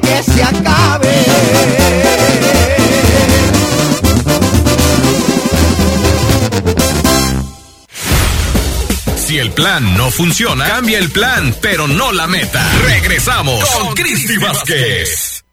que 0.00 0.22
se 0.32 0.42
acabe. 0.42 1.24
Si 9.16 9.38
el 9.38 9.50
plan 9.52 9.96
no 9.96 10.10
funciona, 10.10 10.68
cambia 10.68 10.98
el 10.98 11.10
plan, 11.10 11.54
pero 11.60 11.88
no 11.88 12.12
la 12.12 12.26
meta. 12.26 12.62
Regresamos 12.84 13.64
con 13.70 13.94
Cristi 13.94 14.36
Vázquez. 14.36 15.44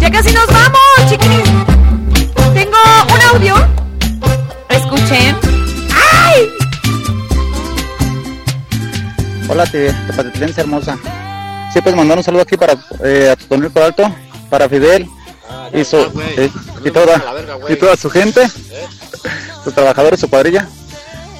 Ya 0.00 0.10
casi 0.10 0.32
nos 0.32 0.46
vamos, 0.46 0.80
chiquinis. 1.08 1.48
Tengo 2.54 2.78
un 3.14 3.22
audio. 3.34 3.54
Escuchen. 4.68 5.36
¡Ay! 6.24 6.50
Hola, 9.48 9.64
te, 9.66 9.92
tepatitlense 9.92 10.60
hermosa. 10.62 10.98
Sí, 11.72 11.80
pues 11.80 11.94
mandar 11.94 12.18
un 12.18 12.24
saludo 12.24 12.42
aquí 12.42 12.56
para 12.56 12.74
eh, 13.02 13.30
a 13.30 13.36
Tonel 13.36 13.70
Alto, 13.74 14.14
para 14.50 14.68
Fidel 14.68 15.08
y, 15.72 15.84
su, 15.84 15.96
eh, 16.36 16.50
y, 16.84 16.90
toda, 16.90 17.22
y 17.68 17.76
toda 17.76 17.96
su 17.96 18.10
gente, 18.10 18.46
sus 19.64 19.74
trabajadores, 19.74 20.20
su 20.20 20.28
cuadrilla, 20.28 20.68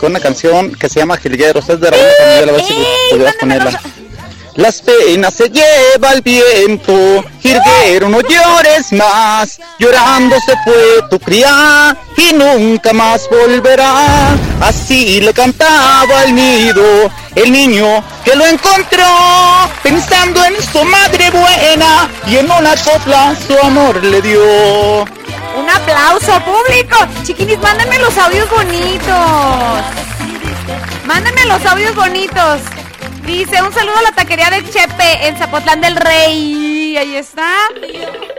con 0.01 0.11
una 0.13 0.21
canción 0.21 0.75
que 0.75 0.89
se 0.89 1.01
llama 1.01 1.19
Jilgueros. 1.19 1.69
Es 1.69 1.81
de 1.81 1.91
Ramón 1.91 2.07
Camilo, 2.19 2.53
a 2.53 2.57
ver 2.57 2.65
si 2.65 2.75
pudieras 3.11 3.35
ponerla. 3.37 3.81
Las 4.55 4.83
penas 4.83 5.33
se 5.33 5.49
lleva 5.49 6.13
el 6.13 6.21
viento, 6.21 7.25
Jilguero, 7.41 8.11
no 8.11 8.21
llores 8.21 8.93
más, 8.93 9.59
llorando 9.79 10.37
se 10.45 10.55
fue 10.63 11.01
tu 11.09 11.19
cría 11.19 11.97
y 12.19 12.35
nunca 12.35 12.93
más 12.93 13.29
volverá. 13.31 14.37
Así 14.61 15.23
le 15.23 15.33
cantaba 15.33 16.21
al 16.21 16.35
nido 16.35 17.11
el 17.35 17.51
niño 17.51 18.05
que 18.27 18.37
lo 18.37 18.45
encontró, 18.45 19.07
pensando 19.83 20.45
en 20.45 20.63
su 20.63 20.85
madre 20.85 21.31
buena 21.31 22.11
y 22.27 22.37
en 22.37 22.51
una 22.51 22.75
copla 22.77 23.35
su 23.47 23.59
amor 23.59 24.05
le 24.05 24.21
dio. 24.21 25.05
Un 25.57 25.71
aplauso 25.71 26.41
público. 26.45 26.97
Chiquinis, 27.25 27.59
mándenme 27.59 27.99
los 28.01 28.17
audios 28.19 28.51
bonitos. 28.51 29.83
Mándenme 31.07 31.47
los 31.47 31.65
audios 31.65 31.95
bonitos. 31.95 32.61
Dice, 33.25 33.63
un 33.63 33.73
saludo 33.73 33.99
a 33.99 34.03
la 34.03 34.13
taquería 34.13 34.51
de 34.51 34.69
Chepe 34.69 35.29
en 35.29 35.37
Zapotlán 35.37 35.81
del 35.81 35.97
Rey. 35.97 36.97
Ahí 36.97 37.17
está. 37.17 37.49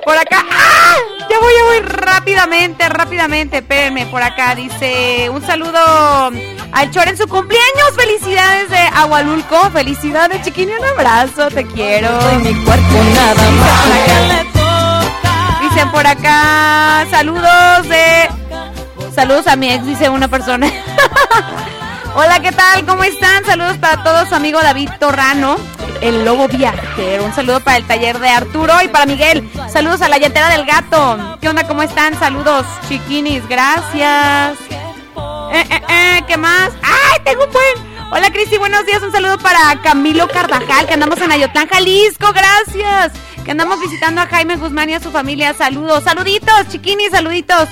Por 0.04 0.18
acá. 0.18 0.46
¡Ah! 0.52 0.96
Ya 1.30 1.40
voy, 1.40 1.54
ya 1.58 1.64
voy 1.64 1.80
rápidamente, 1.80 2.90
rápidamente. 2.90 3.58
Espérenme, 3.58 4.06
por 4.08 4.22
acá. 4.22 4.56
Dice, 4.56 5.30
un 5.30 5.42
saludo 5.46 6.32
al 6.72 6.92
Chor 6.92 7.08
en 7.08 7.18
su 7.18 7.28
cumpleaños. 7.28 7.96
Felicidades 7.96 8.70
de 8.70 8.78
Agualulco. 8.78 9.72
Felicidades, 9.72 10.42
chiquini. 10.44 10.74
Un 10.74 10.86
abrazo, 10.86 11.50
te 11.50 11.66
quiero. 11.66 12.10
mi 12.44 12.54
cuerpo 12.64 13.04
nada 13.16 13.52
más. 13.52 14.54
Dicen 15.62 15.90
por 15.92 16.06
acá, 16.06 17.08
saludos 17.10 17.88
de... 17.88 18.30
Saludos 19.16 19.48
a 19.48 19.56
mi 19.56 19.72
ex, 19.72 19.86
dice 19.86 20.10
una 20.10 20.28
persona. 20.28 20.68
Hola, 22.15 22.40
¿qué 22.41 22.52
tal? 22.52 22.85
¿Cómo 22.85 23.03
están? 23.03 23.44
Saludos 23.44 23.80
para 23.80 24.03
todos, 24.03 24.30
su 24.30 24.35
amigo 24.35 24.61
David 24.61 24.88
Torrano, 24.99 25.56
el 25.99 26.23
lobo 26.23 26.48
viajero. 26.48 27.26
Un 27.26 27.34
saludo 27.34 27.60
para 27.60 27.77
el 27.77 27.88
taller 27.88 28.19
de 28.19 28.30
Arturo 28.30 28.72
y 28.84 28.88
para 28.88 29.07
Miguel. 29.07 29.49
Saludos 29.68 30.03
a 30.03 30.10
la 30.10 30.19
yetera 30.19 30.49
del 30.49 30.64
gato. 30.64 31.40
¿Qué 31.41 31.49
onda? 31.49 31.68
¿Cómo 31.68 31.81
están? 31.81 32.18
Saludos, 32.19 32.68
chiquinis. 32.88 33.48
Gracias. 33.49 34.60
Eh, 35.53 35.65
eh, 35.72 35.81
eh, 35.90 36.23
¿Qué 36.27 36.38
más? 36.38 36.69
¡Ay, 36.84 37.19
tengo 37.23 37.45
un 37.45 37.52
buen! 37.52 37.94
Hola, 38.11 38.31
Cristi, 38.31 38.60
buenos 38.60 38.85
días. 38.85 39.02
Un 39.02 39.11
saludo 39.11 39.40
para 39.40 39.81
Camilo 39.81 40.27
Carvajal, 40.27 40.85
que 40.85 40.94
andamos 40.94 41.19
en 41.19 41.31
Ayotlán, 41.31 41.68
Jalisco. 41.68 42.31
Gracias. 42.31 43.11
Que 43.44 43.52
andamos 43.52 43.80
visitando 43.81 44.22
a 44.22 44.27
Jaime 44.27 44.56
Guzmán 44.57 44.88
y 44.91 44.94
a 44.94 44.99
su 44.99 45.10
familia. 45.10 45.56
Saludos, 45.56 46.03
saluditos, 46.03 46.68
chiquinis, 46.69 47.10
saluditos. 47.10 47.69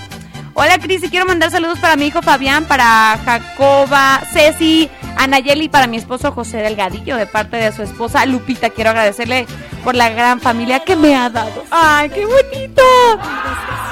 Hola 0.54 0.78
Cris, 0.80 1.02
y 1.04 1.10
quiero 1.10 1.26
mandar 1.26 1.50
saludos 1.50 1.80
para 1.80 1.96
mi 1.96 2.08
hijo 2.08 2.22
Fabián, 2.22 2.66
para 2.66 3.18
Jacoba, 3.24 4.22
Ceci, 4.34 4.90
Anayeli 5.18 5.66
y 5.66 5.70
para 5.70 5.88
mi 5.88 5.96
esposo 5.96 6.34
José 6.34 6.58
Delgadillo, 6.58 7.16
de 7.16 7.26
parte 7.26 7.56
de 7.56 7.72
su 7.72 7.84
esposa 7.84 8.26
Lupita. 8.26 8.70
Quiero 8.70 8.90
agradecerle 8.90 9.48
por 9.84 9.96
la 9.96 10.10
gran 10.10 10.42
familia 10.42 10.80
que 10.80 10.98
me 10.98 11.16
ha 11.16 11.30
dado. 11.30 11.64
¡Ay, 11.72 12.10
qué 12.10 12.26
bonito! 12.26 12.84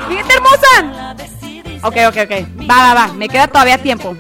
¡Mi 0.10 0.18
gente 0.18 0.34
hermosa! 0.34 1.16
Ok, 1.82 1.96
ok, 2.10 2.18
ok. 2.26 2.70
Va, 2.70 2.78
va, 2.78 2.94
va. 2.94 3.08
Me 3.14 3.30
queda 3.30 3.48
todavía 3.48 3.78
tiempo. 3.78 4.16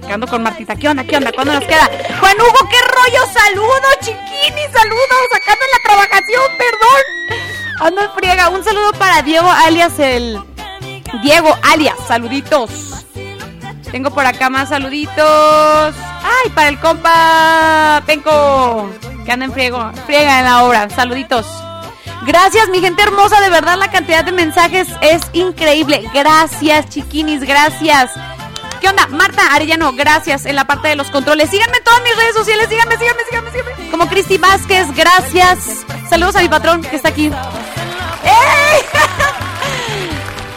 Quedando 0.00 0.26
con 0.26 0.42
Martita. 0.42 0.74
¿Qué 0.74 0.88
onda? 0.88 1.04
¿Qué 1.04 1.16
onda? 1.16 1.30
¿Cuándo 1.30 1.52
nos 1.52 1.64
queda? 1.64 1.90
Juan 2.20 2.36
Hugo, 2.40 2.68
¿qué 2.70 2.78
rollo? 2.80 3.26
Saludos, 3.32 3.98
chiquini, 4.00 4.62
saludos. 4.72 5.28
Acá 5.36 5.52
en 5.52 5.70
la 5.70 5.78
trabajación, 5.84 6.42
perdón. 6.56 7.02
Ando 7.80 8.02
en 8.02 8.12
friega. 8.12 8.48
Un 8.48 8.64
saludo 8.64 8.92
para 8.94 9.20
Diego, 9.20 9.50
alias 9.50 9.98
el... 9.98 10.40
Diego, 11.20 11.56
alias, 11.62 11.96
saluditos. 12.06 12.70
Tengo 13.90 14.10
por 14.10 14.24
acá 14.24 14.48
más 14.48 14.70
saluditos. 14.70 15.94
Ay, 16.22 16.50
para 16.54 16.68
el 16.68 16.80
compa 16.80 18.02
Penco, 18.06 18.88
que 19.24 19.32
anda 19.32 19.44
en 19.44 19.52
friego, 19.52 19.90
friega 20.06 20.38
en 20.38 20.44
la 20.46 20.64
obra. 20.64 20.88
Saluditos. 20.88 21.46
Gracias, 22.24 22.68
mi 22.70 22.80
gente 22.80 23.02
hermosa. 23.02 23.40
De 23.40 23.50
verdad, 23.50 23.76
la 23.78 23.90
cantidad 23.90 24.24
de 24.24 24.32
mensajes 24.32 24.88
es 25.02 25.22
increíble. 25.34 26.08
Gracias, 26.14 26.88
chiquinis, 26.88 27.42
gracias. 27.42 28.12
¿Qué 28.80 28.88
onda? 28.88 29.06
Marta 29.08 29.54
Arellano, 29.54 29.92
gracias 29.92 30.46
en 30.46 30.56
la 30.56 30.64
parte 30.64 30.88
de 30.88 30.96
los 30.96 31.10
controles. 31.10 31.50
Síganme 31.50 31.76
en 31.76 31.84
todas 31.84 32.02
mis 32.02 32.16
redes 32.16 32.34
sociales. 32.34 32.68
Síganme, 32.68 32.96
síganme, 32.96 33.22
síganme, 33.28 33.50
síganme. 33.50 33.90
Como 33.90 34.08
Cristi 34.08 34.38
Vázquez, 34.38 34.86
gracias. 34.96 35.84
Saludos 36.08 36.36
a 36.36 36.40
mi 36.40 36.48
patrón 36.48 36.80
que 36.80 36.96
está 36.96 37.10
aquí. 37.10 37.26
¡Ey! 37.26 37.32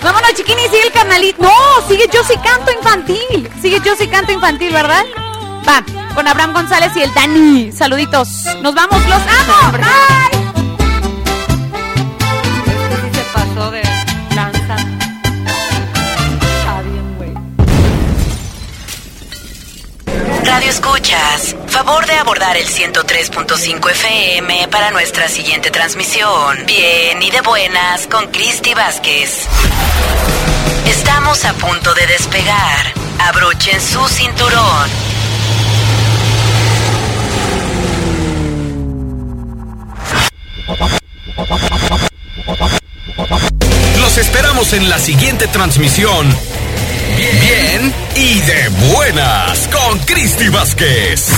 Vámonos, 0.05 0.35
chiquini, 0.35 0.61
sigue 0.65 0.83
el 0.83 0.91
carnalito. 0.91 1.41
No, 1.41 1.49
sigue 1.87 2.07
Yo 2.13 2.23
sí 2.23 2.35
canto 2.37 2.71
infantil. 2.71 3.49
Sigue 3.59 3.79
Yo 3.83 3.95
sí 3.95 4.07
canto 4.07 4.31
infantil, 4.31 4.71
¿verdad? 4.71 5.03
Va, 5.67 5.83
con 6.13 6.27
Abraham 6.27 6.53
González 6.53 6.95
y 6.95 7.01
el 7.01 7.11
Dani. 7.15 7.71
Saluditos. 7.71 8.29
Nos 8.61 8.75
vamos, 8.75 9.03
los 9.07 9.19
amo. 9.19 9.71
Bye. 9.71 10.35
Este 13.07 13.94
Radio 20.45 20.69
Escuchas, 20.69 21.55
favor 21.67 22.05
de 22.05 22.13
abordar 22.13 22.55
el 22.55 22.67
103.5 22.67 23.91
FM 23.91 24.67
para 24.67 24.91
nuestra 24.91 25.27
siguiente 25.27 25.71
transmisión. 25.71 26.65
Bien 26.67 27.21
y 27.21 27.31
de 27.31 27.41
buenas 27.41 28.05
con 28.07 28.27
Cristi 28.27 28.73
Vázquez. 28.75 29.47
Estamos 30.87 31.43
a 31.45 31.53
punto 31.53 31.93
de 31.95 32.05
despegar. 32.07 32.93
Abrochen 33.19 33.81
su 33.81 34.07
cinturón. 34.07 34.89
Los 43.99 44.17
esperamos 44.17 44.73
en 44.73 44.89
la 44.89 44.99
siguiente 44.99 45.47
transmisión. 45.47 46.29
Bien 47.15 47.93
y 48.15 48.41
de 48.41 48.69
buenas 48.93 49.69
con 49.69 49.99
Cristi 49.99 50.49
Vázquez. 50.49 51.31